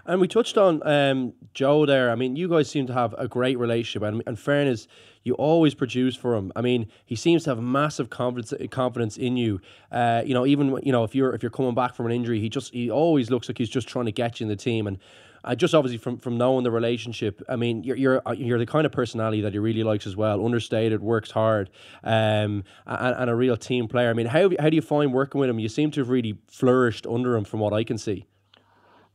And 0.07 0.21
we 0.21 0.29
touched 0.29 0.57
on 0.57 0.87
um, 0.87 1.35
Joe 1.55 1.87
there. 1.87 2.11
I 2.11 2.15
mean, 2.15 2.37
you 2.37 2.49
guys 2.49 2.69
seem 2.69 2.87
to 2.87 2.93
have 2.93 3.15
a 3.19 3.29
great 3.29 3.59
relationship, 3.59 4.03
and, 4.03 4.23
and 4.27 4.39
fairness, 4.39 4.89
you 5.23 5.35
always 5.35 5.75
produce 5.75 6.17
for 6.17 6.35
him. 6.35 6.51
I 6.57 6.63
mean, 6.63 6.89
he 7.05 7.15
seems 7.15 7.45
to 7.45 7.51
have 7.51 7.61
massive 7.61 8.11
confidence 8.11 8.53
confidence 8.71 9.17
in 9.17 9.37
you. 9.37 9.61
Uh, 9.93 10.23
you 10.25 10.35
know, 10.35 10.47
even 10.47 10.79
you 10.83 10.93
know 10.93 11.05
if 11.05 11.15
you're 11.15 11.35
if 11.35 11.43
you're 11.43 11.51
coming 11.51 11.75
back 11.75 11.95
from 11.95 12.07
an 12.07 12.13
injury, 12.13 12.41
he 12.41 12.49
just 12.49 12.73
he 12.73 12.91
always 12.91 13.31
looks 13.31 13.49
like 13.49 13.59
he's 13.59 13.69
just 13.69 13.89
trying 13.89 14.07
to 14.07 14.13
get 14.13 14.41
you 14.41 14.45
in 14.45 14.49
the 14.49 14.57
team. 14.57 14.87
And 14.87 14.99
uh, 15.45 15.55
just 15.55 15.75
obviously 15.75 15.99
from 15.99 16.19
from 16.19 16.39
knowing 16.39 16.65
the 16.65 16.71
relationship, 16.71 17.43
I 17.49 17.57
mean, 17.57 17.83
you're 17.85 17.97
you're 17.97 18.23
uh, 18.27 18.33
you're 18.33 18.59
the 18.59 18.67
kind 18.67 18.87
of 18.87 18.93
personality 18.93 19.43
that 19.43 19.53
he 19.53 19.59
really 19.59 19.83
likes 19.83 20.07
as 20.07 20.17
well. 20.17 20.45
Understated, 20.45 21.01
works 21.03 21.31
hard, 21.31 21.71
um, 22.03 22.65
and, 22.87 23.17
and 23.17 23.31
a 23.31 23.35
real 23.35 23.57
team 23.57 23.89
player. 23.89 24.11
I 24.11 24.15
mean, 24.15 24.27
how 24.27 24.51
how 24.59 24.71
do 24.71 24.77
you 24.77 24.83
find 24.83 25.13
working 25.13 25.41
with 25.41 25.51
him? 25.51 25.59
You 25.59 25.69
seem 25.69 25.91
to 25.93 26.01
have 26.01 26.09
really 26.09 26.39
flourished 26.49 27.07
under 27.07 27.37
him, 27.37 27.45
from 27.45 27.61
what 27.61 27.73
I 27.73 27.85
can 27.85 27.99
see. 27.99 28.27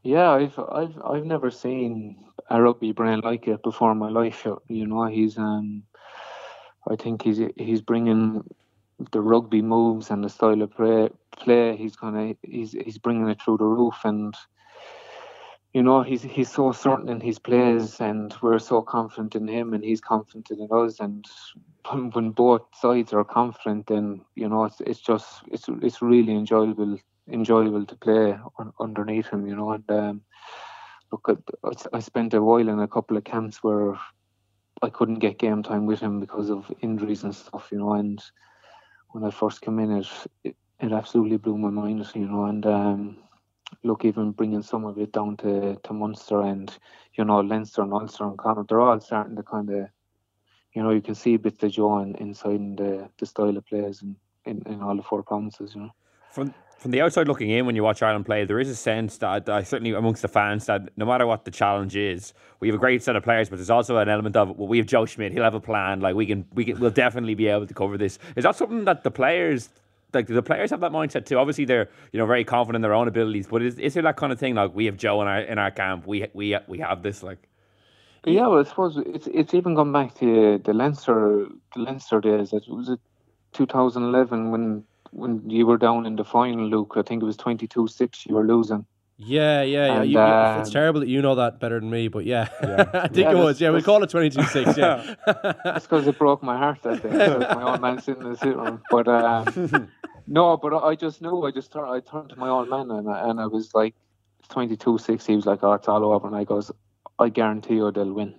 Yeah, 0.06 0.30
I've 0.30 0.60
I've 0.60 1.02
I've 1.04 1.26
never 1.26 1.50
seen 1.50 2.26
a 2.52 2.62
rugby 2.62 2.92
brand 2.92 3.24
like 3.24 3.48
it 3.48 3.64
before 3.64 3.92
in 3.92 3.98
my 3.98 4.10
life. 4.10 4.46
You- 4.68 4.86
know, 4.86 5.06
he's 5.08 5.36
um, 5.40 5.82
I 6.88 6.96
think 6.96 7.24
he's 7.24 7.42
he's 7.56 7.82
bringing 7.82 8.44
the 9.12 9.20
rugby 9.20 9.64
moves 9.64 10.12
and 10.12 10.24
the 10.24 10.30
style 10.30 10.62
of 10.62 10.70
play. 10.76 11.10
Play. 11.36 11.76
He's 11.76 11.96
gonna 11.96 12.36
he's 12.44 12.74
he's 12.74 13.00
bringing 13.00 13.30
it 13.30 13.42
through 13.42 13.58
the 13.58 13.66
roof, 13.66 13.96
and 14.04 14.36
you 15.74 15.82
know 15.82 16.04
he's 16.04 16.22
he's 16.22 16.52
so 16.52 16.72
certain 16.72 17.10
in 17.10 17.20
his 17.20 17.40
plays, 17.40 18.00
and 18.00 18.32
we're 18.44 18.60
so 18.60 18.84
confident 18.84 19.34
in 19.34 19.48
him, 19.48 19.74
and 19.74 19.84
he's 19.84 20.02
confident 20.02 20.52
in 20.52 20.68
us. 20.72 21.00
And 21.00 21.26
when, 21.90 22.12
when 22.12 22.30
both 22.30 22.62
sides 22.76 23.12
are 23.12 23.24
confident, 23.24 23.88
then 23.88 24.22
you 24.36 24.48
know 24.50 24.66
it's 24.66 24.82
it's 24.82 25.00
just 25.00 25.42
it's 25.48 25.66
it's 25.82 26.04
really 26.04 26.36
enjoyable 26.36 27.00
enjoyable 27.28 27.86
to 27.86 27.96
play 27.96 28.38
un, 28.60 28.74
underneath 28.80 29.28
him. 29.28 29.48
You 29.48 29.56
know, 29.56 29.72
and 29.72 29.92
um, 29.92 30.22
look, 31.12 31.44
I, 31.64 31.98
I 31.98 32.00
spent 32.00 32.34
a 32.34 32.42
while 32.42 32.68
in 32.68 32.80
a 32.80 32.88
couple 32.88 33.18
of 33.18 33.24
camps 33.24 33.64
where 33.64 34.00
I 34.82 34.90
couldn't 34.90 35.20
get 35.20 35.40
game 35.40 35.64
time 35.64 35.86
with 35.86 36.00
him 36.00 36.20
because 36.20 36.50
of 36.50 36.72
injuries 36.82 37.24
and 37.24 37.36
stuff. 37.36 37.70
You 37.72 37.80
know, 37.80 37.94
and 37.94 38.24
when 39.10 39.24
I 39.24 39.32
first 39.32 39.62
came 39.62 39.80
in, 39.80 39.92
it 39.92 40.08
it, 40.44 40.56
it 40.80 40.92
absolutely 40.92 41.38
blew 41.38 41.58
my 41.58 41.70
mind. 41.70 42.06
You 42.14 42.28
know, 42.28 42.46
and 42.46 42.66
um, 42.66 43.18
look, 43.84 44.06
even 44.06 44.32
bringing 44.32 44.62
some 44.62 44.86
of 44.86 44.98
it 44.98 45.12
down 45.12 45.38
to, 45.38 45.76
to 45.84 45.94
Munster 45.94 46.42
and, 46.42 46.76
you 47.16 47.26
know, 47.26 47.40
Leinster 47.40 47.82
and 47.82 47.94
Ulster 47.94 48.26
and 48.26 48.38
Connacht, 48.38 48.70
they're 48.70 48.80
all 48.80 49.00
starting 49.00 49.36
to 49.36 49.44
kind 49.44 49.70
of, 49.70 49.88
you 50.74 50.84
know, 50.84 50.92
you 50.92 51.02
can 51.02 51.16
see 51.16 51.38
bits 51.38 51.64
of 51.64 51.72
Joe 51.72 52.00
in, 52.00 52.16
inside 52.16 52.56
in 52.56 52.76
the, 52.76 53.10
the 53.18 53.26
style 53.26 53.58
of 53.58 53.66
players 53.66 54.02
in, 54.02 54.16
in, 54.46 54.62
in 54.66 54.82
all 54.82 54.96
the 54.96 55.04
four 55.04 55.24
provinces, 55.24 55.76
you 55.76 55.82
know. 55.82 55.90
From 56.32 56.54
from 56.78 56.92
the 56.92 57.02
outside 57.02 57.28
looking 57.28 57.50
in, 57.50 57.66
when 57.66 57.76
you 57.76 57.84
watch 57.84 58.02
Ireland 58.04 58.26
play, 58.26 58.46
there 58.46 58.60
is 58.60 58.70
a 58.70 58.76
sense 58.76 59.18
that 59.18 59.50
I 59.50 59.64
certainly 59.64 59.92
amongst 59.94 60.22
the 60.22 60.28
fans 60.28 60.66
that 60.66 60.90
no 60.98 61.06
matter 61.06 61.26
what 61.26 61.46
the 61.46 61.52
challenge 61.52 61.96
is, 61.96 62.34
we 62.60 62.68
have 62.68 62.76
a 62.76 62.80
great 62.80 63.02
set 63.02 63.16
of 63.16 63.24
players, 63.24 63.50
but 63.50 63.58
there's 63.58 63.70
also 63.70 63.98
an 63.98 64.10
element 64.10 64.36
of 64.36 64.58
well, 64.58 64.68
we 64.68 64.78
have 64.78 64.86
Joe 64.86 65.06
Schmidt, 65.06 65.32
he'll 65.32 65.44
have 65.44 65.56
a 65.56 65.60
plan, 65.60 66.02
like 66.02 66.16
we 66.16 66.26
can 66.26 66.46
we 66.54 66.66
can 66.66 66.80
we'll 66.80 66.92
definitely 66.92 67.34
be 67.34 67.48
able 67.48 67.66
to 67.66 67.74
cover 67.74 67.98
this. 67.98 68.20
Is 68.36 68.44
that 68.44 68.56
something 68.56 68.86
that 68.86 69.04
the 69.04 69.12
players 69.12 69.70
like 70.14 70.28
the 70.28 70.42
players 70.42 70.70
have 70.72 70.82
that 70.82 70.92
mindset 70.92 71.26
too? 71.26 71.38
Obviously, 71.38 71.66
they're 71.66 71.90
you 72.12 72.20
know 72.20 72.26
very 72.26 72.44
confident 72.44 72.78
in 72.78 72.82
their 72.82 72.94
own 72.94 73.08
abilities, 73.08 73.48
but 73.48 73.62
is, 73.62 73.80
is 73.80 73.94
there 73.94 74.04
that 74.04 74.18
kind 74.18 74.32
of 74.32 74.40
thing 74.40 74.56
like 74.56 74.74
we 74.76 74.86
have 74.86 74.98
Joe 74.98 75.22
in 75.22 75.28
our 75.28 75.40
in 75.40 75.58
our 75.58 75.72
camp, 75.72 76.06
we 76.06 76.28
we 76.34 76.58
we 76.68 76.80
have 76.80 77.04
this 77.04 77.24
like. 77.24 77.48
Yeah, 78.26 78.48
well, 78.48 78.60
I 78.60 78.64
suppose 78.64 78.98
it's 78.98 79.28
it's 79.28 79.54
even 79.54 79.76
gone 79.76 79.92
back 79.92 80.16
to 80.16 80.60
the 80.64 80.74
Leinster 80.74 81.48
the 81.76 81.82
Leinster 81.82 82.20
days. 82.22 82.54
It 82.54 82.64
was 82.68 82.90
it 82.90 83.00
2011 83.54 84.52
when 84.52 84.84
when 85.16 85.50
you 85.50 85.66
were 85.66 85.78
down 85.78 86.06
in 86.06 86.16
the 86.18 86.26
final, 86.26 86.68
Luke. 86.68 86.94
I 86.98 87.02
think 87.02 87.24
it 87.24 87.26
was 87.26 87.38
22-6 87.38 88.26
you 88.28 88.36
were 88.36 88.46
losing. 88.46 88.86
Yeah, 89.18 89.62
yeah, 89.62 89.86
yeah. 89.86 89.94
And, 90.02 90.12
You- 90.12 90.20
you- 90.20 90.60
it's 90.60 90.70
um, 90.70 90.74
terrible 90.74 91.00
that 91.00 91.08
you 91.08 91.22
know 91.22 91.36
that 91.36 91.60
better 91.62 91.80
than 91.80 91.90
me, 91.90 92.10
but 92.10 92.26
yeah, 92.26 92.50
I 92.94 93.08
think 93.08 93.18
Yeah, 93.18 93.32
it 93.32 93.38
was. 93.38 93.62
Yeah, 93.62 93.70
we 93.70 93.76
that's- 93.80 93.86
call 93.86 94.04
it 94.04 94.10
twenty-two 94.10 94.44
six. 94.44 94.78
Yeah, 94.78 95.16
That's 95.64 95.86
because 95.88 96.06
it 96.06 96.18
broke 96.20 96.44
my 96.44 96.58
heart 96.58 96.82
that 96.84 97.02
day. 97.02 97.12
So 97.12 97.40
it's 97.40 97.56
my 97.56 97.64
old 97.72 97.80
man 97.82 98.02
sitting 98.02 98.24
in 98.24 98.32
the 98.32 98.38
sitting 98.38 98.58
room. 98.58 98.82
But 98.92 99.08
um, 99.08 99.90
no, 100.28 100.58
but 100.58 100.74
I 100.84 100.96
just 100.96 101.22
knew. 101.22 101.44
I 101.46 101.52
just 101.52 101.72
turned. 101.72 101.90
I 101.90 102.02
turned 102.02 102.30
to 102.32 102.36
my 102.36 102.50
old 102.50 102.68
man 102.70 102.92
and 102.92 103.10
I, 103.10 103.30
and 103.30 103.40
I 103.40 103.46
was 103.48 103.74
like, 103.74 103.96
twenty-two 104.50 104.98
six. 104.98 105.26
He 105.26 105.36
was 105.38 105.46
like, 105.46 105.64
"Oh, 105.64 105.72
it's 105.74 105.88
all 105.88 106.04
over." 106.04 106.28
And 106.28 106.36
I 106.36 106.44
goes, 106.44 106.70
"I 107.18 107.30
guarantee 107.30 107.76
you 107.76 107.90
they'll 107.94 108.12
win," 108.12 108.36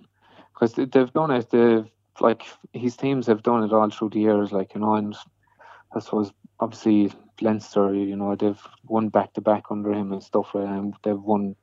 because 0.53 0.73
they've 0.75 1.11
done 1.13 1.31
it. 1.31 1.49
They've 1.49 1.89
like 2.19 2.43
his 2.73 2.95
teams 2.95 3.25
have 3.25 3.41
done 3.41 3.63
it 3.63 3.73
all 3.73 3.89
through 3.89 4.09
the 4.09 4.19
years. 4.19 4.51
Like 4.51 4.75
you 4.75 4.81
know, 4.81 4.93
and 4.93 5.15
I 5.97 5.99
suppose 5.99 6.31
obviously 6.59 7.11
Leinster, 7.41 7.93
you 7.93 8.15
know, 8.15 8.35
they've 8.35 8.61
won 8.85 9.09
back 9.09 9.33
to 9.33 9.41
back 9.41 9.65
under 9.71 9.91
him 9.91 10.13
and 10.13 10.23
stuff, 10.23 10.53
and 10.53 10.93
they've 11.03 11.19
won 11.19 11.55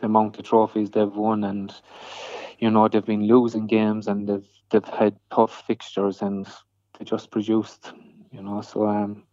the 0.00 0.06
amount 0.06 0.38
of 0.38 0.44
trophies 0.44 0.90
they've 0.90 1.12
won, 1.12 1.44
and 1.44 1.74
you 2.58 2.70
know 2.70 2.88
they've 2.88 3.04
been 3.04 3.26
losing 3.26 3.66
games 3.66 4.06
and 4.06 4.28
they've 4.28 4.48
they've 4.70 4.84
had 4.84 5.16
tough 5.34 5.64
fixtures 5.66 6.22
and 6.22 6.46
they 6.98 7.04
just 7.04 7.30
produced, 7.30 7.92
you 8.30 8.42
know. 8.42 8.60
So 8.60 8.86
um, 8.86 9.24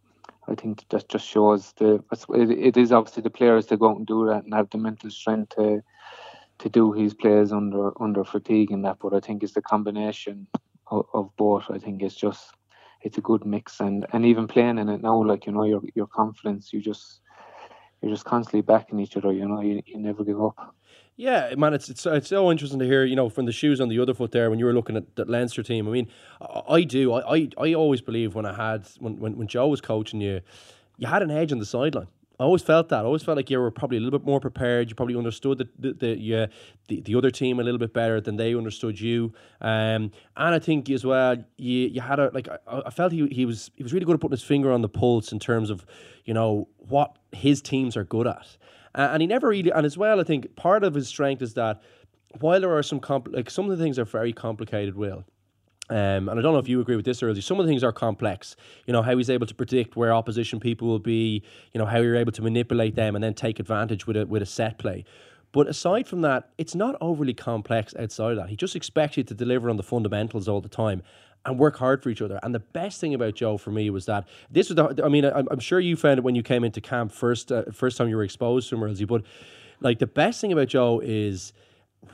I 0.48 0.54
think 0.54 0.84
that 0.90 1.08
just 1.08 1.26
shows 1.26 1.72
the 1.78 2.02
it, 2.34 2.50
it 2.50 2.76
is 2.76 2.90
obviously 2.90 3.22
the 3.22 3.30
players 3.30 3.66
to 3.66 3.76
go 3.76 3.90
out 3.90 3.98
and 3.98 4.06
do 4.06 4.26
that 4.26 4.44
and 4.44 4.54
have 4.54 4.70
the 4.70 4.78
mental 4.78 5.10
strength 5.10 5.54
to 5.56 5.80
to 6.58 6.68
do 6.68 6.92
his 6.92 7.14
plays 7.14 7.52
under 7.52 7.90
under 8.02 8.24
fatigue 8.24 8.72
and 8.72 8.84
that. 8.84 8.98
But 9.00 9.14
I 9.14 9.20
think 9.20 9.44
it's 9.44 9.54
the 9.54 9.62
combination 9.62 10.48
of, 10.90 11.06
of 11.14 11.30
both. 11.36 11.64
I 11.70 11.78
think 11.78 12.02
it's 12.02 12.16
just 12.16 12.52
it's 13.02 13.18
a 13.18 13.20
good 13.20 13.44
mix 13.44 13.80
and 13.80 14.06
and 14.12 14.26
even 14.26 14.46
playing 14.46 14.78
in 14.78 14.88
it 14.88 15.02
now, 15.02 15.22
like 15.22 15.46
you 15.46 15.52
know, 15.52 15.64
your 15.64 15.82
your 15.94 16.06
confidence, 16.06 16.72
you 16.72 16.80
just 16.80 17.20
you're 18.02 18.12
just 18.12 18.24
constantly 18.24 18.62
backing 18.62 19.00
each 19.00 19.16
other. 19.16 19.32
You 19.32 19.48
know, 19.48 19.60
you, 19.60 19.82
you 19.86 19.98
never 19.98 20.24
give 20.24 20.42
up. 20.42 20.74
Yeah, 21.16 21.52
man, 21.56 21.74
it's, 21.74 21.88
it's 21.88 22.06
it's 22.06 22.28
so 22.28 22.50
interesting 22.50 22.78
to 22.78 22.84
hear. 22.84 23.04
You 23.04 23.16
know, 23.16 23.28
from 23.28 23.46
the 23.46 23.52
shoes 23.52 23.80
on 23.80 23.88
the 23.88 23.98
other 23.98 24.14
foot 24.14 24.30
there 24.30 24.50
when 24.50 24.58
you 24.58 24.64
were 24.64 24.72
looking 24.72 24.96
at 24.96 25.16
the 25.16 25.24
Leinster 25.24 25.62
team. 25.62 25.88
I 25.88 25.90
mean, 25.90 26.08
I, 26.40 26.62
I 26.68 26.82
do. 26.84 27.12
I, 27.12 27.36
I 27.36 27.48
I 27.58 27.74
always 27.74 28.00
believe 28.00 28.34
when 28.34 28.46
I 28.46 28.54
had 28.54 28.86
when, 29.00 29.18
when 29.18 29.36
when 29.36 29.48
Joe 29.48 29.66
was 29.66 29.80
coaching 29.80 30.20
you, 30.20 30.40
you 30.96 31.08
had 31.08 31.22
an 31.22 31.30
edge 31.30 31.50
on 31.52 31.58
the 31.58 31.66
sideline. 31.66 32.08
I 32.40 32.44
always 32.44 32.62
felt 32.62 32.88
that. 32.90 33.00
I 33.00 33.04
always 33.04 33.24
felt 33.24 33.36
like 33.36 33.50
you 33.50 33.58
were 33.58 33.70
probably 33.72 33.96
a 33.96 34.00
little 34.00 34.16
bit 34.16 34.24
more 34.26 34.38
prepared. 34.38 34.88
You 34.88 34.94
probably 34.94 35.16
understood 35.16 35.58
the 35.58 35.68
the 35.78 35.92
the, 35.92 36.18
yeah, 36.18 36.46
the, 36.86 37.00
the 37.00 37.16
other 37.16 37.30
team 37.30 37.58
a 37.58 37.64
little 37.64 37.78
bit 37.78 37.92
better 37.92 38.20
than 38.20 38.36
they 38.36 38.54
understood 38.54 39.00
you. 39.00 39.32
Um, 39.60 40.12
and 40.36 40.54
I 40.54 40.58
think 40.60 40.88
as 40.90 41.04
well, 41.04 41.36
you 41.56 41.88
you 41.88 42.00
had 42.00 42.20
a 42.20 42.30
like 42.32 42.48
I, 42.48 42.82
I 42.86 42.90
felt 42.90 43.12
he 43.12 43.26
he 43.28 43.44
was 43.44 43.70
he 43.76 43.82
was 43.82 43.92
really 43.92 44.06
good 44.06 44.14
at 44.14 44.20
putting 44.20 44.36
his 44.36 44.44
finger 44.44 44.70
on 44.72 44.82
the 44.82 44.88
pulse 44.88 45.32
in 45.32 45.40
terms 45.40 45.68
of 45.68 45.84
you 46.24 46.32
know 46.32 46.68
what 46.76 47.18
his 47.32 47.60
teams 47.60 47.96
are 47.96 48.04
good 48.04 48.26
at. 48.28 48.56
Uh, 48.94 49.10
and 49.12 49.20
he 49.20 49.26
never 49.26 49.48
really, 49.48 49.70
and 49.70 49.84
as 49.84 49.98
well, 49.98 50.20
I 50.20 50.24
think 50.24 50.54
part 50.56 50.82
of 50.84 50.94
his 50.94 51.08
strength 51.08 51.42
is 51.42 51.54
that 51.54 51.82
while 52.40 52.60
there 52.60 52.74
are 52.76 52.82
some 52.82 53.00
compl- 53.00 53.34
like 53.34 53.50
some 53.50 53.68
of 53.68 53.76
the 53.76 53.82
things 53.82 53.98
are 53.98 54.04
very 54.04 54.32
complicated, 54.32 54.96
Will. 54.96 55.24
Um, 55.90 56.28
and 56.28 56.38
I 56.38 56.42
don't 56.42 56.52
know 56.52 56.58
if 56.58 56.68
you 56.68 56.80
agree 56.80 56.96
with 56.96 57.04
this 57.04 57.22
earlier. 57.22 57.40
Some 57.40 57.58
of 57.58 57.66
the 57.66 57.70
things 57.70 57.82
are 57.82 57.92
complex. 57.92 58.56
You 58.86 58.92
know 58.92 59.02
how 59.02 59.16
he's 59.16 59.30
able 59.30 59.46
to 59.46 59.54
predict 59.54 59.96
where 59.96 60.12
opposition 60.12 60.60
people 60.60 60.88
will 60.88 60.98
be. 60.98 61.42
You 61.72 61.78
know 61.78 61.86
how 61.86 61.98
you're 61.98 62.16
able 62.16 62.32
to 62.32 62.42
manipulate 62.42 62.94
them 62.94 63.14
and 63.14 63.24
then 63.24 63.34
take 63.34 63.58
advantage 63.58 64.06
with 64.06 64.16
a 64.16 64.26
with 64.26 64.42
a 64.42 64.46
set 64.46 64.78
play. 64.78 65.04
But 65.52 65.66
aside 65.66 66.06
from 66.06 66.20
that, 66.22 66.50
it's 66.58 66.74
not 66.74 66.96
overly 67.00 67.32
complex 67.32 67.94
outside 67.98 68.32
of 68.32 68.36
that. 68.36 68.50
He 68.50 68.56
just 68.56 68.76
expects 68.76 69.16
you 69.16 69.24
to 69.24 69.34
deliver 69.34 69.70
on 69.70 69.78
the 69.78 69.82
fundamentals 69.82 70.46
all 70.46 70.60
the 70.60 70.68
time 70.68 71.02
and 71.46 71.58
work 71.58 71.76
hard 71.78 72.02
for 72.02 72.10
each 72.10 72.20
other. 72.20 72.38
And 72.42 72.54
the 72.54 72.60
best 72.60 73.00
thing 73.00 73.14
about 73.14 73.34
Joe 73.34 73.56
for 73.56 73.70
me 73.70 73.88
was 73.88 74.06
that 74.06 74.28
this 74.50 74.68
was 74.68 74.76
the. 74.76 75.02
I 75.02 75.08
mean, 75.08 75.24
I'm, 75.24 75.48
I'm 75.50 75.60
sure 75.60 75.80
you 75.80 75.96
found 75.96 76.18
it 76.18 76.22
when 76.22 76.34
you 76.34 76.42
came 76.42 76.64
into 76.64 76.80
camp 76.80 77.12
first. 77.12 77.50
Uh, 77.50 77.64
first 77.72 77.96
time 77.96 78.08
you 78.08 78.16
were 78.16 78.24
exposed 78.24 78.68
to 78.68 78.76
him, 78.76 78.82
Earlsy, 78.82 79.06
but 79.06 79.22
like 79.80 79.98
the 79.98 80.06
best 80.06 80.40
thing 80.40 80.52
about 80.52 80.68
Joe 80.68 81.00
is 81.00 81.52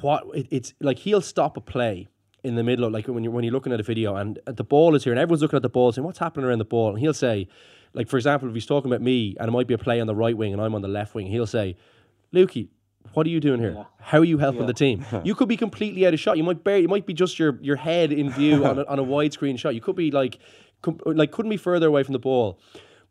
what 0.00 0.24
it, 0.34 0.46
it's 0.50 0.74
like. 0.80 1.00
He'll 1.00 1.20
stop 1.20 1.56
a 1.56 1.60
play 1.60 2.08
in 2.44 2.54
the 2.54 2.62
middle 2.62 2.84
of 2.84 2.92
like 2.92 3.06
when 3.08 3.24
you're 3.24 3.32
when 3.32 3.42
you're 3.42 3.52
looking 3.52 3.72
at 3.72 3.80
a 3.80 3.82
video 3.82 4.14
and 4.14 4.38
the 4.46 4.64
ball 4.64 4.94
is 4.94 5.04
here 5.04 5.12
and 5.12 5.18
everyone's 5.18 5.42
looking 5.42 5.56
at 5.56 5.62
the 5.62 5.68
ball 5.68 5.90
saying 5.90 6.04
what's 6.04 6.18
happening 6.18 6.46
around 6.46 6.58
the 6.58 6.64
ball 6.64 6.90
and 6.90 6.98
he'll 6.98 7.14
say 7.14 7.48
like 7.94 8.08
for 8.08 8.16
example 8.16 8.48
if 8.48 8.54
he's 8.54 8.66
talking 8.66 8.90
about 8.90 9.00
me 9.00 9.34
and 9.40 9.48
it 9.48 9.50
might 9.50 9.66
be 9.66 9.74
a 9.74 9.78
play 9.78 10.00
on 10.00 10.06
the 10.06 10.14
right 10.14 10.36
wing 10.36 10.52
and 10.52 10.60
I'm 10.60 10.74
on 10.74 10.82
the 10.82 10.88
left 10.88 11.14
wing 11.14 11.26
he'll 11.26 11.46
say 11.46 11.76
Lukey 12.32 12.68
what 13.12 13.26
are 13.26 13.30
you 13.30 13.40
doing 13.40 13.60
here? 13.60 13.74
Yeah. 13.76 13.84
How 14.00 14.18
are 14.18 14.24
you 14.24 14.38
helping 14.38 14.62
yeah. 14.62 14.66
the 14.66 14.72
team? 14.72 15.04
You 15.24 15.34
could 15.34 15.48
be 15.48 15.56
completely 15.56 16.06
out 16.06 16.14
of 16.14 16.20
shot. 16.20 16.36
You 16.36 16.42
might 16.42 16.64
bear, 16.64 16.78
you 16.78 16.88
might 16.88 17.06
be 17.06 17.14
just 17.14 17.38
your 17.38 17.58
your 17.60 17.76
head 17.76 18.12
in 18.12 18.30
view 18.30 18.64
on 18.64 18.78
a, 18.78 18.84
on 18.84 18.98
a 18.98 19.04
widescreen 19.04 19.58
shot. 19.58 19.74
You 19.74 19.80
could 19.80 19.96
be 19.96 20.10
like 20.10 20.38
com- 20.82 20.98
like 21.04 21.30
couldn't 21.30 21.50
be 21.50 21.56
further 21.56 21.86
away 21.86 22.02
from 22.02 22.14
the 22.14 22.18
ball. 22.18 22.58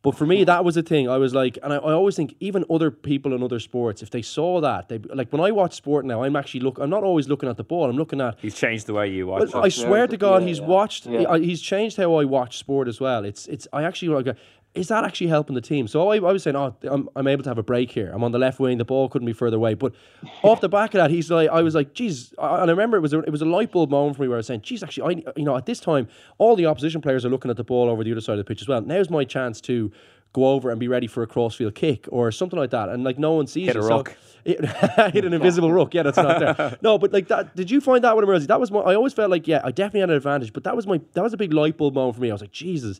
But 0.04 0.18
for 0.18 0.26
me, 0.26 0.44
that 0.44 0.66
was 0.66 0.76
the 0.76 0.84
thing. 0.84 1.10
I 1.10 1.18
was 1.18 1.34
like, 1.34 1.58
and 1.64 1.72
I, 1.72 1.78
I 1.78 1.94
always 1.94 2.18
think 2.18 2.36
even 2.42 2.66
other 2.70 2.92
people 2.92 3.34
in 3.34 3.42
other 3.42 3.60
sports, 3.60 4.04
if 4.04 4.10
they 4.10 4.22
saw 4.22 4.60
that, 4.60 4.90
they 4.90 5.00
like 5.00 5.32
when 5.32 5.40
I 5.42 5.52
watch 5.52 5.74
sport 5.76 6.06
now, 6.06 6.24
I'm 6.24 6.36
actually 6.36 6.60
look. 6.60 6.78
I'm 6.78 6.90
not 6.90 7.04
always 7.04 7.30
looking 7.30 7.48
at 7.48 7.56
the 7.56 7.64
ball. 7.64 7.90
I'm 7.90 7.96
looking 7.96 8.20
at. 8.20 8.38
He's 8.42 8.56
changed 8.56 8.86
the 8.86 8.94
way 8.94 9.10
you 9.10 9.28
watch. 9.28 9.56
I 9.56 9.70
swear 9.70 10.06
to 10.08 10.18
God, 10.18 10.42
yeah, 10.42 10.50
he's 10.50 10.62
watched. 10.62 11.06
He's 11.06 11.62
changed 11.62 11.96
how 11.96 12.16
I 12.16 12.26
watch 12.26 12.58
sport 12.58 12.90
as 12.90 13.00
well. 13.00 13.24
It's 13.24 13.48
it's. 13.48 13.66
I 13.72 13.84
actually 13.84 14.10
like 14.10 14.38
is 14.76 14.88
that 14.88 15.04
actually 15.04 15.28
helping 15.28 15.54
the 15.54 15.62
team? 15.62 15.88
So 15.88 16.10
I, 16.10 16.16
I 16.16 16.32
was 16.32 16.42
saying, 16.44 16.56
oh, 16.56 16.76
I'm, 16.84 17.08
I'm 17.16 17.28
able 17.28 17.44
to 17.44 17.50
have 17.50 17.60
a 17.60 17.64
break 17.64 17.92
here. 17.92 18.12
I'm 18.12 18.24
on 18.24 18.32
the 18.32 18.40
left 18.40 18.60
wing. 18.60 18.80
The 18.80 18.86
ball 18.86 19.08
couldn't 19.08 19.26
be 19.26 19.34
further 19.34 19.58
away. 19.58 19.76
But 19.76 19.94
off 20.44 20.62
the 20.62 20.70
back 20.70 20.94
of 20.94 21.00
that, 21.00 21.12
he's 21.12 21.30
like, 21.30 21.50
I 21.50 21.62
was 21.62 21.76
like, 21.76 21.94
geez, 21.94 22.34
and 22.40 22.70
I 22.70 22.74
remember 22.74 22.98
it 22.98 23.02
was 23.02 23.14
a, 23.14 23.20
it 23.20 23.30
was 23.30 23.42
a 23.42 23.46
light 23.46 23.72
bulb 23.72 23.92
moment 23.92 24.16
for 24.16 24.24
me 24.24 24.28
where 24.28 24.38
I 24.38 24.40
was 24.40 24.48
saying, 24.48 24.62
geez, 24.62 24.84
actually, 24.84 25.24
I, 25.28 25.32
you 25.36 25.44
know, 25.44 25.56
at 25.56 25.66
this 25.66 25.80
time, 25.80 26.08
all 26.40 26.56
the 26.56 26.66
opposition 26.66 27.02
players 27.02 27.24
are 27.24 27.30
looking 27.30 27.52
at 27.52 27.58
the 27.58 27.64
ball 27.64 27.90
over 27.90 28.04
the 28.04 28.12
other 28.12 28.22
side 28.22 28.34
of 28.34 28.40
the 28.40 28.44
pitch 28.46 28.62
as 28.62 28.68
well. 28.68 28.82
Now's 28.82 29.10
my 29.10 29.24
chance 29.24 29.62
to 29.62 29.92
go 30.34 30.48
over 30.48 30.72
and 30.72 30.80
be 30.80 30.88
ready 30.88 31.06
for 31.06 31.22
a 31.22 31.28
crossfield 31.28 31.76
kick 31.76 32.08
or 32.10 32.32
something 32.32 32.58
like 32.58 32.72
that. 32.72 32.90
And 32.90 33.04
like 33.04 33.20
no 33.20 33.34
one 33.34 33.46
sees 33.46 33.68
hit 33.68 33.76
it. 33.76 33.84
A 33.84 33.88
rook. 33.88 34.10
So, 34.10 34.16
hit 34.46 35.24
an 35.24 35.34
invisible 35.34 35.72
rook. 35.72 35.94
Yeah, 35.94 36.04
that's 36.04 36.18
not 36.18 36.40
there. 36.40 36.78
No, 36.82 36.98
but 36.98 37.14
like 37.14 37.30
that. 37.30 37.56
Did 37.56 37.72
you 37.72 37.80
find 37.80 38.04
that 38.04 38.16
with 38.16 38.24
Emergency? 38.24 38.48
That 38.48 38.60
was 38.60 38.72
my. 38.72 38.80
I 38.80 38.96
always 38.96 39.14
felt 39.14 39.30
like 39.30 39.48
yeah, 39.48 39.62
I 39.64 39.72
definitely 39.72 40.02
had 40.02 40.10
an 40.10 40.18
advantage. 40.18 40.52
But 40.52 40.66
that 40.66 40.76
was 40.76 40.86
my. 40.86 41.00
That 41.14 41.24
was 41.24 41.34
a 41.34 41.38
big 41.38 41.54
light 41.54 41.78
bulb 41.78 41.94
moment 41.94 42.16
for 42.16 42.22
me. 42.22 42.30
I 42.30 42.34
was 42.34 42.42
like, 42.42 42.52
Jesus 42.52 43.00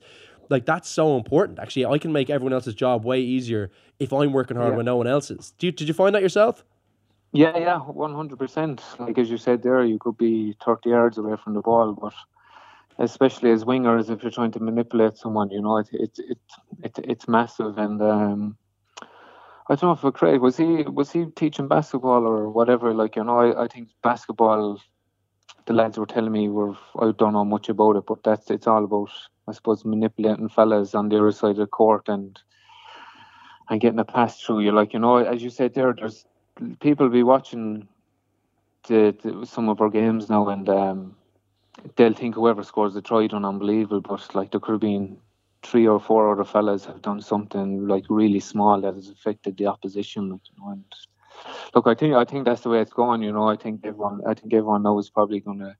like 0.54 0.66
that's 0.66 0.88
so 0.88 1.18
important. 1.18 1.60
Actually, 1.60 1.88
I 1.88 1.98
can 1.98 2.14
make 2.14 2.30
everyone 2.30 2.54
else's 2.54 2.76
job 2.76 3.04
way 3.04 3.20
easier 3.20 3.72
if 4.00 4.14
I'm 4.14 4.32
working 4.32 4.56
hard 4.56 4.72
yeah. 4.72 4.78
when 4.78 4.86
no 4.86 4.96
one 4.96 5.08
else 5.08 5.32
is. 5.32 5.54
You, 5.60 5.72
did 5.72 5.88
you 5.88 5.94
find 5.94 6.14
that 6.16 6.22
yourself? 6.22 6.64
Yeah, 7.34 7.58
yeah, 7.58 7.80
one 7.80 8.14
hundred 8.14 8.38
percent. 8.38 8.82
Like 9.00 9.18
as 9.18 9.30
you 9.30 9.38
said 9.38 9.64
there, 9.64 9.84
you 9.84 9.98
could 10.00 10.18
be 10.18 10.56
thirty 10.64 10.92
yards 10.92 11.18
away 11.18 11.36
from 11.44 11.56
the 11.56 11.62
ball, 11.62 11.94
but 11.94 12.14
especially 13.00 13.50
as 13.50 13.66
wingers, 13.66 14.12
if 14.12 14.22
you're 14.22 14.32
trying 14.32 14.52
to 14.52 14.60
manipulate 14.60 15.18
someone, 15.18 15.50
you 15.50 15.62
know, 15.62 15.78
it 15.78 15.90
it 15.92 16.20
it, 16.20 16.38
it 16.84 17.00
it's 17.04 17.28
massive. 17.28 17.80
And 17.80 18.00
um, 18.02 18.56
I 19.70 19.76
don't 19.76 19.84
know 19.84 20.10
if 20.10 20.14
Craig 20.14 20.42
was 20.42 20.58
he 20.58 20.84
was 20.84 21.12
he 21.12 21.26
teaching 21.36 21.68
basketball 21.68 22.28
or 22.28 22.50
whatever. 22.52 22.94
Like 22.94 23.16
you 23.16 23.24
know, 23.24 23.40
I, 23.40 23.64
I 23.64 23.68
think 23.68 23.90
basketball. 24.04 24.80
The 25.66 25.74
lads 25.74 25.98
were 25.98 26.06
telling 26.06 26.32
me 26.32 26.50
were 26.50 26.74
I 27.00 27.12
don't 27.18 27.34
know 27.34 27.46
much 27.46 27.70
about 27.70 27.96
it, 27.96 28.04
but 28.06 28.22
that's 28.24 28.52
it's 28.52 28.68
all 28.68 28.84
about 28.84 29.10
I 29.48 29.52
suppose 29.52 29.84
manipulating 29.84 30.50
fellas 30.50 30.96
on 30.96 31.10
the 31.10 31.18
other 31.18 31.32
side 31.32 31.52
of 31.52 31.58
the 31.58 31.68
court 31.68 32.08
and 32.08 32.40
and 33.70 33.82
getting 33.82 34.00
a 34.00 34.06
pass 34.06 34.42
through. 34.42 34.60
you 34.60 34.72
like, 34.72 34.94
you 34.94 35.00
know, 35.00 35.18
as 35.18 35.42
you 35.42 35.50
said 35.50 35.74
there, 35.74 35.94
there's 35.94 36.26
people 36.80 37.10
be 37.10 37.24
watching 37.24 37.88
the, 38.88 39.16
the, 39.24 39.46
some 39.46 39.70
of 39.70 39.82
our 39.82 39.90
games 39.90 40.30
now, 40.30 40.50
and 40.50 40.68
um, 40.70 41.16
they'll 41.96 42.14
think 42.14 42.36
whoever 42.36 42.64
scores 42.64 42.94
the 42.94 43.02
try 43.02 43.28
done 43.28 43.46
unbelievable, 43.46 44.02
but 44.02 44.36
like 44.36 44.52
there 44.52 44.60
could 44.60 44.74
have 44.74 44.82
been 44.82 45.18
three 45.64 45.88
or 45.88 46.00
four 46.00 46.32
other 46.32 46.44
fellas 46.44 46.86
have 46.86 47.02
done 47.02 47.22
something 47.22 47.88
like 47.88 48.04
really 48.10 48.40
small 48.40 48.82
that 48.82 48.96
has 48.96 49.10
affected 49.10 49.58
the 49.58 49.66
opposition. 49.66 50.26
You 50.26 50.40
know, 50.60 50.72
and 50.72 50.84
look, 51.74 51.88
I 51.88 51.96
think 51.96 52.16
I 52.16 52.26
think 52.26 52.46
that's 52.46 52.62
the 52.62 52.70
way 52.70 52.82
it's 52.82 52.94
going. 52.94 53.24
You 53.24 53.32
know, 53.32 53.50
I 53.50 53.56
think 53.56 53.82
everyone 53.86 54.22
I 54.28 54.34
think 54.34 54.54
everyone 54.54 54.84
knows 54.84 55.10
probably 55.10 55.40
going 55.40 55.60
to 55.60 55.76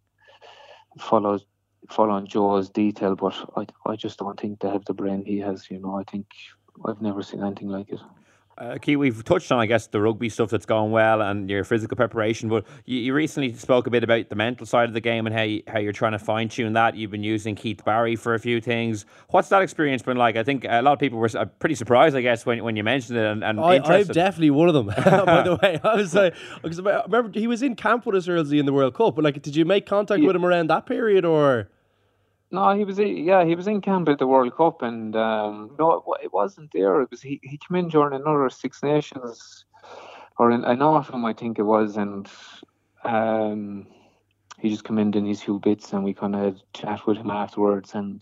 follow 1.00 1.40
following 1.90 2.28
Joe's 2.28 2.70
detail, 2.70 3.16
but 3.16 3.34
I, 3.56 3.66
I 3.90 3.96
just 3.96 4.20
don't 4.20 4.40
think 4.40 4.60
they 4.60 4.70
have 4.70 4.86
the 4.86 4.94
brain 4.94 5.24
he 5.26 5.40
has. 5.40 5.70
You 5.70 5.80
know, 5.80 5.96
I 5.96 6.04
think 6.10 6.28
I've 6.86 7.02
never 7.02 7.22
seen 7.22 7.44
anything 7.44 7.70
like 7.70 7.90
it. 7.90 8.00
Uh, 8.58 8.78
Key, 8.78 8.96
we've 8.96 9.24
touched 9.24 9.52
on, 9.52 9.60
I 9.60 9.66
guess, 9.66 9.88
the 9.88 10.00
rugby 10.00 10.30
stuff 10.30 10.50
that's 10.50 10.66
going 10.66 10.92
well 10.92 11.22
and 11.22 11.50
your 11.50 11.64
physical 11.64 11.98
preparation, 11.98 12.50
but 12.50 12.66
you, 12.86 13.00
you 13.00 13.14
recently 13.14 13.54
spoke 13.54 13.88
a 13.88 13.90
bit 13.90 14.04
about 14.04 14.30
the 14.30 14.36
mental 14.36 14.66
side 14.66 14.88
of 14.88 14.94
the 14.94 15.02
game 15.02 15.26
and 15.26 15.36
how, 15.36 15.42
you, 15.42 15.64
how 15.68 15.80
you're 15.80 15.92
trying 15.92 16.12
to 16.12 16.20
fine 16.20 16.50
tune 16.50 16.74
that. 16.74 16.96
You've 16.96 17.10
been 17.10 17.24
using 17.24 17.56
Keith 17.56 17.84
Barry 17.84 18.16
for 18.16 18.36
a 18.36 18.40
few 18.40 18.62
things. 18.62 19.06
What's 19.30 19.50
that 19.50 19.64
experience 19.64 20.04
been 20.04 20.18
like? 20.18 20.36
I 20.36 20.44
think 20.44 20.66
a 20.70 20.82
lot 20.82 20.94
of 20.94 21.00
people 21.00 21.18
were 21.18 21.30
pretty 21.60 21.76
surprised, 21.76 22.16
I 22.16 22.22
guess, 22.22 22.46
when, 22.46 22.64
when 22.64 22.76
you 22.76 22.84
mentioned 22.84 23.18
it. 23.18 23.26
And, 23.26 23.44
and 23.44 23.60
I, 23.60 23.78
I'm 23.78 24.06
definitely 24.08 24.52
one 24.52 24.68
of 24.68 24.76
them, 24.76 24.86
by 25.26 25.42
the 25.42 25.56
way. 25.62 25.80
I 25.84 25.96
was 25.96 26.14
like, 26.14 26.36
because 26.62 26.80
I 26.80 27.02
remember 27.04 27.38
he 27.38 27.48
was 27.48 27.64
in 27.64 27.76
camp 27.76 28.06
with 28.06 28.16
us 28.16 28.28
early 28.28 28.60
in 28.60 28.66
the 28.66 28.74
World 28.74 28.94
Cup, 28.94 29.16
but 29.16 29.24
like, 29.24 29.42
did 29.42 29.56
you 29.56 29.66
make 29.66 29.88
contact 29.88 30.22
yeah. 30.22 30.28
with 30.28 30.36
him 30.36 30.46
around 30.46 30.70
that 30.70 30.86
period 30.86 31.26
or? 31.26 31.70
No, 32.54 32.78
he 32.78 32.86
was 32.86 33.00
yeah 33.00 33.44
he 33.44 33.56
was 33.56 33.66
in 33.66 33.82
camp 33.82 34.08
at 34.10 34.20
the 34.20 34.28
World 34.28 34.56
Cup, 34.56 34.84
and 34.84 35.16
um, 35.16 35.76
no, 35.80 36.04
it, 36.22 36.32
wasn't 36.32 36.72
there. 36.72 37.02
It 37.02 37.10
was 37.10 37.20
he, 37.20 37.40
he 37.42 37.58
came 37.58 37.78
in 37.78 37.90
during 37.90 38.14
another 38.14 38.48
Six 38.52 38.84
Nations, 38.84 39.66
or 40.38 40.52
in, 40.52 40.64
an 40.64 40.84
autumn 40.84 41.26
I 41.26 41.34
think 41.34 41.58
it 41.58 41.64
was, 41.64 41.98
and 41.98 42.30
um, 43.06 43.88
he 44.60 44.70
just 44.70 44.84
came 44.84 45.00
in 45.00 45.16
in 45.16 45.26
his 45.26 45.42
few 45.42 45.60
bits, 45.60 45.94
and 45.94 46.04
we 46.04 46.14
kind 46.14 46.36
of 46.36 46.62
chat 46.74 47.08
with 47.08 47.18
him 47.18 47.32
afterwards, 47.32 47.96
and 47.96 48.22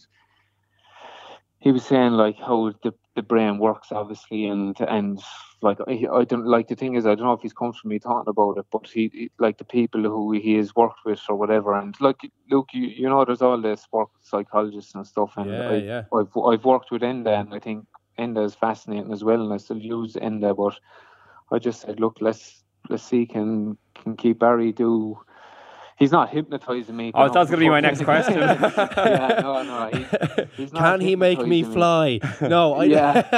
he 1.59 1.73
was 1.73 1.83
saying 1.83 2.13
like 2.13 2.39
how 2.39 2.71
the 2.83 2.93
the 3.15 3.21
brain 3.21 3.57
works 3.57 3.91
obviously 3.91 4.45
and 4.45 4.79
and 4.81 5.19
like 5.61 5.77
I 5.87 6.23
don't 6.23 6.45
like 6.45 6.67
the 6.67 6.75
thing 6.75 6.95
is 6.95 7.05
I 7.05 7.15
don't 7.15 7.25
know 7.25 7.33
if 7.33 7.41
he's 7.41 7.53
comfortable 7.53 7.89
me 7.89 7.99
talking 7.99 8.29
about 8.29 8.57
it 8.57 8.65
but 8.71 8.87
he, 8.87 9.11
he, 9.13 9.31
like 9.37 9.57
the 9.57 9.65
people 9.65 10.01
who 10.03 10.31
he 10.31 10.55
has 10.55 10.75
worked 10.75 10.99
with 11.05 11.21
or 11.27 11.35
whatever 11.35 11.73
and 11.73 11.95
like 11.99 12.17
look 12.49 12.69
you, 12.73 12.87
you 12.87 13.09
know 13.09 13.23
there's 13.25 13.41
all 13.41 13.59
the 13.59 13.75
sport 13.75 14.09
psychologists 14.21 14.95
and 14.95 15.05
stuff 15.05 15.33
and 15.37 15.51
yeah, 15.51 15.69
I, 15.69 15.75
yeah. 15.75 16.03
I've, 16.13 16.37
I've 16.37 16.65
worked 16.65 16.91
with 16.91 17.01
Enda 17.01 17.39
and 17.39 17.53
I 17.53 17.59
think 17.59 17.85
Enda 18.17 18.45
is 18.45 18.55
fascinating 18.55 19.11
as 19.11 19.23
well 19.23 19.41
and 19.41 19.53
I 19.53 19.57
still 19.57 19.79
use 19.79 20.13
Enda 20.13 20.55
but 20.55 20.79
I 21.53 21.59
just 21.59 21.81
said 21.81 21.99
look 21.99 22.17
let's 22.21 22.63
let's 22.89 23.03
see 23.03 23.25
can 23.25 23.77
can 23.93 24.15
Keith 24.15 24.39
Barry 24.39 24.71
do 24.71 25.19
He's 26.01 26.11
not 26.11 26.31
hypnotizing 26.31 26.95
me. 26.95 27.11
Oh, 27.13 27.29
that's 27.29 27.51
going 27.51 27.51
to 27.51 27.57
be 27.57 27.69
my 27.69 27.79
next 27.79 28.03
question. 28.03 28.33
yeah, 28.39 29.39
no, 29.41 29.61
no. 29.61 29.89
He, 30.57 30.67
Can 30.67 30.99
he 30.99 31.15
make 31.15 31.45
me 31.45 31.61
fly? 31.63 32.19
No, 32.41 32.73
I, 32.81 32.83
Yeah. 32.85 33.29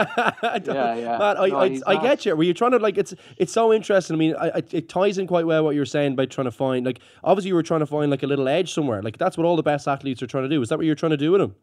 I 0.41 0.61
Yeah, 0.66 0.95
yeah. 0.95 1.18
Man, 1.18 1.38
I, 1.38 1.47
No, 1.47 1.59
I, 1.59 1.80
I 1.86 2.01
get 2.01 2.26
you. 2.26 2.36
Were 2.36 2.43
you 2.43 2.53
trying 2.53 2.72
to 2.72 2.78
like? 2.78 2.97
It's 2.97 3.14
it's 3.38 3.51
so 3.51 3.74
interesting. 3.74 4.16
I 4.16 4.18
mean, 4.18 4.36
I, 4.38 4.47
I, 4.47 4.64
it 4.72 4.88
ties 4.88 5.18
in 5.18 5.28
quite 5.28 5.45
well 5.45 5.66
what 5.66 5.76
you're 5.76 5.86
saying 5.86 6.16
by 6.16 6.26
trying 6.26 6.45
to 6.45 6.51
find 6.51 6.86
like. 6.86 6.99
Obviously, 7.24 7.49
you 7.49 7.55
were 7.55 7.64
trying 7.64 7.82
to 7.82 7.86
find 7.86 8.09
like 8.09 8.24
a 8.24 8.28
little 8.28 8.47
edge 8.47 8.74
somewhere. 8.74 9.01
Like 9.01 9.18
that's 9.18 9.38
what 9.38 9.45
all 9.45 9.57
the 9.57 9.64
best 9.64 9.86
athletes 9.88 10.24
are 10.24 10.28
trying 10.28 10.45
to 10.45 10.49
do. 10.49 10.61
Is 10.61 10.70
that 10.70 10.78
what 10.78 10.86
you're 10.86 10.95
trying 10.95 11.11
to 11.11 11.18
do 11.18 11.34
with 11.34 11.41
him? 11.41 11.55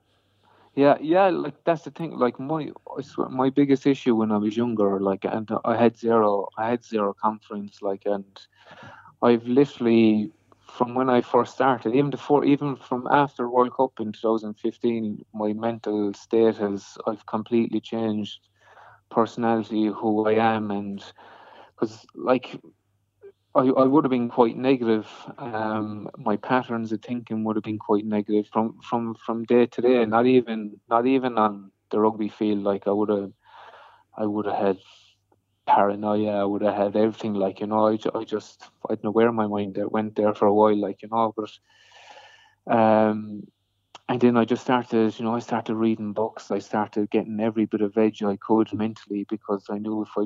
Yeah, 0.75 0.99
yeah, 1.01 1.29
like 1.29 1.55
that's 1.65 1.83
the 1.83 1.91
thing. 1.91 2.13
Like 2.13 2.39
my, 2.39 2.71
I 2.97 3.03
swear, 3.03 3.29
my 3.29 3.51
biggest 3.51 3.87
issue 3.87 4.15
when 4.15 4.31
I 4.31 4.37
was 4.37 4.57
younger, 4.57 5.01
like, 5.01 5.25
and 5.25 5.51
I 5.65 5.77
had 5.77 5.97
zero, 5.99 6.49
I 6.57 6.71
had 6.71 6.85
zero 6.85 7.15
confidence, 7.21 7.83
like, 7.83 8.03
and 8.07 8.41
I've 9.21 9.45
literally, 9.47 10.31
from 10.81 10.95
when 10.95 11.11
I 11.11 11.21
first 11.21 11.53
started, 11.53 11.95
even 11.95 12.09
before, 12.09 12.43
even 12.43 12.75
from 12.75 13.07
after 13.11 13.51
World 13.51 13.75
Cup 13.77 14.01
in 14.01 14.13
2015, 14.13 15.23
my 15.35 15.53
mental 15.53 16.15
state 16.15 16.57
has, 16.57 16.97
I've 17.07 17.27
completely 17.27 17.83
changed 17.83 18.49
personality, 19.11 19.89
who 19.89 20.27
I 20.27 20.37
am, 20.55 20.71
and 20.71 21.05
because 21.75 22.07
like 22.15 22.59
I, 23.55 23.61
I 23.61 23.85
would 23.85 24.05
have 24.05 24.11
been 24.11 24.31
quite 24.31 24.57
negative. 24.57 25.07
Um, 25.37 26.09
my 26.17 26.37
patterns 26.37 26.93
of 26.93 27.03
thinking 27.03 27.45
would 27.45 27.57
have 27.57 27.65
been 27.65 27.79
quite 27.79 28.07
negative 28.07 28.47
from, 28.51 28.79
from, 28.89 29.15
from 29.17 29.45
day 29.45 29.67
to 29.67 29.83
day. 29.83 30.07
Not 30.07 30.25
even 30.25 30.81
not 30.89 31.05
even 31.05 31.37
on 31.37 31.73
the 31.91 32.01
rugby 32.01 32.31
field. 32.31 32.63
Like 32.63 32.87
I 32.87 32.93
would 32.93 33.11
have, 33.11 33.33
I 34.17 34.25
would 34.25 34.47
have 34.47 34.57
had 34.57 34.79
paranoia. 35.67 36.41
I 36.41 36.45
would 36.45 36.63
have 36.63 36.75
had 36.75 36.97
everything. 36.97 37.35
Like 37.35 37.61
you 37.61 37.67
know, 37.67 37.89
I, 37.89 37.99
I 38.15 38.25
just 38.25 38.71
I 38.89 38.95
don't 38.95 39.05
know 39.05 39.11
where 39.11 39.33
my 39.33 39.47
mind 39.47 39.79
went 39.91 40.17
there 40.17 40.35
for 40.35 40.47
a 40.47 40.55
while. 40.55 40.77
Like 40.77 41.03
you 41.03 41.09
know, 41.11 41.35
but 41.37 41.51
um, 42.75 43.43
and 44.09 44.21
then 44.21 44.37
I 44.37 44.45
just 44.45 44.63
started. 44.63 45.19
You 45.19 45.25
know, 45.25 45.35
I 45.35 45.41
started 45.41 45.75
reading 45.75 46.13
books. 46.13 46.51
I 46.51 46.59
started 46.59 47.11
getting 47.11 47.41
every 47.41 47.67
bit 47.67 47.81
of 47.81 47.97
edge 47.97 48.23
I 48.23 48.37
could 48.37 48.73
mentally 48.73 49.27
because 49.29 49.67
I 49.71 49.79
knew 49.79 50.03
if 50.03 50.11
I 50.17 50.23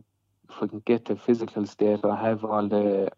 if 0.51 0.63
I 0.63 0.67
can 0.67 0.83
get 0.87 1.05
the 1.07 1.17
physical 1.17 1.67
state, 1.67 2.05
I 2.05 2.17
have 2.17 2.45
all 2.45 2.69
the 2.69 3.11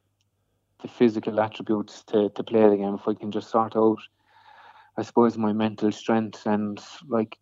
the 0.83 0.89
physical 0.89 1.41
attributes 1.41 2.05
to, 2.05 2.29
to 2.31 2.43
play 2.43 2.69
the 2.69 2.77
game. 2.77 2.95
If 2.95 3.09
I 3.09 3.15
can 3.15 3.31
just 3.31 3.51
sort 3.51 3.77
out, 3.77 3.99
I 4.99 5.03
suppose 5.03 5.39
my 5.39 5.53
mental 5.53 5.91
strength 5.93 6.47
and 6.47 6.79
like 7.09 7.39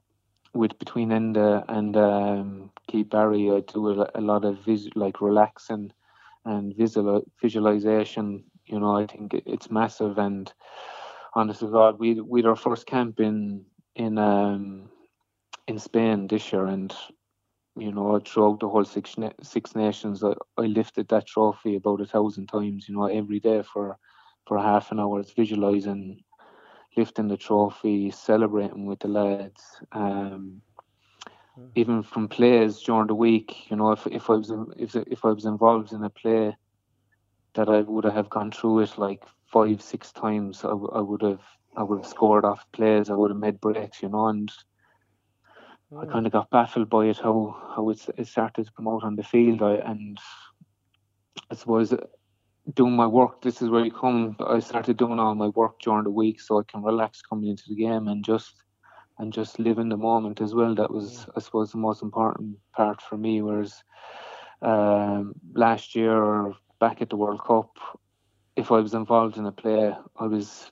with 0.54 0.78
between 0.78 1.10
Enda 1.10 1.64
and 1.68 1.96
um, 1.96 2.70
Keith 2.88 3.10
Barry, 3.10 3.50
I 3.50 3.60
do 3.60 4.02
a, 4.02 4.10
a 4.14 4.20
lot 4.20 4.44
of 4.44 4.58
vis- 4.64 4.88
like 4.94 5.20
relaxing 5.20 5.92
and 6.44 6.74
visual 6.76 7.22
visualization. 7.42 8.44
You 8.66 8.80
know, 8.80 8.96
I 8.96 9.06
think 9.06 9.34
it's 9.34 9.70
massive. 9.70 10.18
And 10.18 10.52
honest 11.34 11.60
to 11.60 11.66
God, 11.66 11.98
we 11.98 12.20
we 12.20 12.40
had 12.40 12.48
our 12.48 12.56
first 12.56 12.86
camp 12.86 13.20
in 13.20 13.64
in 13.96 14.18
um 14.18 14.88
in 15.66 15.78
Spain 15.78 16.26
this 16.28 16.52
year, 16.52 16.66
and 16.66 16.94
you 17.76 17.92
know, 17.92 18.20
throughout 18.20 18.60
the 18.60 18.68
whole 18.68 18.84
Six 18.84 19.16
Six 19.42 19.74
Nations, 19.74 20.22
I, 20.22 20.34
I 20.56 20.62
lifted 20.62 21.08
that 21.08 21.26
trophy 21.26 21.76
about 21.76 22.00
a 22.00 22.06
thousand 22.06 22.46
times. 22.46 22.88
You 22.88 22.96
know, 22.96 23.06
every 23.06 23.40
day 23.40 23.62
for 23.62 23.98
for 24.46 24.58
half 24.58 24.92
an 24.92 25.00
hour, 25.00 25.20
it's 25.20 25.32
visualizing, 25.32 26.22
lifting 26.96 27.28
the 27.28 27.36
trophy, 27.36 28.10
celebrating 28.10 28.86
with 28.86 29.00
the 29.00 29.08
lads. 29.08 29.62
Um, 29.92 30.62
even 31.76 32.02
from 32.02 32.28
plays 32.28 32.80
during 32.80 33.06
the 33.06 33.14
week, 33.14 33.70
you 33.70 33.76
know, 33.76 33.92
if 33.92 34.06
if 34.06 34.28
I 34.30 34.34
was 34.34 34.52
if 34.76 34.96
if 34.96 35.24
I 35.24 35.28
was 35.28 35.44
involved 35.44 35.92
in 35.92 36.02
a 36.02 36.10
play 36.10 36.56
that 37.54 37.68
I 37.68 37.80
would 37.80 38.04
have 38.04 38.30
gone 38.30 38.50
through 38.50 38.80
it 38.80 38.98
like 38.98 39.22
five 39.46 39.80
six 39.80 40.12
times, 40.12 40.64
I, 40.64 40.70
I 40.70 41.00
would 41.00 41.22
have 41.22 41.42
I 41.76 41.82
would 41.82 41.98
have 41.98 42.06
scored 42.06 42.44
off 42.44 42.64
plays, 42.72 43.10
I 43.10 43.14
would 43.14 43.30
have 43.30 43.40
made 43.40 43.60
breaks, 43.60 44.02
you 44.02 44.08
know, 44.08 44.28
and 44.28 44.50
I 45.96 46.06
kind 46.06 46.26
of 46.26 46.32
got 46.32 46.50
baffled 46.50 46.90
by 46.90 47.06
it 47.06 47.18
how 47.18 47.56
how 47.76 47.90
it's, 47.90 48.08
it 48.16 48.26
started 48.26 48.66
to 48.66 48.72
come 48.72 48.88
out 48.88 49.04
on 49.04 49.16
the 49.16 49.22
field. 49.22 49.62
I, 49.62 49.74
and 49.74 50.18
I 51.50 51.54
suppose 51.54 51.94
doing 52.72 52.96
my 52.96 53.06
work. 53.06 53.42
This 53.42 53.60
is 53.60 53.68
where 53.68 53.84
you 53.84 53.92
come. 53.92 54.36
I 54.40 54.60
started 54.60 54.96
doing 54.96 55.18
all 55.18 55.34
my 55.34 55.48
work 55.48 55.80
during 55.80 56.04
the 56.04 56.10
week 56.10 56.40
so 56.40 56.58
I 56.58 56.62
can 56.66 56.82
relax 56.82 57.20
coming 57.20 57.50
into 57.50 57.64
the 57.68 57.74
game 57.74 58.08
and 58.08 58.24
just 58.24 58.54
and 59.18 59.32
just 59.32 59.58
live 59.58 59.78
in 59.78 59.88
the 59.88 59.96
moment 59.96 60.40
as 60.40 60.54
well. 60.54 60.74
That 60.74 60.90
was, 60.90 61.26
I 61.36 61.40
suppose, 61.40 61.70
the 61.70 61.78
most 61.78 62.02
important 62.02 62.56
part 62.72 63.00
for 63.00 63.16
me. 63.16 63.42
Whereas 63.42 63.82
um, 64.62 65.34
last 65.54 65.94
year 65.94 66.52
back 66.80 67.00
at 67.00 67.10
the 67.10 67.16
World 67.16 67.44
Cup, 67.44 67.76
if 68.56 68.72
I 68.72 68.80
was 68.80 68.94
involved 68.94 69.36
in 69.36 69.46
a 69.46 69.52
play, 69.52 69.94
I 70.18 70.26
was 70.26 70.70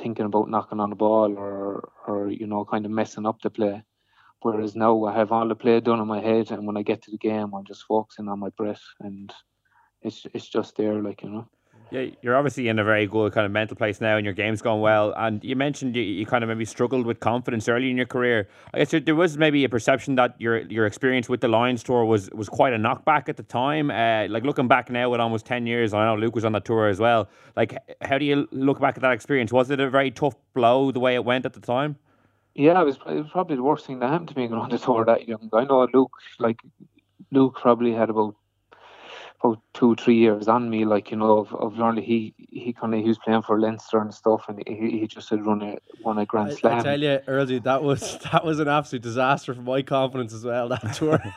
thinking 0.00 0.26
about 0.26 0.50
knocking 0.50 0.80
on 0.80 0.90
the 0.90 0.96
ball 0.96 1.36
or 1.36 1.90
or 2.06 2.28
you 2.28 2.46
know 2.46 2.64
kind 2.64 2.84
of 2.84 2.92
messing 2.92 3.26
up 3.26 3.40
the 3.42 3.50
play. 3.50 3.82
Whereas 4.40 4.76
now 4.76 5.04
I 5.04 5.14
have 5.14 5.32
all 5.32 5.48
the 5.48 5.56
play 5.56 5.80
done 5.80 6.00
in 6.00 6.06
my 6.06 6.20
head, 6.20 6.50
and 6.50 6.66
when 6.66 6.76
I 6.76 6.82
get 6.82 7.02
to 7.02 7.10
the 7.10 7.18
game, 7.18 7.52
I'm 7.54 7.64
just 7.64 7.84
focusing 7.84 8.28
on 8.28 8.38
my 8.38 8.50
breath, 8.50 8.82
and 9.00 9.32
it's 10.02 10.26
it's 10.34 10.48
just 10.48 10.76
there, 10.76 10.94
like 11.02 11.22
you 11.22 11.30
know. 11.30 11.48
Yeah, 11.90 12.10
you're 12.20 12.36
obviously 12.36 12.68
in 12.68 12.78
a 12.78 12.84
very 12.84 13.06
good 13.06 13.32
kind 13.32 13.46
of 13.46 13.52
mental 13.52 13.74
place 13.74 13.98
now, 13.98 14.16
and 14.18 14.24
your 14.24 14.34
game's 14.34 14.60
going 14.60 14.82
well. 14.82 15.14
And 15.16 15.42
you 15.42 15.56
mentioned 15.56 15.96
you, 15.96 16.02
you 16.02 16.26
kind 16.26 16.44
of 16.44 16.48
maybe 16.48 16.66
struggled 16.66 17.06
with 17.06 17.18
confidence 17.20 17.66
early 17.66 17.88
in 17.90 17.96
your 17.96 18.04
career. 18.04 18.46
I 18.74 18.78
guess 18.78 18.90
there- 18.90 19.14
was 19.14 19.38
maybe 19.38 19.64
a 19.64 19.70
perception 19.70 20.14
that 20.16 20.34
your 20.38 20.58
your 20.58 20.84
experience 20.84 21.30
with 21.30 21.40
the 21.40 21.48
Lions 21.48 21.82
tour 21.82 22.04
was 22.04 22.28
was 22.32 22.48
quite 22.50 22.74
a 22.74 22.76
knockback 22.76 23.30
at 23.30 23.38
the 23.38 23.42
time. 23.42 23.90
Uh, 23.90 24.26
like 24.28 24.44
looking 24.44 24.68
back 24.68 24.90
now 24.90 25.08
with 25.08 25.20
almost 25.20 25.46
ten 25.46 25.66
years, 25.66 25.94
I 25.94 26.04
know 26.04 26.14
Luke 26.20 26.34
was 26.34 26.44
on 26.44 26.52
that 26.52 26.66
tour 26.66 26.88
as 26.88 27.00
well. 27.00 27.26
Like, 27.56 27.78
how 28.02 28.18
do 28.18 28.26
you 28.26 28.46
look 28.52 28.80
back 28.80 28.96
at 28.96 29.02
that 29.02 29.12
experience? 29.12 29.50
Was 29.50 29.70
it 29.70 29.80
a 29.80 29.88
very 29.88 30.10
tough 30.10 30.34
blow 30.52 30.90
the 30.92 31.00
way 31.00 31.14
it 31.14 31.24
went 31.24 31.46
at 31.46 31.54
the 31.54 31.60
time? 31.60 31.96
Yeah, 32.54 32.78
it 32.80 32.84
was, 32.84 32.96
it 33.06 33.14
was 33.14 33.30
probably 33.30 33.56
the 33.56 33.62
worst 33.62 33.86
thing 33.86 34.00
that 34.00 34.10
happened 34.10 34.28
to 34.30 34.36
me 34.36 34.46
going 34.48 34.60
on 34.60 34.68
the 34.68 34.78
tour 34.78 35.04
that 35.06 35.26
young. 35.26 35.48
I 35.54 35.64
know 35.64 35.88
Luke, 35.94 36.12
like 36.38 36.60
Luke, 37.30 37.56
probably 37.62 37.92
had 37.92 38.10
about 38.10 38.34
about 39.40 39.60
two, 39.74 39.94
three 39.96 40.16
years 40.16 40.48
on 40.48 40.68
me. 40.70 40.84
Like 40.84 41.10
you 41.10 41.16
know, 41.16 41.38
of, 41.38 41.54
of 41.54 41.78
learning. 41.78 42.04
He 42.04 42.34
he 42.38 42.72
kind 42.72 42.94
of 42.94 43.00
he 43.00 43.08
was 43.08 43.18
playing 43.18 43.42
for 43.42 43.60
Leinster 43.60 43.98
and 44.00 44.12
stuff, 44.12 44.44
and 44.48 44.62
he, 44.66 44.98
he 44.98 45.06
just 45.06 45.30
had 45.30 45.44
run 45.44 45.62
a 45.62 45.78
won 46.00 46.18
a 46.18 46.26
Grand 46.26 46.50
I, 46.50 46.54
Slam. 46.54 46.78
I 46.80 46.82
tell 46.82 47.00
you, 47.00 47.20
Earl, 47.26 47.46
that 47.46 47.82
was 47.82 48.18
that 48.32 48.44
was 48.44 48.58
an 48.58 48.68
absolute 48.68 49.02
disaster 49.02 49.54
for 49.54 49.62
my 49.62 49.82
confidence 49.82 50.32
as 50.32 50.44
well. 50.44 50.68
That 50.68 50.94
tour. 50.94 51.20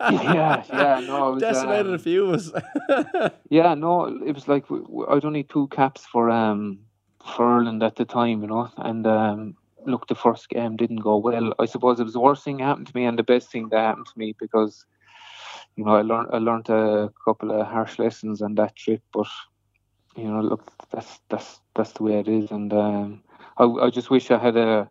yeah, 0.00 0.64
yeah, 0.68 1.00
no, 1.00 1.30
it 1.30 1.34
was, 1.34 1.40
decimated 1.42 1.86
um, 1.86 1.94
a 1.94 1.98
few 1.98 2.26
of 2.26 2.34
us. 2.34 3.32
Yeah, 3.50 3.74
no, 3.74 4.06
it 4.06 4.32
was 4.32 4.46
like 4.46 4.64
I'd 4.70 5.24
only 5.24 5.42
two 5.42 5.66
caps 5.68 6.06
for 6.06 6.30
um 6.30 6.80
for 7.34 7.44
Ireland 7.44 7.82
at 7.82 7.96
the 7.96 8.04
time, 8.04 8.42
you 8.42 8.48
know, 8.48 8.70
and 8.76 9.06
um 9.06 9.56
look, 9.86 10.06
the 10.06 10.14
first 10.14 10.48
game 10.48 10.76
didn't 10.76 10.98
go 10.98 11.16
well. 11.16 11.54
I 11.58 11.66
suppose 11.66 12.00
it 12.00 12.04
was 12.04 12.12
the 12.12 12.20
worst 12.20 12.44
thing 12.44 12.58
that 12.58 12.64
happened 12.64 12.86
to 12.88 12.96
me 12.96 13.04
and 13.04 13.18
the 13.18 13.22
best 13.22 13.50
thing 13.50 13.68
that 13.70 13.78
happened 13.78 14.06
to 14.06 14.18
me 14.18 14.34
because 14.38 14.84
you 15.76 15.84
know 15.84 15.94
I 15.96 16.02
learned 16.02 16.28
I 16.32 16.38
learned 16.38 16.68
a 16.70 17.10
couple 17.24 17.50
of 17.52 17.66
harsh 17.66 17.98
lessons 17.98 18.42
on 18.42 18.54
that 18.56 18.76
trip, 18.76 19.02
but 19.12 19.26
you 20.16 20.24
know, 20.30 20.40
look, 20.42 20.72
that's 20.90 21.20
that's 21.30 21.60
that's 21.74 21.92
the 21.92 22.02
way 22.04 22.18
it 22.20 22.28
is, 22.28 22.50
and 22.50 22.72
um 22.72 23.22
I 23.58 23.64
I 23.64 23.90
just 23.90 24.10
wish 24.10 24.30
I 24.30 24.38
had 24.38 24.56
a 24.56 24.90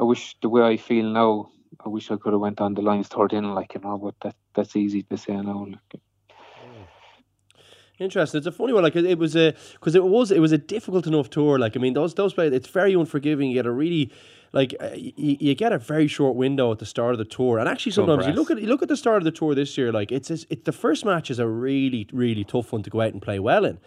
I 0.00 0.04
wish 0.04 0.36
the 0.42 0.48
way 0.48 0.62
I 0.62 0.76
feel 0.76 1.06
now. 1.06 1.50
I 1.84 1.88
wish 1.88 2.10
I 2.10 2.16
could 2.16 2.32
have 2.32 2.40
went 2.40 2.60
on 2.60 2.74
the 2.74 2.82
Lions 2.82 3.08
tour 3.08 3.28
then, 3.30 3.54
like 3.54 3.74
you 3.74 3.80
know, 3.80 3.98
but 3.98 4.14
that 4.22 4.36
that's 4.54 4.76
easy 4.76 5.02
to 5.04 5.16
say 5.18 5.36
now. 5.36 5.66
Like. 5.70 6.02
Interesting. 7.98 8.38
It's 8.38 8.46
a 8.46 8.52
funny 8.52 8.72
one. 8.72 8.84
Like 8.84 8.94
it, 8.94 9.18
was 9.18 9.34
a 9.34 9.54
because 9.72 9.94
it 9.94 10.04
was 10.04 10.30
it 10.30 10.38
was 10.38 10.52
a 10.52 10.58
difficult 10.58 11.06
enough 11.06 11.30
tour. 11.30 11.58
Like 11.58 11.76
I 11.76 11.80
mean, 11.80 11.94
those 11.94 12.14
those 12.14 12.32
players, 12.32 12.52
it's 12.52 12.68
very 12.68 12.94
unforgiving. 12.94 13.50
You 13.50 13.54
get 13.54 13.66
a 13.66 13.72
really 13.72 14.12
like 14.52 14.74
uh, 14.80 14.90
you, 14.94 15.12
you 15.16 15.54
get 15.54 15.72
a 15.72 15.78
very 15.78 16.06
short 16.06 16.36
window 16.36 16.70
at 16.70 16.78
the 16.78 16.86
start 16.86 17.12
of 17.12 17.18
the 17.18 17.24
tour, 17.24 17.58
and 17.58 17.68
actually 17.68 17.92
sometimes 17.92 18.26
you 18.26 18.32
look 18.32 18.50
at 18.52 18.60
you 18.60 18.68
look 18.68 18.82
at 18.82 18.88
the 18.88 18.96
start 18.96 19.18
of 19.18 19.24
the 19.24 19.32
tour 19.32 19.54
this 19.54 19.76
year. 19.76 19.90
Like 19.90 20.12
it's 20.12 20.30
it's, 20.30 20.46
it, 20.48 20.64
the 20.64 20.72
first 20.72 21.04
match 21.04 21.28
is 21.28 21.40
a 21.40 21.48
really 21.48 22.08
really 22.12 22.44
tough 22.44 22.72
one 22.72 22.84
to 22.84 22.90
go 22.90 23.00
out 23.00 23.12
and 23.12 23.20
play 23.20 23.40
well 23.40 23.64
in. 23.64 23.78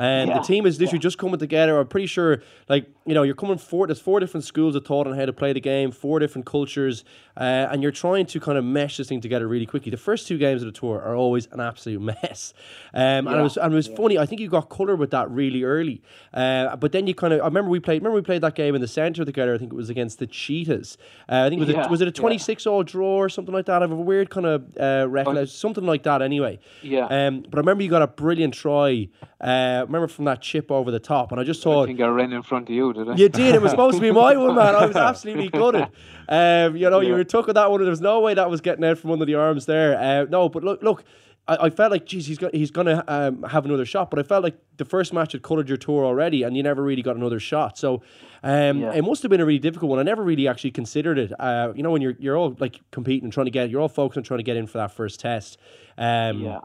And 0.00 0.30
Yeah, 0.30 0.38
the 0.38 0.44
team 0.44 0.64
is 0.64 0.80
literally 0.80 0.98
just 0.98 1.18
coming 1.18 1.38
together. 1.38 1.78
I'm 1.78 1.86
pretty 1.86 2.06
sure, 2.06 2.42
like 2.70 2.86
you 3.04 3.12
know, 3.12 3.22
you're 3.22 3.34
coming 3.34 3.58
four. 3.58 3.86
There's 3.86 4.00
four 4.00 4.18
different 4.18 4.44
schools 4.44 4.74
of 4.74 4.86
thought 4.86 5.06
on 5.06 5.14
how 5.14 5.26
to 5.26 5.32
play 5.32 5.52
the 5.52 5.60
game, 5.60 5.90
four 5.90 6.18
different 6.18 6.46
cultures, 6.46 7.04
uh, 7.36 7.68
and 7.70 7.82
you're 7.82 7.92
trying 7.92 8.24
to 8.26 8.40
kind 8.40 8.56
of 8.56 8.64
mesh 8.64 8.96
this 8.96 9.08
thing 9.08 9.20
together 9.20 9.46
really 9.46 9.66
quickly. 9.66 9.90
The 9.90 9.98
first 9.98 10.26
two 10.26 10.38
games 10.38 10.62
of 10.62 10.72
the 10.72 10.78
tour 10.80 11.02
are 11.02 11.14
always 11.14 11.48
an 11.52 11.60
absolute 11.60 12.00
mess, 12.22 12.54
um, 12.94 13.26
and 13.28 13.40
it 13.40 13.42
was 13.42 13.58
and 13.58 13.72
it 13.74 13.76
was 13.76 13.88
funny. 13.88 14.16
I 14.16 14.24
think 14.24 14.40
you 14.40 14.48
got 14.48 14.70
colour 14.70 14.96
with 14.96 15.10
that 15.10 15.30
really 15.30 15.64
early, 15.64 16.00
uh, 16.32 16.76
but 16.76 16.92
then 16.92 17.06
you 17.06 17.14
kind 17.14 17.34
of. 17.34 17.42
I 17.42 17.44
remember 17.44 17.68
we 17.70 17.78
played. 17.80 18.00
Remember 18.00 18.16
we 18.16 18.22
played 18.22 18.40
that 18.40 18.54
game 18.54 18.74
in 18.74 18.80
the 18.80 18.88
centre 18.88 19.26
together. 19.26 19.54
I 19.54 19.58
think 19.58 19.70
it 19.70 19.76
was 19.76 19.90
against 19.90 20.18
the 20.18 20.26
Cheetahs. 20.26 20.96
Uh, 21.28 21.44
I 21.44 21.48
think 21.50 21.60
it 21.60 21.66
was 21.66 21.74
Yeah, 21.74 21.86
a, 21.86 21.90
was 21.90 22.00
it 22.00 22.08
a 22.08 22.10
yeah. 22.10 22.20
26 22.22 22.66
all 22.66 22.82
draw 22.82 23.16
or 23.18 23.28
something 23.28 23.52
like 23.52 23.66
that. 23.66 23.82
I 23.82 23.84
have 23.84 23.92
a 23.92 23.96
weird 23.96 24.30
kind 24.30 24.46
of 24.46 24.64
uh, 24.80 25.06
recollection, 25.10 25.48
something 25.54 25.84
like 25.84 26.04
that. 26.04 26.22
Anyway, 26.22 26.58
Yeah. 26.82 27.04
Um, 27.04 27.42
but 27.42 27.56
I 27.58 27.60
remember 27.60 27.82
you 27.82 27.90
got 27.90 28.00
a 28.00 28.06
brilliant 28.06 28.54
try. 28.54 29.08
Uh, 29.40 29.86
remember 29.90 30.08
from 30.08 30.24
that 30.26 30.40
chip 30.40 30.70
over 30.70 30.90
the 30.90 31.00
top, 31.00 31.32
and 31.32 31.40
I 31.40 31.44
just 31.44 31.62
thought. 31.62 31.82
I 31.82 31.86
think 31.86 32.00
I 32.00 32.06
ran 32.06 32.32
in 32.32 32.42
front 32.42 32.68
of 32.68 32.74
you, 32.74 32.92
did 32.92 33.08
I? 33.08 33.14
You 33.16 33.28
did. 33.28 33.54
It 33.54 33.60
was 33.62 33.72
supposed 33.72 33.96
to 33.96 34.00
be 34.00 34.10
my 34.10 34.36
one, 34.36 34.54
man. 34.54 34.74
I 34.74 34.86
was 34.86 34.96
absolutely 35.10 35.48
gutted. 35.48 35.88
Um, 36.28 36.76
you 36.76 36.88
know, 36.88 37.00
you 37.00 37.12
were 37.14 37.24
took 37.24 37.48
on 37.48 37.54
that 37.54 37.70
one. 37.70 37.80
and 37.80 37.86
There 37.86 37.90
was 37.90 38.00
no 38.00 38.20
way 38.20 38.34
that 38.34 38.48
was 38.48 38.60
getting 38.60 38.84
out 38.84 38.98
from 38.98 39.10
under 39.10 39.24
the 39.24 39.34
arms 39.34 39.66
there. 39.66 39.98
Uh, 39.98 40.24
no, 40.28 40.48
but 40.48 40.62
look, 40.64 40.82
look. 40.82 41.04
I, 41.48 41.56
I 41.66 41.70
felt 41.70 41.90
like, 41.90 42.04
geez, 42.06 42.26
he's 42.26 42.36
got 42.38 42.54
he's 42.54 42.70
gonna 42.70 43.02
um, 43.08 43.42
have 43.44 43.64
another 43.64 43.86
shot. 43.86 44.10
But 44.10 44.18
I 44.18 44.22
felt 44.22 44.44
like 44.44 44.56
the 44.76 44.84
first 44.84 45.12
match 45.12 45.32
had 45.32 45.42
coloured 45.42 45.68
your 45.68 45.78
tour 45.78 46.04
already, 46.04 46.42
and 46.42 46.56
you 46.56 46.62
never 46.62 46.82
really 46.82 47.02
got 47.02 47.16
another 47.16 47.40
shot. 47.40 47.78
So 47.78 48.02
um, 48.42 48.80
Yeah. 48.80 48.92
it 48.92 49.02
must 49.02 49.22
have 49.22 49.30
been 49.30 49.40
a 49.40 49.46
really 49.46 49.58
difficult 49.58 49.88
one. 49.90 49.98
I 49.98 50.02
never 50.02 50.22
really 50.22 50.46
actually 50.46 50.70
considered 50.70 51.18
it. 51.18 51.32
Uh, 51.40 51.72
you 51.74 51.82
know, 51.82 51.90
when 51.90 52.02
you're 52.02 52.14
you're 52.18 52.36
all 52.36 52.54
like 52.60 52.80
competing 52.92 53.24
and 53.24 53.32
trying 53.32 53.46
to 53.46 53.50
get, 53.50 53.70
you're 53.70 53.80
all 53.80 53.88
focused 53.88 54.18
on 54.18 54.22
trying 54.22 54.38
to 54.38 54.44
get 54.44 54.56
in 54.56 54.66
for 54.66 54.78
that 54.78 54.92
first 54.92 55.18
test. 55.18 55.58
Um, 55.98 56.42
Yeah. 56.42 56.60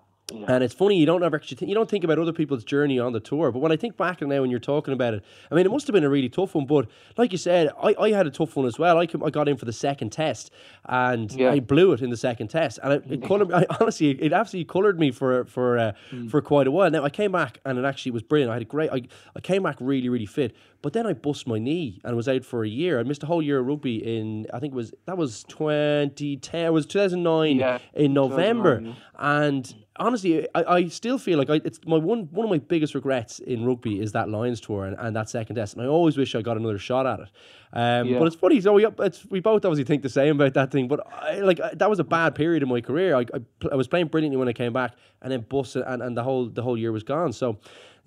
And 0.48 0.64
it's 0.64 0.74
funny 0.74 0.98
you 0.98 1.06
don't 1.06 1.22
ever 1.22 1.36
actually 1.36 1.58
think, 1.58 1.70
you 1.70 1.76
don't 1.76 1.88
think 1.88 2.04
about 2.04 2.18
other 2.18 2.34
people's 2.34 2.64
journey 2.64 2.98
on 2.98 3.14
the 3.14 3.20
tour, 3.20 3.52
but 3.52 3.60
when 3.60 3.72
I 3.72 3.76
think 3.76 3.96
back 3.96 4.22
now 4.22 4.42
when 4.42 4.50
you're 4.50 4.60
talking 4.60 4.92
about 4.92 5.14
it, 5.14 5.24
I 5.52 5.56
mean 5.56 5.68
it 5.68 5.72
must 5.72 5.86
have 5.86 5.94
been 5.94 6.04
a 6.04 6.10
really 6.10 6.30
tough 6.30 6.56
one. 6.56 6.66
But 6.66 6.88
like 7.16 7.32
you 7.32 7.38
said, 7.38 7.70
I, 7.82 7.94
I 8.00 8.10
had 8.12 8.26
a 8.26 8.32
tough 8.32 8.56
one 8.56 8.66
as 8.66 8.80
well. 8.80 8.98
I, 8.98 9.02
I 9.24 9.30
got 9.30 9.48
in 9.48 9.56
for 9.56 9.66
the 9.66 9.74
second 9.74 10.10
test, 10.12 10.50
and 10.86 11.32
Yeah. 11.32 11.52
I 11.52 11.60
blew 11.60 11.92
it 11.94 12.02
in 12.02 12.10
the 12.10 12.18
second 12.18 12.48
test, 12.48 12.80
and 12.82 12.94
it, 12.94 13.04
it 13.08 13.24
colored. 13.24 13.52
I, 13.54 13.68
honestly, 13.80 14.10
it 14.20 14.34
absolutely 14.34 14.66
coloured 14.66 15.00
me 15.00 15.12
for 15.12 15.46
for 15.46 15.78
uh, 15.78 15.92
Mm. 16.12 16.32
for 16.32 16.42
quite 16.42 16.66
a 16.66 16.72
while. 16.72 16.90
Now 16.90 17.04
I 17.04 17.10
came 17.12 17.32
back 17.32 17.60
and 17.64 17.78
it 17.78 17.86
actually 17.86 18.12
was 18.14 18.24
brilliant. 18.24 18.50
I 18.50 18.56
had 18.56 18.62
a 18.64 18.66
great. 18.66 18.90
I, 18.92 19.04
I 19.36 19.42
came 19.42 19.62
back 19.62 19.78
really 19.80 20.10
really 20.10 20.26
fit, 20.26 20.56
but 20.82 20.94
then 20.94 21.06
I 21.06 21.14
bust 21.14 21.46
my 21.46 21.60
knee 21.60 22.02
and 22.04 22.16
was 22.16 22.28
out 22.28 22.44
for 22.46 22.64
a 22.64 22.68
year. 22.70 23.00
I 23.00 23.04
missed 23.04 23.22
a 23.22 23.28
whole 23.28 23.44
year 23.44 23.60
of 23.60 23.68
rugby 23.68 23.98
in 24.18 24.48
I 24.52 24.58
think 24.60 24.74
it 24.74 24.76
was 24.76 24.92
that 25.06 25.18
was 25.20 25.44
2010. 25.44 26.66
It 26.66 26.74
was 26.74 26.86
2009 26.88 27.58
Yeah, 27.60 27.78
in 27.94 28.14
November, 28.14 28.80
2009, 28.80 28.96
and 29.20 29.76
honestly, 29.98 30.48
I, 30.56 30.64
I 30.64 30.88
still 30.88 31.18
feel 31.18 31.38
like 31.38 31.50
I, 31.50 31.62
it's 31.64 31.80
my 31.86 31.98
one 31.98 32.28
one 32.32 32.46
of 32.46 32.50
my 32.50 32.58
biggest 32.58 32.96
regrets 32.96 33.40
in 33.40 33.66
rugby 33.66 34.00
is 34.02 34.12
that 34.14 34.30
Lions 34.30 34.60
tour 34.62 34.86
and, 34.86 34.96
and 35.00 35.16
that 35.16 35.30
second 35.30 35.56
test, 35.56 35.74
and 35.76 35.84
I 35.84 35.88
always 35.88 36.18
wish 36.18 36.36
I 36.36 36.42
got 36.42 36.58
another 36.58 36.78
shot 36.78 37.06
at 37.06 37.20
it. 37.20 37.30
Um, 37.74 38.08
Yeah. 38.08 38.20
But 38.20 38.26
it's 38.28 38.36
funny, 38.36 38.62
so 38.62 38.74
we 38.74 38.86
it's, 39.00 39.26
we 39.30 39.40
both 39.40 39.66
obviously 39.66 39.84
think 39.84 40.04
the 40.04 40.10
same 40.10 40.36
about 40.36 40.54
that 40.54 40.72
thing. 40.72 40.88
But 40.88 41.06
I, 41.12 41.40
like 41.40 41.60
I- 41.60 41.74
that 41.76 41.90
was 41.90 42.00
a 42.00 42.04
bad 42.04 42.36
period 42.36 42.64
in 42.64 42.70
my 42.70 42.82
career. 42.82 43.16
I, 43.16 43.22
I, 43.22 43.40
I 43.72 43.76
was 43.76 43.88
playing 43.88 44.08
brilliantly 44.08 44.38
when 44.38 44.48
I 44.48 44.54
came 44.54 44.74
back, 44.74 44.94
and 45.22 45.32
then 45.32 45.42
busted, 45.42 45.84
and, 45.88 46.02
and 46.02 46.16
the 46.18 46.24
whole 46.24 46.48
the 46.50 46.62
whole 46.62 46.78
year 46.78 46.92
was 46.92 47.04
gone. 47.04 47.34
So. 47.34 47.58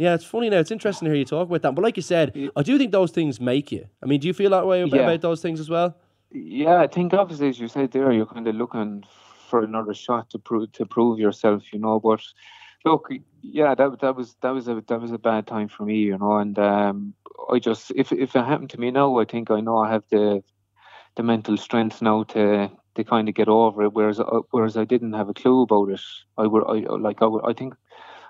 Yeah, 0.00 0.14
it's 0.14 0.24
funny 0.24 0.48
now. 0.48 0.58
It's 0.60 0.70
interesting 0.70 1.06
to 1.06 1.10
hear 1.10 1.18
you 1.18 1.24
talk 1.24 1.48
about 1.48 1.62
that. 1.62 1.74
But 1.74 1.82
like 1.82 1.96
you 1.96 2.04
said, 2.04 2.32
I 2.54 2.62
do 2.62 2.78
think 2.78 2.92
those 2.92 3.10
things 3.10 3.40
make 3.40 3.72
you. 3.72 3.84
I 4.00 4.06
mean, 4.06 4.20
do 4.20 4.28
you 4.28 4.32
feel 4.32 4.50
that 4.50 4.64
way 4.64 4.82
about, 4.82 4.94
Yeah. 4.96 5.02
about 5.02 5.22
those 5.22 5.42
things 5.42 5.58
as 5.58 5.68
well? 5.68 5.96
Yeah, 6.30 6.78
I 6.78 6.86
think 6.86 7.12
obviously 7.14 7.48
as 7.48 7.58
you 7.58 7.66
said 7.66 7.90
there, 7.90 8.12
you're 8.12 8.24
kind 8.24 8.46
of 8.46 8.54
looking 8.54 9.02
for 9.48 9.62
another 9.62 9.94
shot 9.94 10.30
to 10.30 10.38
prove 10.38 10.72
to 10.72 10.86
prove 10.86 11.18
yourself, 11.18 11.72
you 11.72 11.78
know. 11.78 12.00
But 12.00 12.20
look, 12.84 13.08
yeah, 13.42 13.74
that 13.74 14.00
that 14.00 14.16
was 14.16 14.36
that 14.42 14.50
was 14.50 14.68
a 14.68 14.82
that 14.88 15.00
was 15.00 15.12
a 15.12 15.18
bad 15.18 15.46
time 15.46 15.68
for 15.68 15.84
me, 15.84 15.96
you 15.98 16.18
know. 16.18 16.38
And 16.38 16.58
um, 16.58 17.14
I 17.52 17.58
just 17.58 17.92
if 17.96 18.12
if 18.12 18.36
it 18.36 18.44
happened 18.44 18.70
to 18.70 18.80
me 18.80 18.90
now, 18.90 19.18
I 19.18 19.24
think 19.24 19.50
I 19.50 19.60
know 19.60 19.78
I 19.78 19.90
have 19.90 20.04
the 20.10 20.42
the 21.16 21.22
mental 21.22 21.56
strength 21.56 22.02
now 22.02 22.24
to 22.24 22.70
to 22.96 23.04
kind 23.04 23.28
of 23.28 23.34
get 23.34 23.48
over 23.48 23.84
it. 23.84 23.92
Whereas 23.94 24.20
uh, 24.20 24.40
whereas 24.50 24.76
I 24.76 24.84
didn't 24.84 25.14
have 25.14 25.28
a 25.28 25.34
clue 25.34 25.62
about 25.62 25.90
it. 25.90 26.00
I 26.36 26.46
would 26.46 26.64
I 26.64 26.94
like 26.96 27.22
I 27.22 27.26
I 27.50 27.52
think. 27.52 27.74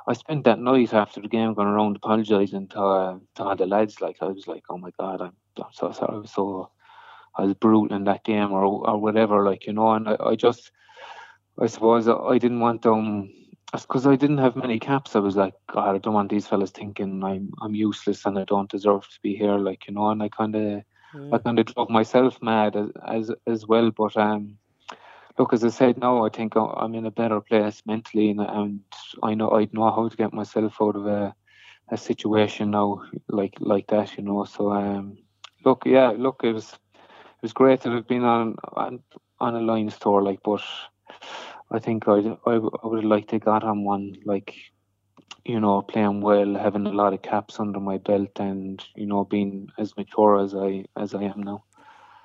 I 0.06 0.14
spent 0.14 0.44
that 0.44 0.58
night 0.58 0.94
after 0.94 1.20
the 1.20 1.28
game 1.28 1.54
going 1.54 1.68
around 1.68 1.96
apologising 1.96 2.68
to 2.68 2.80
uh, 2.80 3.18
to 3.34 3.44
all 3.44 3.56
the 3.56 3.66
lads. 3.66 4.00
Like 4.00 4.16
I 4.22 4.26
was 4.26 4.46
like, 4.48 4.64
"Oh 4.70 4.78
my 4.78 4.90
god, 4.98 5.20
I'm, 5.20 5.36
I'm 5.58 5.72
so 5.72 5.92
sorry. 5.92 6.14
I 6.14 6.18
was 6.20 6.32
so 6.32 6.70
I 7.36 7.42
was 7.44 7.54
brutal 7.54 7.94
in 7.96 8.04
that 8.04 8.24
game 8.24 8.52
or 8.52 8.64
or 8.64 8.98
whatever, 8.98 9.44
like 9.44 9.66
you 9.66 9.72
know. 9.72 9.92
And 9.92 10.08
I, 10.08 10.16
I 10.20 10.34
just, 10.36 10.72
I 11.60 11.66
suppose 11.66 12.08
I 12.08 12.38
didn't 12.38 12.60
want 12.60 12.82
them 12.82 13.32
because 13.72 14.06
I 14.06 14.16
didn't 14.16 14.38
have 14.38 14.56
many 14.56 14.78
caps. 14.78 15.16
I 15.16 15.18
was 15.18 15.36
like, 15.36 15.54
God, 15.72 15.94
I 15.94 15.98
don't 15.98 16.14
want 16.14 16.30
these 16.30 16.46
fellas 16.46 16.70
thinking 16.70 17.22
I'm 17.24 17.52
I'm 17.60 17.74
useless 17.74 18.24
and 18.24 18.38
I 18.38 18.44
don't 18.44 18.70
deserve 18.70 19.02
to 19.02 19.20
be 19.22 19.36
here, 19.36 19.58
like 19.58 19.86
you 19.88 19.94
know. 19.94 20.08
And 20.10 20.22
I 20.22 20.28
kind 20.28 20.54
of, 20.54 20.82
I 21.32 21.38
kind 21.38 21.58
of 21.58 21.66
drove 21.66 21.90
myself 21.90 22.38
mad 22.40 22.76
as, 22.76 22.90
as 23.06 23.30
as 23.46 23.66
well. 23.66 23.90
But 23.90 24.16
um, 24.16 24.58
look, 25.38 25.52
as 25.52 25.64
I 25.64 25.68
said, 25.68 25.98
now 25.98 26.24
I 26.24 26.28
think 26.28 26.54
I'm 26.56 26.94
in 26.94 27.06
a 27.06 27.10
better 27.10 27.40
place 27.40 27.82
mentally, 27.84 28.30
and, 28.30 28.40
and 28.40 28.80
I 29.22 29.34
know 29.34 29.50
I 29.50 29.68
know 29.72 29.90
how 29.90 30.08
to 30.08 30.16
get 30.16 30.32
myself 30.32 30.76
out 30.80 30.96
of 30.96 31.06
a 31.06 31.34
a 31.90 31.96
situation 31.96 32.70
now 32.70 33.02
like 33.28 33.54
like 33.60 33.86
that, 33.88 34.16
you 34.16 34.22
know. 34.22 34.44
So 34.44 34.72
um, 34.72 35.18
look, 35.64 35.82
yeah, 35.86 36.12
look, 36.16 36.40
it 36.44 36.52
was 36.52 36.72
it 36.72 37.42
was 37.42 37.52
great 37.52 37.80
to 37.82 37.90
have 37.90 38.06
been 38.06 38.24
on 38.24 38.56
on, 38.74 39.00
on 39.40 39.54
a 39.54 39.60
Lions 39.60 39.98
tour, 39.98 40.22
like, 40.22 40.40
but 40.42 40.62
I 41.70 41.78
think 41.78 42.08
I'd, 42.08 42.26
I 42.46 42.52
I 42.52 42.86
would 42.86 43.02
have 43.02 43.10
liked 43.10 43.30
to 43.30 43.38
got 43.38 43.64
on 43.64 43.84
one, 43.84 44.16
like, 44.24 44.54
you 45.44 45.60
know, 45.60 45.82
playing 45.82 46.20
well, 46.20 46.54
having 46.54 46.86
a 46.86 46.92
lot 46.92 47.12
of 47.12 47.22
caps 47.22 47.60
under 47.60 47.80
my 47.80 47.98
belt, 47.98 48.40
and 48.40 48.82
you 48.94 49.06
know, 49.06 49.24
being 49.24 49.68
as 49.78 49.96
mature 49.96 50.40
as 50.42 50.54
I 50.54 50.84
as 50.96 51.14
I 51.14 51.24
am 51.24 51.42
now. 51.42 51.64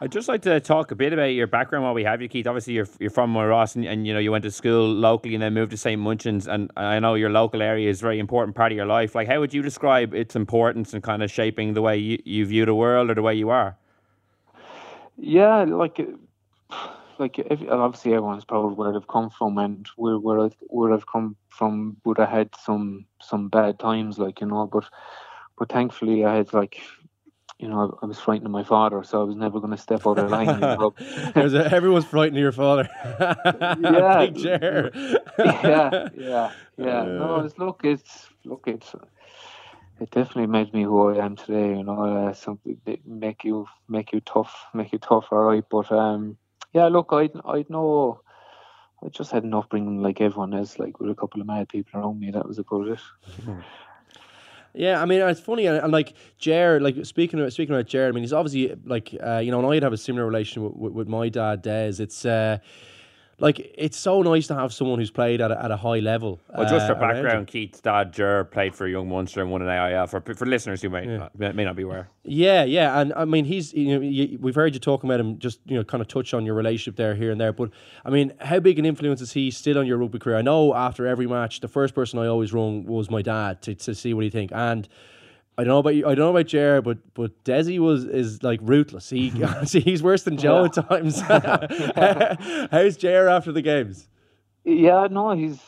I'd 0.04 0.12
just 0.12 0.28
like 0.28 0.42
to 0.42 0.60
talk 0.60 0.92
a 0.92 0.96
bit 0.96 1.14
about 1.14 1.28
your 1.28 1.48
background 1.48 1.86
while 1.86 1.94
we 1.94 2.04
have 2.04 2.22
you, 2.22 2.28
Keith. 2.28 2.46
Obviously, 2.46 2.74
you're, 2.74 2.90
you're 3.00 3.10
from 3.10 3.38
Ross 3.38 3.78
and, 3.78 3.86
and 3.86 4.06
you 4.06 4.14
know 4.14 4.20
you 4.20 4.34
went 4.34 4.44
to 4.44 4.52
school 4.52 4.86
locally 4.86 5.34
and 5.34 5.42
then 5.42 5.54
moved 5.54 5.72
to 5.72 5.78
St. 5.78 6.02
Munchins. 6.02 6.46
And 6.46 6.72
I 6.76 7.00
know 7.00 7.14
your 7.14 7.30
local 7.30 7.62
area 7.62 7.90
is 7.90 8.02
a 8.02 8.04
very 8.04 8.20
important 8.20 8.54
part 8.54 8.74
of 8.74 8.76
your 8.76 8.86
life. 8.86 9.16
Like, 9.16 9.30
how 9.30 9.40
would 9.40 9.54
you 9.54 9.62
describe 9.62 10.14
its 10.14 10.36
importance 10.36 10.94
and 10.94 11.02
kind 11.02 11.24
of 11.24 11.32
shaping 11.32 11.74
the 11.74 11.82
way 11.82 11.98
you, 11.98 12.22
you 12.26 12.46
view 12.46 12.66
the 12.66 12.76
world 12.76 13.12
or 13.12 13.16
the 13.16 13.22
way 13.22 13.34
you 13.36 13.50
are? 13.50 13.78
Yeah, 15.18 15.64
like, 15.64 16.06
like 17.24 17.40
if, 17.40 17.62
obviously 17.70 18.14
everyone's 18.14 18.44
proud 18.44 18.76
where 18.76 18.92
they've 18.92 19.08
come 19.08 19.30
from, 19.30 19.58
and 19.58 19.88
where 19.96 20.20
where 20.20 20.40
I've, 20.42 20.56
where 20.60 20.94
I've 20.94 21.08
come 21.08 21.38
from 21.48 21.98
would 22.04 22.18
have 22.18 22.30
had 22.30 22.50
some 22.56 23.06
some 23.22 23.48
bad 23.48 23.80
times, 23.80 24.20
like 24.20 24.42
you 24.42 24.48
know. 24.48 24.68
But 24.68 24.86
but 25.58 25.72
thankfully 25.72 26.26
I 26.26 26.36
had 26.36 26.54
like, 26.54 26.82
you 27.60 27.70
know, 27.70 27.98
I 28.02 28.06
was 28.06 28.20
frightened 28.20 28.48
of 28.48 28.52
my 28.52 28.66
father, 28.66 29.04
so 29.04 29.22
I 29.22 29.24
was 29.24 29.38
never 29.38 29.60
going 29.62 29.72
to 29.72 29.78
step 29.78 30.06
out 30.06 30.20
of 30.20 30.30
line. 30.30 30.48
You 30.48 30.60
know? 30.60 30.94
There's 31.34 31.54
a, 31.54 31.74
everyone's 31.74 32.06
frightened 32.06 32.38
of 32.38 32.42
your 32.42 32.52
father. 32.52 32.90
Yeah. 33.80 34.26
Big 34.26 34.38
chair. 34.44 34.92
yeah, 35.40 36.10
yeah, 36.16 36.52
yeah. 36.78 37.04
No, 37.04 37.42
it's 37.46 37.58
look, 37.58 37.82
it's 37.84 38.30
look, 38.44 38.64
it's 38.68 38.94
it 40.02 40.12
definitely 40.12 40.48
made 40.48 40.74
me 40.74 40.84
who 40.84 41.10
I 41.10 41.24
am 41.24 41.38
today. 41.38 41.78
You 41.78 41.84
know, 41.84 42.28
uh, 42.28 42.34
something 42.34 42.82
that 42.86 43.08
make 43.08 43.46
you 43.46 43.68
make 43.88 44.12
you 44.12 44.20
tough, 44.20 44.66
make 44.74 44.92
you 44.92 45.00
tough, 45.00 45.28
all 45.32 45.44
right. 45.44 45.64
But 45.70 45.92
um, 45.92 46.38
yeah, 46.74 46.88
look, 46.88 47.10
I'd 47.12 47.32
I'd 47.46 47.70
know. 47.70 48.22
I 49.04 49.10
just 49.10 49.32
had 49.32 49.44
an 49.44 49.54
upbringing 49.54 50.02
like 50.02 50.22
everyone 50.22 50.54
else, 50.54 50.80
like 50.80 51.00
with 51.00 51.12
a 51.12 51.16
couple 51.16 51.42
of 51.42 51.48
mad 51.48 51.68
people 51.68 52.00
around 52.00 52.20
me. 52.20 52.32
That 52.32 52.48
was 52.48 52.58
about 52.58 52.88
it. 52.88 53.00
Yeah, 54.76 55.02
I 55.02 55.06
mean 55.06 55.22
it's 55.22 55.40
funny, 55.40 55.68
and, 55.68 55.78
and 55.78 55.92
like 55.92 56.14
Ger, 56.40 56.80
like 56.80 57.06
speaking 57.06 57.40
of 57.40 57.54
speaking 57.54 57.76
about 57.76 57.86
Ger, 57.86 58.08
I 58.08 58.12
mean 58.12 58.24
he's 58.24 58.34
obviously 58.34 58.76
like 58.86 59.16
uh, 59.24 59.38
you 59.38 59.52
know, 59.52 59.60
and 59.60 59.68
I'd 59.72 59.84
have 59.84 59.94
a 59.94 59.98
similar 59.98 60.26
relation 60.26 60.64
with, 60.64 60.74
with, 60.74 60.94
with 60.94 61.08
my 61.08 61.30
dad, 61.30 61.62
Des. 61.62 62.02
It's 62.02 62.26
uh, 62.26 62.58
like 63.44 63.74
it's 63.78 63.98
so 63.98 64.22
nice 64.22 64.48
to 64.48 64.56
have 64.56 64.72
someone 64.72 65.00
who's 65.00 65.12
played 65.12 65.42
at 65.42 65.52
a, 65.52 65.62
at 65.62 65.70
a 65.70 65.76
high 65.76 66.00
level. 66.00 66.40
Well, 66.56 66.64
just 66.64 66.90
uh, 66.90 66.96
for 66.96 67.06
you. 67.06 67.14
background, 67.14 67.48
Keith's 67.48 67.82
dad, 67.82 68.14
Ger, 68.14 68.46
played 68.46 68.74
for 68.74 68.88
Young 68.88 69.10
Munster 69.10 69.42
and 69.42 69.52
won 69.52 69.62
an 69.62 69.68
AIL. 69.68 70.08
For, 70.08 70.22
for 70.22 70.46
listeners 70.46 70.82
who 70.82 70.90
may, 70.90 71.06
not, 71.06 71.38
may 71.38 71.66
not 71.66 71.76
be 71.76 71.84
aware. 71.84 72.08
Yeah, 72.24 72.64
yeah, 72.64 73.02
and 73.02 73.12
I 73.14 73.26
mean 73.26 73.44
he's 73.44 73.74
you 73.74 74.00
know 74.00 74.02
you, 74.02 74.40
we've 74.40 74.56
heard 74.56 74.74
you 74.74 74.80
talking 74.80 75.10
about 75.10 75.20
him, 75.20 75.40
just 75.40 75.60
you 75.66 75.76
know 75.76 75.84
kind 75.84 76.00
of 76.00 76.08
touch 76.08 76.34
on 76.34 76.46
your 76.46 76.56
relationship 76.56 76.96
there 76.96 77.16
here 77.16 77.32
and 77.32 77.42
there, 77.42 77.52
but 77.52 77.70
I 78.06 78.12
mean 78.12 78.32
how 78.40 78.62
big 78.62 78.80
an 78.80 78.86
influence 78.86 79.20
is 79.20 79.34
he 79.34 79.52
still 79.52 79.78
on 79.78 79.86
your 79.86 79.98
rugby 79.98 80.20
career? 80.20 80.38
I 80.38 80.42
know 80.42 80.74
after 80.74 81.06
every 81.06 81.28
match, 81.28 81.60
the 81.60 81.68
first 81.68 81.94
person 81.94 82.20
I 82.20 82.28
always 82.28 82.54
rung 82.54 82.86
was 82.86 83.12
my 83.12 83.22
dad 83.22 83.62
to, 83.64 83.76
to 83.76 83.94
see 83.94 84.14
what 84.14 84.24
he 84.24 84.30
think, 84.30 84.54
and 84.54 84.88
I 85.58 85.64
don't 85.64 85.74
know 85.74 85.80
about 85.80 85.96
you, 85.96 86.06
I 86.06 86.16
don't 86.16 86.26
know 86.26 86.32
about 86.32 86.48
Ger, 86.48 86.82
but 86.82 86.98
but 87.14 87.44
Desi 87.44 87.80
was 87.80 88.06
is 88.06 88.42
like 88.42 88.60
ruthless. 88.64 89.10
He 89.10 89.32
see, 89.66 89.80
he's 89.80 90.02
worse 90.02 90.24
than 90.24 90.38
Joe 90.38 90.66
at 90.66 90.74
times. 90.74 91.20
How's 92.72 92.98
Ger 92.98 93.30
after 93.30 93.52
the 93.52 93.62
games? 93.62 94.08
Yeah, 94.64 95.08
no, 95.12 95.32
he's 95.32 95.60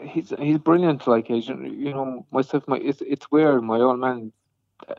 he's 0.00 0.32
he's 0.38 0.58
brilliant. 0.58 1.06
Like 1.06 1.26
he's, 1.26 1.48
you 1.48 1.92
know, 1.92 2.26
myself, 2.30 2.64
my 2.66 2.78
it's 2.78 3.02
it's 3.02 3.30
weird. 3.30 3.62
My 3.62 3.78
old 3.80 3.98
man 3.98 4.32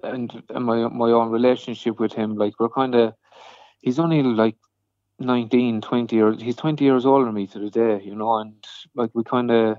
and, 0.04 0.44
and 0.50 0.66
my 0.66 0.88
my 0.88 1.10
own 1.12 1.32
relationship 1.32 2.00
with 2.00 2.14
him. 2.14 2.36
Like 2.36 2.60
we're 2.60 2.70
kind 2.70 2.96
of, 2.96 3.14
he's 3.82 4.00
only 4.00 4.24
like 4.24 4.58
19, 5.20 5.82
20 5.82 6.16
years. 6.16 6.42
He's 6.42 6.56
twenty 6.56 6.86
years 6.86 7.06
older 7.06 7.26
than 7.26 7.34
me 7.34 7.48
to 7.48 7.60
the 7.60 7.70
day, 7.70 8.02
you 8.04 8.16
know. 8.16 8.38
And 8.38 8.66
like 8.96 9.12
we 9.14 9.24
kind 9.24 9.52
of, 9.52 9.78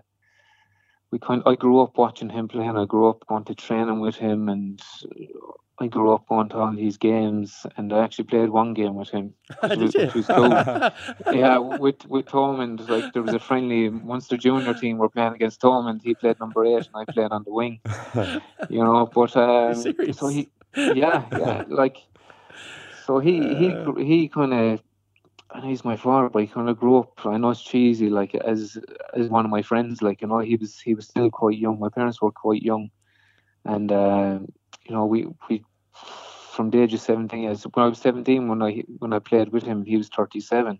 we 1.10 1.18
kind. 1.18 1.42
I 1.46 1.54
grew 1.54 1.80
up 1.80 1.96
watching 1.96 2.28
him 2.28 2.48
play, 2.48 2.66
and 2.66 2.78
I 2.78 2.84
grew 2.84 3.08
up 3.08 3.26
going 3.26 3.44
to 3.44 3.54
training 3.54 4.00
with 4.00 4.16
him, 4.16 4.48
and 4.48 4.80
I 5.80 5.86
grew 5.86 6.12
up 6.12 6.28
going 6.28 6.48
to 6.50 6.58
all 6.58 6.74
these 6.74 6.96
games. 6.96 7.66
And 7.76 7.92
I 7.92 8.02
actually 8.04 8.24
played 8.24 8.50
one 8.50 8.74
game 8.74 8.94
with 8.94 9.10
him, 9.10 9.34
Did 9.68 9.80
was, 9.80 9.94
you? 9.94 10.10
was 10.14 10.26
cool. 10.26 11.34
yeah, 11.34 11.58
with 11.58 12.04
with 12.06 12.26
Thomond 12.26 12.88
like 12.88 13.12
there 13.12 13.22
was 13.22 13.34
a 13.34 13.38
friendly 13.38 13.88
Munster 13.88 14.36
junior 14.36 14.74
team 14.74 14.98
were 14.98 15.08
playing 15.08 15.34
against 15.34 15.60
Thomond 15.60 16.02
He 16.02 16.14
played 16.14 16.38
number 16.40 16.64
eight, 16.64 16.88
and 16.92 16.96
I 16.96 17.04
played 17.10 17.30
on 17.30 17.44
the 17.44 17.52
wing. 17.52 17.80
You 18.70 18.84
know, 18.84 19.06
but 19.06 19.34
um, 19.36 19.74
so 20.12 20.28
he, 20.28 20.50
yeah, 20.76 21.24
yeah, 21.32 21.64
like 21.68 21.96
so 23.06 23.18
he 23.18 23.54
he 23.54 23.74
he 24.04 24.28
kind 24.28 24.52
of. 24.52 24.82
And 25.54 25.64
he's 25.64 25.84
my 25.84 25.96
father, 25.96 26.28
but 26.28 26.42
he 26.42 26.48
kind 26.48 26.68
of 26.68 26.78
grew 26.78 26.98
up. 26.98 27.24
I 27.24 27.38
know 27.38 27.50
it's 27.50 27.62
cheesy, 27.62 28.10
like 28.10 28.34
as 28.34 28.78
as 29.14 29.28
one 29.28 29.46
of 29.46 29.50
my 29.50 29.62
friends. 29.62 30.02
Like 30.02 30.20
you 30.20 30.28
know, 30.28 30.40
he 30.40 30.56
was 30.56 30.78
he 30.78 30.94
was 30.94 31.06
still 31.06 31.30
quite 31.30 31.58
young. 31.58 31.78
My 31.78 31.88
parents 31.88 32.20
were 32.20 32.32
quite 32.32 32.62
young, 32.62 32.90
and 33.64 33.90
uh, 33.90 34.40
you 34.84 34.94
know, 34.94 35.06
we 35.06 35.26
we 35.48 35.64
from 36.52 36.68
the 36.70 36.82
age 36.82 36.92
of 36.92 37.00
seventeen. 37.00 37.48
As 37.48 37.64
when 37.64 37.86
I 37.86 37.88
was 37.88 37.98
seventeen, 37.98 38.48
when 38.48 38.62
I 38.62 38.82
when 38.98 39.14
I 39.14 39.20
played 39.20 39.50
with 39.50 39.62
him, 39.62 39.84
he 39.84 39.96
was 39.96 40.08
thirty 40.08 40.40
seven. 40.40 40.78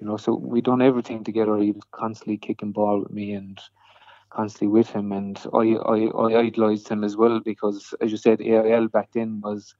You 0.00 0.06
know, 0.06 0.16
so 0.16 0.34
we 0.34 0.60
done 0.60 0.82
everything 0.82 1.22
together. 1.22 1.56
He 1.58 1.70
was 1.70 1.84
constantly 1.92 2.36
kicking 2.36 2.72
ball 2.72 3.00
with 3.00 3.12
me, 3.12 3.34
and 3.34 3.60
constantly 4.30 4.68
with 4.68 4.90
him, 4.90 5.12
and 5.12 5.38
I 5.52 5.76
I, 5.76 6.06
I 6.06 6.40
idolised 6.40 6.88
him 6.88 7.04
as 7.04 7.16
well 7.16 7.38
because, 7.38 7.94
as 8.00 8.10
you 8.10 8.16
said, 8.16 8.40
AIL 8.40 8.88
back 8.88 9.10
then 9.12 9.40
was 9.40 9.74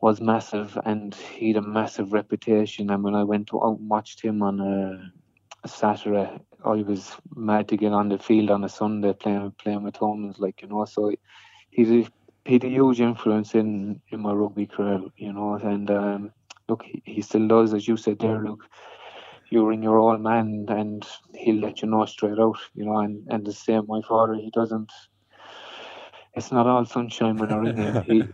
was 0.00 0.20
massive, 0.20 0.78
and 0.84 1.14
he 1.14 1.48
had 1.48 1.62
a 1.62 1.66
massive 1.66 2.12
reputation. 2.12 2.90
And 2.90 3.04
when 3.04 3.14
I 3.14 3.24
went 3.24 3.48
to, 3.48 3.62
out 3.62 3.78
and 3.78 3.88
watched 3.88 4.22
him 4.22 4.42
on 4.42 4.60
a, 4.60 5.12
a 5.64 5.68
Saturday, 5.68 6.30
I 6.64 6.70
was 6.70 7.16
mad 7.34 7.68
to 7.68 7.76
get 7.76 7.92
on 7.92 8.08
the 8.08 8.18
field 8.18 8.50
on 8.50 8.64
a 8.64 8.68
Sunday 8.68 9.12
playing 9.12 9.52
playing 9.62 9.82
with 9.82 9.94
Thomond, 9.94 10.38
like 10.38 10.62
you 10.62 10.68
know. 10.68 10.84
So 10.86 11.12
he's 11.70 11.90
a, 11.90 12.08
he 12.44 12.54
had 12.54 12.64
a 12.64 12.68
huge 12.68 13.00
influence 13.00 13.54
in 13.54 14.00
in 14.10 14.20
my 14.20 14.32
rugby 14.32 14.66
career, 14.66 15.00
you 15.16 15.32
know. 15.32 15.54
And 15.54 15.90
um, 15.90 16.32
look, 16.68 16.82
he, 16.84 17.02
he 17.04 17.22
still 17.22 17.46
does, 17.48 17.74
as 17.74 17.86
you 17.86 17.96
said 17.96 18.18
there, 18.18 18.40
look. 18.42 18.64
You're 19.50 19.72
in 19.72 19.82
your 19.82 19.98
old 19.98 20.20
man, 20.20 20.66
and 20.68 21.06
he'll 21.34 21.60
let 21.60 21.82
you 21.82 21.88
know 21.88 22.04
straight 22.06 22.38
out, 22.38 22.58
you 22.74 22.84
know. 22.84 22.98
And 22.98 23.26
and 23.30 23.44
the 23.44 23.52
same, 23.52 23.84
my 23.88 24.00
father, 24.08 24.34
he 24.34 24.50
doesn't. 24.52 24.90
It's 26.34 26.52
not 26.52 26.66
all 26.66 26.84
sunshine 26.84 27.36
when 27.38 27.52
I 27.52 27.56
ring 27.56 27.76
him. 27.76 28.02
He 28.02 28.24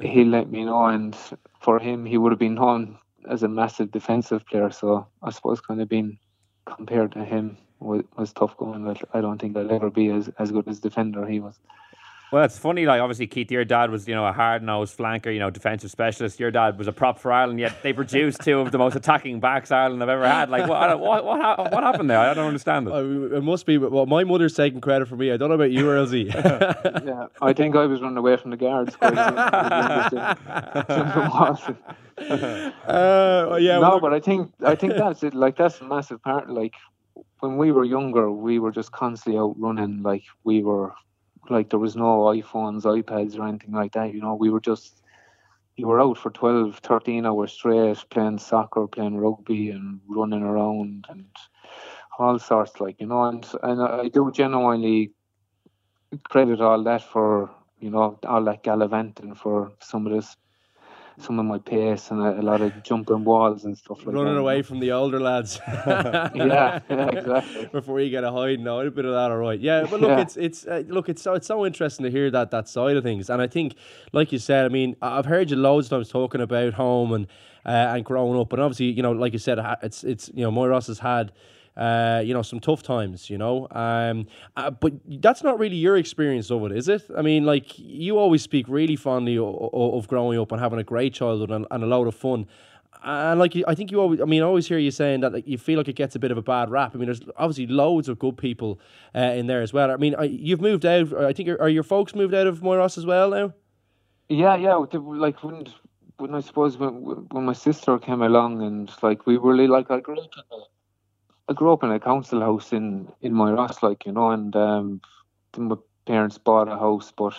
he 0.00 0.24
let 0.24 0.50
me 0.50 0.64
know, 0.64 0.84
and 0.86 1.16
for 1.60 1.78
him, 1.78 2.04
he 2.04 2.18
would 2.18 2.32
have 2.32 2.38
been 2.38 2.54
known 2.56 2.98
as 3.28 3.42
a 3.42 3.48
massive 3.48 3.90
defensive 3.90 4.46
player. 4.46 4.70
So 4.70 5.06
I 5.22 5.30
suppose 5.30 5.60
kind 5.60 5.80
of 5.80 5.88
being 5.88 6.18
compared 6.66 7.12
to 7.12 7.24
him 7.24 7.56
was, 7.78 8.02
was 8.16 8.32
tough 8.32 8.56
going. 8.56 8.84
But 8.84 9.02
I 9.14 9.20
don't 9.20 9.40
think 9.40 9.56
I'll 9.56 9.72
ever 9.72 9.90
be 9.90 10.10
as, 10.10 10.28
as 10.38 10.52
good 10.52 10.68
as 10.68 10.80
defender 10.80 11.26
he 11.26 11.40
was. 11.40 11.58
Well, 12.32 12.44
it's 12.44 12.58
funny. 12.58 12.86
Like 12.86 13.00
obviously, 13.00 13.26
Keith, 13.26 13.50
your 13.50 13.64
dad 13.64 13.90
was 13.90 14.06
you 14.06 14.14
know 14.14 14.24
a 14.24 14.32
hard 14.32 14.62
nosed 14.62 14.96
flanker, 14.96 15.32
you 15.32 15.40
know, 15.40 15.50
defensive 15.50 15.90
specialist. 15.90 16.38
Your 16.38 16.52
dad 16.52 16.78
was 16.78 16.86
a 16.86 16.92
prop 16.92 17.18
for 17.18 17.32
Ireland, 17.32 17.58
yet 17.58 17.82
they 17.82 17.92
produced 17.92 18.42
two 18.42 18.60
of 18.60 18.70
the 18.70 18.78
most 18.78 18.94
attacking 18.94 19.40
backs 19.40 19.72
Ireland 19.72 20.00
have 20.00 20.08
ever 20.08 20.26
had. 20.26 20.48
Like 20.48 20.68
what 20.68 21.00
what 21.00 21.24
what, 21.24 21.72
what 21.72 21.82
happened 21.82 22.08
there? 22.08 22.18
I 22.18 22.32
don't 22.34 22.46
understand 22.46 22.86
it. 22.86 22.92
it 22.92 23.42
must 23.42 23.66
be. 23.66 23.78
Well, 23.78 24.06
my 24.06 24.22
mother's 24.22 24.54
taking 24.54 24.80
credit 24.80 25.08
for 25.08 25.16
me. 25.16 25.32
I 25.32 25.36
don't 25.36 25.48
know 25.48 25.56
about 25.56 25.72
you, 25.72 25.86
Earlsy. 25.86 26.32
yeah, 27.04 27.26
I 27.42 27.52
think 27.52 27.74
I 27.74 27.86
was 27.86 28.00
running 28.00 28.18
away 28.18 28.36
from 28.36 28.52
the 28.52 28.56
guards. 28.56 28.96
uh, 29.00 30.36
yeah. 33.60 33.74
No, 33.74 33.80
well, 33.80 34.00
but 34.00 34.14
I 34.14 34.20
think 34.20 34.52
I 34.64 34.76
think 34.76 34.94
that's 34.94 35.24
it. 35.24 35.34
Like 35.34 35.56
that's 35.56 35.80
a 35.80 35.84
massive 35.84 36.22
part. 36.22 36.48
Like 36.48 36.74
when 37.40 37.56
we 37.56 37.72
were 37.72 37.84
younger, 37.84 38.30
we 38.30 38.60
were 38.60 38.70
just 38.70 38.92
constantly 38.92 39.36
out 39.36 39.56
running. 39.58 40.02
Like 40.02 40.22
we 40.44 40.62
were 40.62 40.92
like 41.50 41.70
there 41.70 41.78
was 41.78 41.96
no 41.96 42.18
iPhones, 42.24 42.84
iPads, 42.84 43.38
or 43.38 43.46
anything 43.46 43.72
like 43.72 43.92
that. 43.92 44.14
You 44.14 44.20
know, 44.20 44.34
we 44.34 44.50
were 44.50 44.60
just 44.60 45.02
you 45.76 45.86
were 45.86 46.00
out 46.00 46.18
for 46.18 46.30
12, 46.30 46.78
13 46.82 47.24
hours 47.24 47.52
straight 47.52 47.96
playing 48.10 48.38
soccer, 48.38 48.86
playing 48.86 49.16
rugby, 49.16 49.70
and 49.70 50.00
running 50.08 50.42
around 50.42 51.06
and 51.08 51.26
all 52.18 52.38
sorts. 52.38 52.80
Like 52.80 53.00
you 53.00 53.06
know, 53.06 53.24
and 53.24 53.46
and 53.62 53.82
I 53.82 54.08
do 54.08 54.30
genuinely 54.30 55.12
credit 56.24 56.60
all 56.60 56.82
that 56.84 57.02
for 57.02 57.50
you 57.78 57.90
know 57.90 58.18
all 58.26 58.44
that 58.44 58.62
gallivanting 58.62 59.34
for 59.34 59.72
some 59.80 60.06
of 60.06 60.12
this 60.12 60.36
some 61.18 61.38
of 61.38 61.44
my 61.46 61.58
pace 61.58 62.10
and 62.10 62.20
a, 62.20 62.40
a, 62.40 62.42
lot 62.42 62.60
of 62.60 62.82
jumping 62.82 63.24
walls 63.24 63.64
and 63.64 63.76
stuff 63.76 63.98
like 64.06 64.14
Running 64.14 64.34
that. 64.34 64.40
away 64.40 64.62
from 64.62 64.80
the 64.80 64.92
older 64.92 65.20
lads. 65.20 65.58
yeah, 65.66 66.30
yeah, 66.34 66.80
exactly. 66.88 67.66
Before 67.66 68.00
you 68.00 68.10
get 68.10 68.24
a 68.24 68.32
hide, 68.32 68.60
no, 68.60 68.80
a 68.80 68.90
bit 68.90 69.04
of 69.04 69.12
that, 69.12 69.30
all 69.30 69.36
right. 69.38 69.60
Yeah, 69.60 69.86
but 69.90 70.00
look, 70.00 70.10
Yeah. 70.10 70.20
it's 70.20 70.36
it's 70.36 70.66
uh, 70.66 70.82
look, 70.88 71.08
it's 71.08 71.22
so 71.22 71.34
it's 71.34 71.46
so 71.46 71.66
interesting 71.66 72.04
to 72.04 72.10
hear 72.10 72.30
that 72.30 72.50
that 72.52 72.68
side 72.68 72.96
of 72.96 73.02
things, 73.04 73.28
and 73.28 73.42
I 73.42 73.46
think, 73.46 73.74
like 74.12 74.32
you 74.32 74.38
said, 74.38 74.64
I 74.64 74.68
mean, 74.68 74.96
I've 75.02 75.26
heard 75.26 75.50
you 75.50 75.56
loads 75.56 75.86
of 75.86 75.90
times 75.90 76.08
talking 76.08 76.40
about 76.40 76.74
home 76.74 77.12
and 77.12 77.26
uh, 77.66 77.92
and 77.94 78.04
growing 78.04 78.38
up, 78.40 78.52
and 78.52 78.62
obviously, 78.62 78.86
you 78.86 79.02
know, 79.02 79.12
like 79.12 79.32
you 79.32 79.38
said, 79.38 79.58
it's 79.82 80.04
it's 80.04 80.30
you 80.34 80.42
know, 80.44 80.50
Moy 80.50 80.70
has 80.72 80.98
had. 81.00 81.32
Uh, 81.80 82.20
you 82.22 82.34
know 82.34 82.42
some 82.42 82.60
tough 82.60 82.82
times, 82.82 83.30
you 83.30 83.38
know. 83.38 83.66
Um, 83.70 84.26
uh, 84.54 84.70
but 84.70 84.92
that's 85.06 85.42
not 85.42 85.58
really 85.58 85.76
your 85.76 85.96
experience 85.96 86.50
of 86.50 86.62
it, 86.66 86.72
is 86.72 86.88
it? 86.88 87.02
I 87.16 87.22
mean, 87.22 87.46
like 87.46 87.78
you 87.78 88.18
always 88.18 88.42
speak 88.42 88.66
really 88.68 88.96
fondly 88.96 89.38
of, 89.38 89.54
of 89.72 90.06
growing 90.06 90.38
up 90.38 90.52
and 90.52 90.60
having 90.60 90.78
a 90.78 90.84
great 90.84 91.14
childhood 91.14 91.50
and, 91.50 91.66
and 91.70 91.82
a 91.82 91.86
lot 91.86 92.06
of 92.06 92.14
fun. 92.14 92.46
And 93.02 93.40
like 93.40 93.54
I 93.66 93.74
think 93.74 93.90
you 93.90 93.98
always, 93.98 94.20
I 94.20 94.26
mean, 94.26 94.42
I 94.42 94.44
always 94.44 94.68
hear 94.68 94.76
you 94.76 94.90
saying 94.90 95.20
that 95.20 95.32
like, 95.32 95.46
you 95.46 95.56
feel 95.56 95.78
like 95.78 95.88
it 95.88 95.96
gets 95.96 96.14
a 96.14 96.18
bit 96.18 96.30
of 96.30 96.36
a 96.36 96.42
bad 96.42 96.70
rap. 96.70 96.94
I 96.94 96.98
mean, 96.98 97.06
there's 97.06 97.22
obviously 97.38 97.66
loads 97.66 98.10
of 98.10 98.18
good 98.18 98.36
people 98.36 98.78
uh, 99.14 99.20
in 99.20 99.46
there 99.46 99.62
as 99.62 99.72
well. 99.72 99.90
I 99.90 99.96
mean, 99.96 100.14
I, 100.16 100.24
you've 100.24 100.60
moved 100.60 100.84
out. 100.84 101.14
I 101.14 101.32
think 101.32 101.48
are 101.48 101.68
your 101.70 101.82
folks 101.82 102.14
moved 102.14 102.34
out 102.34 102.46
of 102.46 102.60
Moyross 102.60 102.98
as 102.98 103.06
well 103.06 103.30
now? 103.30 103.54
Yeah, 104.28 104.54
yeah. 104.56 104.74
Like 104.74 105.42
when, 105.42 105.66
when 106.18 106.34
I 106.34 106.40
suppose 106.40 106.76
when 106.76 106.92
when 107.30 107.46
my 107.46 107.54
sister 107.54 107.98
came 107.98 108.20
along 108.20 108.60
and 108.60 108.92
like 109.02 109.26
we 109.26 109.38
really 109.38 109.66
like 109.66 109.90
I 109.90 110.00
grew 110.00 110.20
up 110.20 110.30
in 110.36 110.60
I 111.50 111.52
grew 111.52 111.72
up 111.72 111.82
in 111.82 111.90
a 111.90 111.98
council 111.98 112.40
house 112.40 112.72
in 112.72 113.08
in 113.22 113.32
Moyross, 113.34 113.82
like 113.82 114.06
you 114.06 114.12
know, 114.12 114.30
and 114.30 114.54
um, 114.54 115.00
my 115.58 115.74
parents 116.06 116.38
bought 116.38 116.68
a 116.68 116.78
house, 116.78 117.12
but 117.16 117.34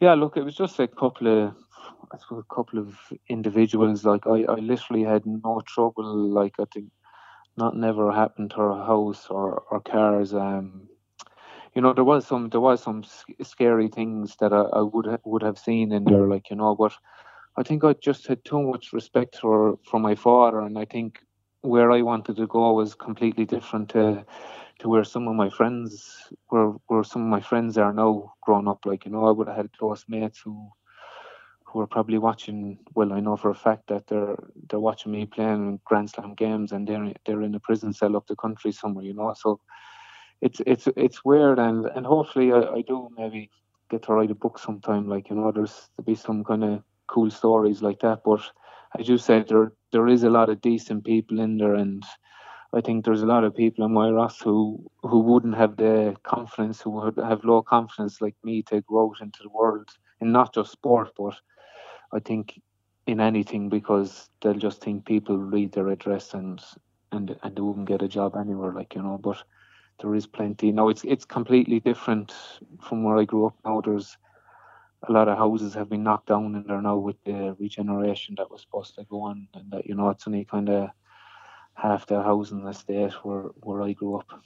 yeah, 0.00 0.12
look, 0.12 0.36
it 0.36 0.44
was 0.44 0.54
just 0.54 0.78
a 0.78 0.86
couple 0.86 1.26
of 1.26 1.54
I 2.12 2.18
suppose 2.18 2.44
a 2.48 2.54
couple 2.54 2.78
of 2.78 2.94
individuals. 3.28 4.04
Like 4.04 4.26
I, 4.26 4.44
I 4.44 4.56
literally 4.56 5.02
had 5.02 5.24
no 5.24 5.62
trouble. 5.66 6.04
Like 6.28 6.56
I 6.60 6.64
think 6.72 6.90
not 7.56 7.74
never 7.74 8.12
happened 8.12 8.50
to 8.50 8.58
our 8.58 8.86
house 8.86 9.28
or 9.30 9.62
or 9.70 9.80
cars. 9.80 10.34
Um, 10.34 10.86
you 11.74 11.80
know, 11.80 11.94
there 11.94 12.04
was 12.04 12.26
some 12.26 12.50
there 12.50 12.60
was 12.60 12.82
some 12.82 13.02
scary 13.42 13.88
things 13.88 14.36
that 14.40 14.52
I, 14.52 14.60
I 14.60 14.82
would 14.82 15.06
ha- 15.06 15.24
would 15.24 15.42
have 15.42 15.58
seen 15.58 15.90
in 15.90 16.04
there, 16.04 16.28
like 16.28 16.50
you 16.50 16.56
know, 16.56 16.74
but 16.74 16.92
I 17.56 17.62
think 17.62 17.82
I 17.82 17.94
just 17.94 18.26
had 18.26 18.44
too 18.44 18.62
much 18.62 18.92
respect 18.92 19.38
for 19.40 19.78
for 19.90 19.98
my 19.98 20.14
father, 20.14 20.60
and 20.60 20.78
I 20.78 20.84
think 20.84 21.20
where 21.66 21.90
I 21.90 22.02
wanted 22.02 22.36
to 22.36 22.46
go 22.46 22.72
was 22.72 22.94
completely 22.94 23.44
different 23.44 23.90
to 23.90 24.24
to 24.78 24.88
where 24.88 25.04
some 25.04 25.26
of 25.26 25.34
my 25.34 25.50
friends 25.50 26.32
where 26.48 26.72
where 26.86 27.04
some 27.04 27.22
of 27.22 27.28
my 27.28 27.40
friends 27.40 27.78
are 27.78 27.92
now 27.92 28.34
growing 28.42 28.68
up. 28.68 28.84
Like 28.84 29.04
you 29.04 29.12
know, 29.12 29.26
I 29.26 29.32
would 29.32 29.48
have 29.48 29.56
had 29.56 29.78
close 29.78 30.04
mates 30.08 30.40
who 30.44 30.70
who 31.64 31.80
are 31.80 31.86
probably 31.86 32.18
watching. 32.18 32.78
Well, 32.94 33.12
I 33.12 33.20
know 33.20 33.36
for 33.36 33.50
a 33.50 33.54
fact 33.54 33.88
that 33.88 34.06
they're 34.06 34.36
they're 34.68 34.80
watching 34.80 35.12
me 35.12 35.26
playing 35.26 35.80
Grand 35.84 36.10
Slam 36.10 36.34
games, 36.34 36.72
and 36.72 36.86
they're 36.86 37.12
they're 37.24 37.42
in 37.42 37.54
a 37.54 37.60
prison 37.60 37.92
cell 37.92 38.16
up 38.16 38.26
the 38.26 38.36
country 38.36 38.72
somewhere. 38.72 39.04
You 39.04 39.14
know, 39.14 39.34
so 39.36 39.60
it's 40.40 40.60
it's 40.66 40.88
it's 40.96 41.24
weird, 41.24 41.58
and 41.58 41.86
and 41.86 42.06
hopefully 42.06 42.52
I, 42.52 42.60
I 42.60 42.82
do 42.82 43.08
maybe 43.16 43.50
get 43.90 44.02
to 44.04 44.12
write 44.12 44.30
a 44.30 44.34
book 44.34 44.58
sometime. 44.58 45.08
Like 45.08 45.30
you 45.30 45.36
know, 45.36 45.52
there's 45.52 45.90
to 45.96 46.02
be 46.02 46.14
some 46.14 46.44
kind 46.44 46.64
of 46.64 46.82
cool 47.06 47.30
stories 47.30 47.82
like 47.82 48.00
that. 48.00 48.22
But 48.24 48.40
as 48.98 49.08
you 49.08 49.18
said, 49.18 49.48
there 49.48 49.72
there 49.92 50.08
is 50.08 50.22
a 50.24 50.30
lot 50.30 50.48
of 50.50 50.60
decent 50.60 51.04
people 51.04 51.40
in 51.40 51.58
there, 51.58 51.74
and 51.74 52.02
I 52.74 52.80
think 52.80 53.04
there's 53.04 53.22
a 53.22 53.26
lot 53.34 53.44
of 53.44 53.54
people 53.56 53.84
in 53.84 53.92
Moyross 53.92 54.42
who 54.42 54.84
who 55.02 55.20
wouldn't 55.20 55.56
have 55.56 55.76
the 55.76 56.16
confidence, 56.24 56.82
who 56.82 56.90
would 56.90 57.16
have 57.18 57.44
low 57.44 57.62
confidence 57.62 58.20
like 58.20 58.36
me 58.44 58.62
to 58.64 58.82
go 58.82 59.02
out 59.04 59.20
into 59.20 59.42
the 59.42 59.50
world, 59.50 59.88
and 60.20 60.32
not 60.32 60.54
just 60.54 60.72
sport, 60.72 61.10
but 61.16 61.34
I 62.12 62.20
think 62.20 62.60
in 63.06 63.20
anything 63.20 63.68
because 63.68 64.30
they'll 64.42 64.54
just 64.54 64.82
think 64.82 65.04
people 65.06 65.38
read 65.38 65.72
their 65.72 65.88
address 65.88 66.34
and 66.34 66.60
and 67.12 67.36
and 67.42 67.56
they 67.56 67.62
wouldn't 67.62 67.88
get 67.88 68.02
a 68.02 68.08
job 68.08 68.36
anywhere, 68.36 68.72
like 68.72 68.94
you 68.94 69.02
know. 69.02 69.18
But 69.18 69.42
there 70.00 70.14
is 70.14 70.26
plenty. 70.26 70.72
Now 70.72 70.88
it's 70.88 71.04
it's 71.04 71.24
completely 71.24 71.80
different 71.80 72.34
from 72.82 73.04
where 73.04 73.18
I 73.18 73.24
grew 73.24 73.46
up. 73.46 73.56
Now 73.64 73.80
there's 73.82 74.16
a 75.02 75.12
lot 75.12 75.28
of 75.28 75.38
houses 75.38 75.74
have 75.74 75.88
been 75.88 76.02
knocked 76.02 76.28
down 76.28 76.54
in 76.54 76.64
there 76.66 76.82
now 76.82 76.96
with 76.96 77.16
the 77.24 77.54
regeneration 77.58 78.34
that 78.38 78.50
was 78.50 78.62
supposed 78.62 78.94
to 78.96 79.04
go 79.04 79.22
on, 79.22 79.48
and 79.54 79.70
that 79.70 79.86
you 79.86 79.94
know 79.94 80.10
it's 80.10 80.26
only 80.26 80.44
kind 80.44 80.68
of 80.68 80.90
half 81.74 82.06
the 82.06 82.22
housing 82.22 82.66
estate 82.66 83.12
where 83.24 83.50
where 83.62 83.82
I 83.82 83.92
grew 83.92 84.16
up. 84.16 84.42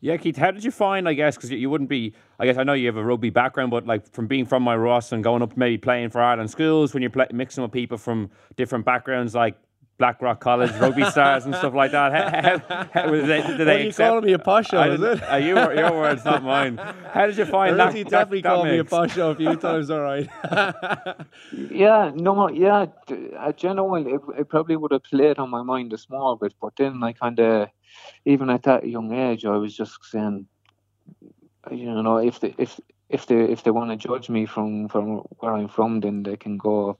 Yeah, 0.00 0.16
Keith, 0.16 0.36
how 0.36 0.52
did 0.52 0.62
you 0.62 0.70
find, 0.70 1.08
I 1.08 1.14
guess, 1.14 1.34
because 1.34 1.50
you 1.50 1.68
wouldn't 1.68 1.90
be, 1.90 2.14
I 2.38 2.46
guess 2.46 2.56
I 2.56 2.62
know 2.62 2.72
you 2.72 2.86
have 2.86 2.96
a 2.96 3.04
rugby 3.04 3.30
background, 3.30 3.72
but 3.72 3.84
like 3.84 4.08
from 4.12 4.28
being 4.28 4.46
from 4.46 4.64
Moyross 4.64 5.10
and 5.10 5.24
going 5.24 5.42
up 5.42 5.56
maybe 5.56 5.76
playing 5.76 6.10
for 6.10 6.20
Ireland 6.20 6.52
schools, 6.52 6.94
when 6.94 7.02
you're 7.02 7.10
play, 7.10 7.26
mixing 7.32 7.64
with 7.64 7.72
people 7.72 7.98
from 7.98 8.30
different 8.54 8.84
backgrounds 8.84 9.34
like 9.34 9.56
Blackrock 9.98 10.38
College, 10.40 10.70
rugby 10.76 11.04
stars 11.04 11.44
and 11.44 11.54
stuff 11.56 11.74
like 11.74 11.90
that, 11.90 12.12
how, 12.12 12.58
how, 12.68 12.88
how, 12.92 13.10
did 13.10 13.26
they, 13.26 13.42
did 13.42 13.58
What 13.58 13.64
they 13.64 13.82
you 13.82 13.88
accept? 13.88 14.08
calling 14.08 14.24
me 14.24 14.32
a 14.32 14.38
posho, 14.38 14.78
I 14.78 14.88
is 14.90 15.00
it? 15.02 15.22
Uh, 15.30 15.36
you, 15.36 15.56
your 15.56 15.92
words, 15.92 16.24
not 16.24 16.42
mine. 16.44 16.76
How 16.76 17.26
did 17.26 17.36
you 17.36 17.44
find 17.44 17.78
that? 17.78 17.92
Earlsy 17.92 18.04
that- 18.04 18.10
definitely 18.10 18.42
that 18.42 18.48
called 18.48 18.64
me 18.68 18.74
a 18.78 18.84
mix? 18.84 18.92
posho 18.92 19.32
a 19.32 19.34
few 19.34 19.56
times, 19.56 19.90
all 19.90 20.00
right. 20.00 20.28
Yeah, 21.52 22.12
no, 22.14 22.48
yeah, 22.48 22.86
d- 23.06 23.30
I 23.38 23.52
genuinely, 23.52 24.12
it, 24.12 24.20
it 24.38 24.48
probably 24.48 24.76
would 24.76 24.92
have 24.92 25.02
played 25.02 25.38
on 25.38 25.50
my 25.50 25.62
mind 25.62 25.92
a 25.92 25.98
small 25.98 26.36
bit, 26.36 26.54
but 26.62 26.74
then 26.76 27.02
I 27.02 27.12
kind 27.12 27.38
of, 27.40 27.68
even 28.24 28.50
at 28.50 28.62
that 28.64 28.86
young 28.86 29.12
age, 29.12 29.44
I 29.44 29.56
was 29.56 29.76
just 29.76 29.98
saying, 30.04 30.46
you 31.72 32.02
know, 32.02 32.18
if 32.18 32.40
they 32.40 32.54
if 32.56 32.78
if 33.08 33.26
they 33.26 33.40
if 33.44 33.62
they 33.64 33.70
want 33.70 33.90
to 33.90 33.96
judge 34.08 34.30
me 34.30 34.46
from 34.46 34.88
from 34.88 35.18
where 35.40 35.52
I'm 35.54 35.68
from, 35.68 36.00
then 36.00 36.22
they 36.22 36.36
can 36.36 36.56
go. 36.56 36.98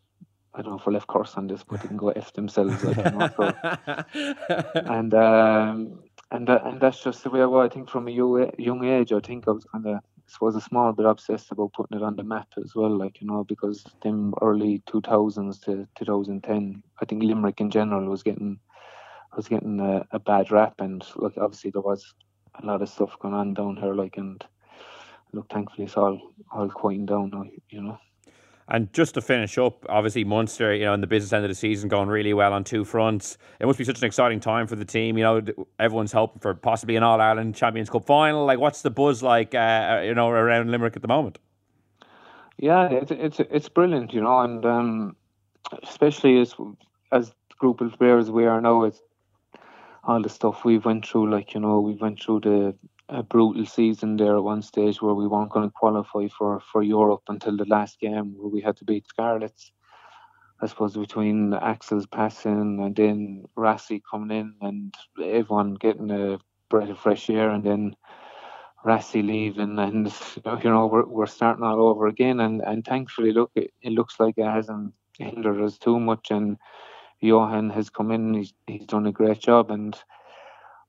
I 0.58 0.62
don't 0.62 0.72
know 0.72 0.78
if 0.78 0.88
I 0.88 0.90
left 0.90 1.06
curse 1.06 1.36
on 1.36 1.46
this, 1.46 1.62
but 1.62 1.80
they 1.80 1.88
can 1.88 1.96
go 1.96 2.08
f 2.08 2.32
themselves, 2.32 2.82
like 2.82 2.96
you 2.96 3.04
know. 3.04 3.30
So, 3.36 3.54
and 4.74 5.14
um, 5.14 6.00
and 6.32 6.48
that, 6.48 6.66
and 6.66 6.80
that's 6.80 7.00
just 7.00 7.22
the 7.22 7.30
way 7.30 7.42
I 7.42 7.46
was. 7.46 7.70
I 7.70 7.72
think 7.72 7.88
from 7.88 8.08
a 8.08 8.10
young, 8.10 8.50
young 8.58 8.84
age, 8.84 9.12
I 9.12 9.20
think 9.20 9.46
I 9.46 9.52
was 9.52 9.64
kind 9.70 9.86
of, 9.86 10.00
suppose, 10.26 10.56
a 10.56 10.60
small 10.60 10.92
bit 10.92 11.06
obsessed 11.06 11.52
about 11.52 11.74
putting 11.74 11.96
it 11.96 12.02
on 12.02 12.16
the 12.16 12.24
map 12.24 12.48
as 12.56 12.74
well. 12.74 12.90
Like 12.90 13.20
you 13.20 13.28
know, 13.28 13.44
because 13.44 13.84
them 14.02 14.34
early 14.42 14.82
two 14.86 15.00
thousands 15.00 15.60
to 15.60 15.86
two 15.96 16.04
thousand 16.04 16.42
ten, 16.42 16.82
I 17.00 17.04
think 17.04 17.22
Limerick 17.22 17.60
in 17.60 17.70
general 17.70 18.06
was 18.06 18.24
getting 18.24 18.58
was 19.36 19.46
getting 19.46 19.78
a, 19.78 20.04
a 20.10 20.18
bad 20.18 20.50
rap, 20.50 20.80
and 20.80 21.06
look, 21.14 21.34
obviously 21.38 21.70
there 21.70 21.82
was 21.82 22.14
a 22.60 22.66
lot 22.66 22.82
of 22.82 22.88
stuff 22.88 23.16
going 23.20 23.34
on 23.34 23.54
down 23.54 23.76
here, 23.76 23.94
like 23.94 24.16
and 24.16 24.44
look, 25.32 25.48
thankfully 25.50 25.84
it's 25.84 25.96
all 25.96 26.32
all 26.50 26.68
quieting 26.68 27.06
down 27.06 27.30
now, 27.30 27.44
you 27.70 27.80
know. 27.80 27.98
And 28.70 28.92
just 28.92 29.14
to 29.14 29.22
finish 29.22 29.56
up, 29.56 29.86
obviously 29.88 30.24
Munster, 30.24 30.74
you 30.74 30.84
know, 30.84 30.92
in 30.92 31.00
the 31.00 31.06
business 31.06 31.32
end 31.32 31.42
of 31.42 31.48
the 31.48 31.54
season, 31.54 31.88
going 31.88 32.08
really 32.08 32.34
well 32.34 32.52
on 32.52 32.64
two 32.64 32.84
fronts. 32.84 33.38
It 33.60 33.66
must 33.66 33.78
be 33.78 33.84
such 33.84 33.98
an 33.98 34.04
exciting 34.04 34.40
time 34.40 34.66
for 34.66 34.76
the 34.76 34.84
team. 34.84 35.16
You 35.16 35.24
know, 35.24 35.42
everyone's 35.78 36.12
hoping 36.12 36.40
for 36.40 36.52
possibly 36.54 36.96
an 36.96 37.02
All 37.02 37.18
Ireland 37.18 37.54
Champions 37.54 37.88
Cup 37.88 38.04
final. 38.04 38.44
Like, 38.44 38.58
what's 38.58 38.82
the 38.82 38.90
buzz 38.90 39.22
like, 39.22 39.54
uh, 39.54 40.02
you 40.04 40.14
know, 40.14 40.28
around 40.28 40.70
Limerick 40.70 40.96
at 40.96 41.02
the 41.02 41.08
moment? 41.08 41.38
Yeah, 42.58 42.88
it's 42.90 43.12
it's 43.12 43.40
it's 43.40 43.68
brilliant, 43.68 44.12
you 44.12 44.20
know, 44.20 44.40
and 44.40 44.66
um, 44.66 45.16
especially 45.84 46.40
as 46.40 46.54
as 47.12 47.32
group 47.58 47.80
of 47.80 47.92
players 47.98 48.30
we 48.30 48.46
are 48.46 48.60
now, 48.60 48.82
it's 48.84 49.00
all 50.04 50.20
the 50.20 50.28
stuff 50.28 50.64
we've 50.64 50.84
went 50.84 51.06
through. 51.06 51.30
Like 51.30 51.54
you 51.54 51.60
know, 51.60 51.80
we 51.80 51.94
went 51.94 52.20
through 52.20 52.40
the 52.40 52.74
a 53.08 53.22
brutal 53.22 53.64
season 53.64 54.16
there 54.16 54.36
at 54.36 54.42
one 54.42 54.62
stage 54.62 55.00
where 55.00 55.14
we 55.14 55.26
weren't 55.26 55.50
going 55.50 55.68
to 55.68 55.74
qualify 55.74 56.28
for, 56.28 56.60
for 56.72 56.82
Europe 56.82 57.22
until 57.28 57.56
the 57.56 57.64
last 57.64 57.98
game 58.00 58.34
where 58.36 58.48
we 58.48 58.60
had 58.60 58.76
to 58.76 58.84
beat 58.84 59.06
Scarlets. 59.06 59.72
I 60.60 60.66
suppose 60.66 60.96
between 60.96 61.52
Axel's 61.52 62.06
passing 62.06 62.80
and 62.82 62.94
then 62.94 63.44
Rassie 63.56 64.02
coming 64.10 64.36
in 64.36 64.54
and 64.60 64.94
everyone 65.22 65.74
getting 65.74 66.10
a 66.10 66.38
breath 66.68 66.90
of 66.90 66.98
fresh 66.98 67.30
air 67.30 67.50
and 67.50 67.64
then 67.64 67.96
Rassie 68.84 69.24
leaving 69.24 69.78
and 69.78 70.12
you 70.62 70.70
know 70.70 70.86
we're, 70.86 71.06
we're 71.06 71.26
starting 71.26 71.64
all 71.64 71.88
over 71.88 72.08
again. 72.08 72.40
And, 72.40 72.60
and 72.60 72.84
thankfully 72.84 73.32
look 73.32 73.52
it, 73.54 73.72
it 73.82 73.92
looks 73.92 74.18
like 74.18 74.34
it 74.36 74.44
hasn't 74.44 74.94
hindered 75.16 75.62
us 75.62 75.78
too 75.78 76.00
much. 76.00 76.30
And 76.30 76.58
Johan 77.20 77.70
has 77.70 77.88
come 77.88 78.10
in. 78.10 78.34
He's, 78.34 78.52
he's 78.66 78.86
done 78.86 79.06
a 79.06 79.12
great 79.12 79.38
job. 79.38 79.70
And 79.70 79.96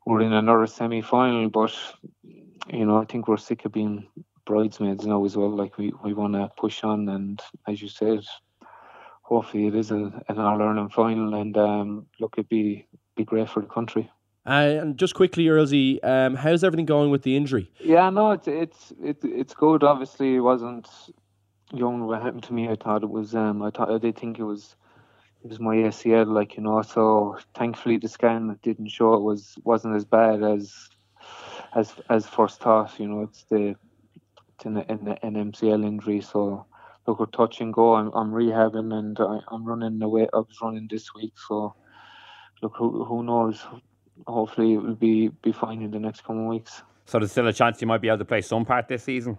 we're 0.10 0.22
in 0.22 0.34
another 0.34 0.66
semi 0.66 1.02
final, 1.02 1.50
but 1.50 1.72
you 2.68 2.86
know, 2.86 2.98
I 2.98 3.06
think 3.06 3.28
we're 3.28 3.38
sick 3.38 3.64
of 3.66 3.72
being 3.72 4.08
bridesmaids 4.46 5.06
now 5.06 5.24
as 5.24 5.38
well. 5.38 5.56
Like 5.56 5.78
we, 5.78 5.94
we 6.04 6.14
want 6.14 6.34
to 6.34 6.50
push 6.58 6.84
on, 6.84 7.08
and 7.10 7.40
as 7.68 7.80
you 7.80 7.90
said, 7.90 8.26
hopefully 9.22 9.68
it 9.68 9.76
is 9.76 9.92
a, 9.92 10.24
an 10.28 10.40
All 10.40 10.62
Ireland 10.62 10.94
final, 10.94 11.36
and 11.36 11.56
um, 11.58 12.08
look, 12.20 12.34
it'd 12.38 12.50
be 12.50 12.88
be 13.16 13.24
great 13.24 13.50
for 13.50 13.62
the 13.62 13.68
country. 13.68 14.10
Uh, 14.48 14.80
and 14.82 14.98
just 14.98 15.14
quickly, 15.14 15.46
Earlsy, 15.46 16.04
um, 16.04 16.34
how's 16.34 16.64
everything 16.64 16.88
going 16.88 17.12
with 17.12 17.22
the 17.22 17.36
injury? 17.36 17.70
Yeah, 17.80 18.10
no, 18.10 18.32
it's 18.32 18.48
it's 18.48 18.94
it's 19.04 19.24
it's 19.24 19.54
good. 19.54 19.84
Obviously, 19.84 20.36
it 20.36 20.40
wasn't 20.40 20.90
young 21.72 22.08
what 22.08 22.24
happened 22.24 22.44
to 22.44 22.54
me. 22.54 22.68
I 22.68 22.76
thought 22.76 23.04
it 23.04 23.10
was. 23.12 23.36
Um, 23.36 23.62
I 23.62 23.70
thought 23.70 23.92
I 23.92 24.00
did 24.00 24.18
think 24.18 24.40
it 24.40 24.44
was 24.44 24.76
it 25.44 25.50
was 25.50 25.60
my 25.60 25.76
ACL, 25.76 26.28
like 26.28 26.58
you 26.58 26.64
know. 26.64 26.82
So 26.82 27.38
thankfully, 27.56 27.98
the 27.98 28.10
scan 28.10 28.58
didn't 28.62 28.90
show 28.90 29.14
it 29.14 29.22
was 29.22 29.56
wasn't 29.64 29.96
as 29.96 30.06
bad 30.06 30.44
as 30.44 30.90
as 31.76 31.94
as 32.10 32.28
first 32.28 32.60
thought. 32.60 33.00
You 33.00 33.08
know, 33.08 33.22
it's 33.22 33.44
the 33.44 33.76
it's 34.56 34.66
an, 34.66 34.78
an, 34.78 35.18
an 35.24 35.52
MCL 35.52 35.86
injury. 35.86 36.22
So 36.22 36.66
look, 37.08 37.20
we're 37.20 37.26
touch 37.28 37.62
and 37.62 37.74
go. 37.74 37.96
I'm, 37.96 38.12
I'm 38.14 38.32
rehabbing 38.32 38.94
and 38.94 39.18
I, 39.20 39.40
I'm 39.50 39.66
running 39.66 40.02
away. 40.02 40.28
I 40.34 40.38
was 40.38 40.58
running 40.62 40.88
this 40.90 41.14
week, 41.14 41.34
so 41.48 41.74
look, 42.62 42.74
who 42.76 43.06
who 43.06 43.24
knows? 43.24 43.66
Hopefully, 44.28 44.74
it 44.74 44.78
will 44.78 44.96
be 44.96 45.30
be 45.30 45.54
fine 45.54 45.82
in 45.82 45.92
the 45.92 46.00
next 46.00 46.26
coming 46.26 46.48
weeks. 46.48 46.82
So 47.06 47.18
there's 47.18 47.32
still 47.32 47.48
a 47.48 47.54
chance 47.54 47.82
you 47.82 47.88
might 47.88 48.02
be 48.02 48.10
able 48.10 48.20
to 48.20 48.26
play 48.26 48.42
some 48.42 48.66
part 48.66 48.88
this 48.88 49.04
season. 49.04 49.38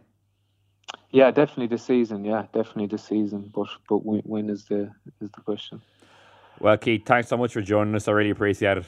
Yeah, 1.13 1.31
definitely 1.31 1.67
this 1.67 1.83
season. 1.83 2.25
Yeah, 2.25 2.47
definitely 2.53 2.87
this 2.87 3.05
season. 3.05 3.51
But 3.55 3.69
but 3.89 4.05
when, 4.05 4.21
when 4.21 4.49
is 4.49 4.65
the 4.65 4.91
is 5.21 5.31
the 5.31 5.41
question? 5.41 5.83
Well, 6.61 6.77
Keith, 6.77 7.03
thanks 7.07 7.29
so 7.29 7.37
much 7.37 7.53
for 7.53 7.63
joining 7.63 7.95
us. 7.95 8.07
I 8.07 8.13
really 8.13 8.31
appreciate 8.31 8.79
it. 8.79 8.85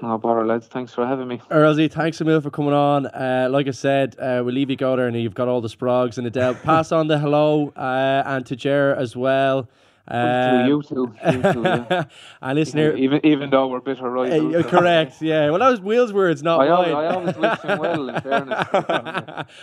No 0.00 0.18
bother, 0.18 0.44
lads. 0.44 0.66
Thanks 0.66 0.92
for 0.92 1.06
having 1.06 1.28
me. 1.28 1.38
Earlsy, 1.50 1.90
thanks 1.90 2.20
a 2.20 2.24
million 2.24 2.42
for 2.42 2.50
coming 2.50 2.72
on. 2.72 3.06
Uh, 3.06 3.48
like 3.50 3.68
I 3.68 3.70
said, 3.70 4.16
uh, 4.18 4.42
we'll 4.44 4.54
leave 4.54 4.70
you 4.70 4.76
go 4.76 4.96
there 4.96 5.06
and 5.06 5.16
you've 5.16 5.34
got 5.34 5.46
all 5.46 5.60
the 5.60 5.68
sprogs 5.68 6.18
and 6.18 6.26
Edel. 6.26 6.54
Pass 6.64 6.90
on 6.90 7.06
the 7.06 7.18
hello 7.18 7.68
uh, 7.76 8.22
and 8.26 8.44
to 8.46 8.56
Ger 8.56 8.96
as 8.96 9.14
well. 9.14 9.68
Um, 10.08 10.66
you 10.66 10.82
too. 10.82 11.14
You 11.24 11.52
too 11.52 11.62
yeah. 11.62 12.04
and 12.42 12.58
listen 12.58 12.78
here, 12.78 12.94
even 12.96 13.24
even 13.24 13.50
though 13.50 13.68
we're 13.68 13.80
bitter 13.80 14.10
rivals. 14.10 14.54
Uh, 14.54 14.68
correct. 14.68 15.22
Yeah. 15.22 15.50
Well, 15.50 15.60
that 15.60 15.68
was 15.68 15.80
Will's 15.80 16.12
words, 16.12 16.42
not 16.42 16.60
I 16.60 16.68
mine. 16.68 16.72
Always, 16.72 16.92
I 16.92 17.06
always 17.14 17.36
wish 17.36 17.60
him 17.60 17.78
well. 17.78 18.08
In 18.08 18.20
fairness, 18.20 18.66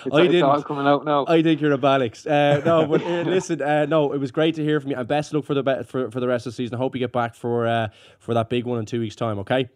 it's, 0.06 0.16
I 0.16 0.22
didn't. 0.28 0.44
all 0.44 0.64
coming 0.64 0.88
out 0.88 1.04
now. 1.04 1.26
I 1.28 1.44
think 1.44 1.60
you're 1.60 1.74
a 1.74 1.78
Balix. 1.78 2.26
Uh, 2.26 2.64
no, 2.64 2.86
but 2.90 3.02
uh, 3.02 3.22
listen, 3.24 3.62
uh, 3.62 3.86
no, 3.86 4.14
it 4.14 4.18
was 4.20 4.32
great 4.32 4.56
to 4.56 4.64
hear 4.64 4.80
from 4.80 4.92
you, 4.92 4.98
and 4.98 5.08
best 5.08 5.32
of 5.32 5.36
luck 5.36 5.46
for 5.46 5.54
the 5.56 5.64
be- 5.64 5.84
for 5.84 6.10
for 6.10 6.22
the 6.22 6.28
rest 6.28 6.46
of 6.46 6.54
the 6.54 6.56
season. 6.56 6.76
I 6.76 6.78
hope 6.78 6.96
you 6.96 7.00
get 7.00 7.12
back 7.12 7.36
for 7.36 7.68
uh, 7.68 7.90
for 8.20 8.34
that 8.34 8.50
big 8.50 8.66
one 8.66 8.80
in 8.80 8.86
two 8.86 9.02
weeks' 9.02 9.18
time. 9.18 9.40
Okay. 9.40 9.70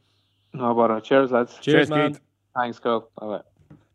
No 0.53 0.74
bother. 0.74 1.01
Cheers, 1.01 1.32
lads. 1.32 1.53
Cheers, 1.55 1.64
Cheers 1.64 1.89
man. 1.89 2.14
Keith. 2.14 2.22
Thanks, 2.55 2.80
go. 2.80 3.07
Bye 3.20 3.26
bye. 3.26 3.41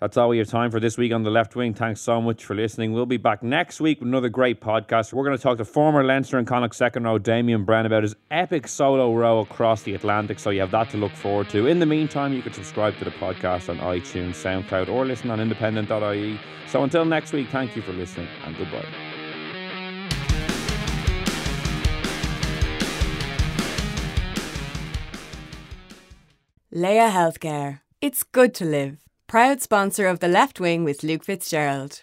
That's 0.00 0.16
all 0.16 0.28
we 0.28 0.38
have 0.38 0.46
time 0.46 0.70
for 0.70 0.78
this 0.78 0.96
week 0.96 1.12
on 1.12 1.24
the 1.24 1.30
left 1.30 1.56
wing. 1.56 1.74
Thanks 1.74 2.00
so 2.00 2.20
much 2.20 2.44
for 2.44 2.54
listening. 2.54 2.92
We'll 2.92 3.04
be 3.04 3.16
back 3.16 3.42
next 3.42 3.80
week 3.80 3.98
with 3.98 4.06
another 4.06 4.28
great 4.28 4.60
podcast. 4.60 5.12
We're 5.12 5.24
going 5.24 5.36
to 5.36 5.42
talk 5.42 5.58
to 5.58 5.64
former 5.64 6.04
Leinster 6.04 6.38
and 6.38 6.46
Connacht 6.46 6.76
second 6.76 7.02
row 7.02 7.18
Damian 7.18 7.64
Browne 7.64 7.84
about 7.84 8.04
his 8.04 8.14
epic 8.30 8.68
solo 8.68 9.12
row 9.12 9.40
across 9.40 9.82
the 9.82 9.94
Atlantic. 9.94 10.38
So 10.38 10.50
you 10.50 10.60
have 10.60 10.70
that 10.70 10.90
to 10.90 10.98
look 10.98 11.10
forward 11.10 11.50
to. 11.50 11.66
In 11.66 11.80
the 11.80 11.86
meantime, 11.86 12.32
you 12.32 12.42
can 12.42 12.52
subscribe 12.52 12.96
to 12.98 13.04
the 13.04 13.10
podcast 13.10 13.68
on 13.68 13.78
iTunes, 13.78 14.36
SoundCloud, 14.36 14.88
or 14.88 15.04
listen 15.04 15.32
on 15.32 15.40
independent.ie. 15.40 16.38
So 16.68 16.84
until 16.84 17.04
next 17.04 17.32
week, 17.32 17.48
thank 17.48 17.74
you 17.74 17.82
for 17.82 17.92
listening 17.92 18.28
and 18.44 18.56
goodbye. 18.56 18.86
Laya 26.70 27.10
Healthcare. 27.10 27.80
It's 28.00 28.22
good 28.22 28.54
to 28.54 28.64
live. 28.64 29.07
Proud 29.28 29.60
sponsor 29.60 30.06
of 30.06 30.20
the 30.20 30.26
left 30.26 30.58
wing 30.58 30.84
with 30.84 31.02
Luke 31.02 31.22
Fitzgerald. 31.22 32.00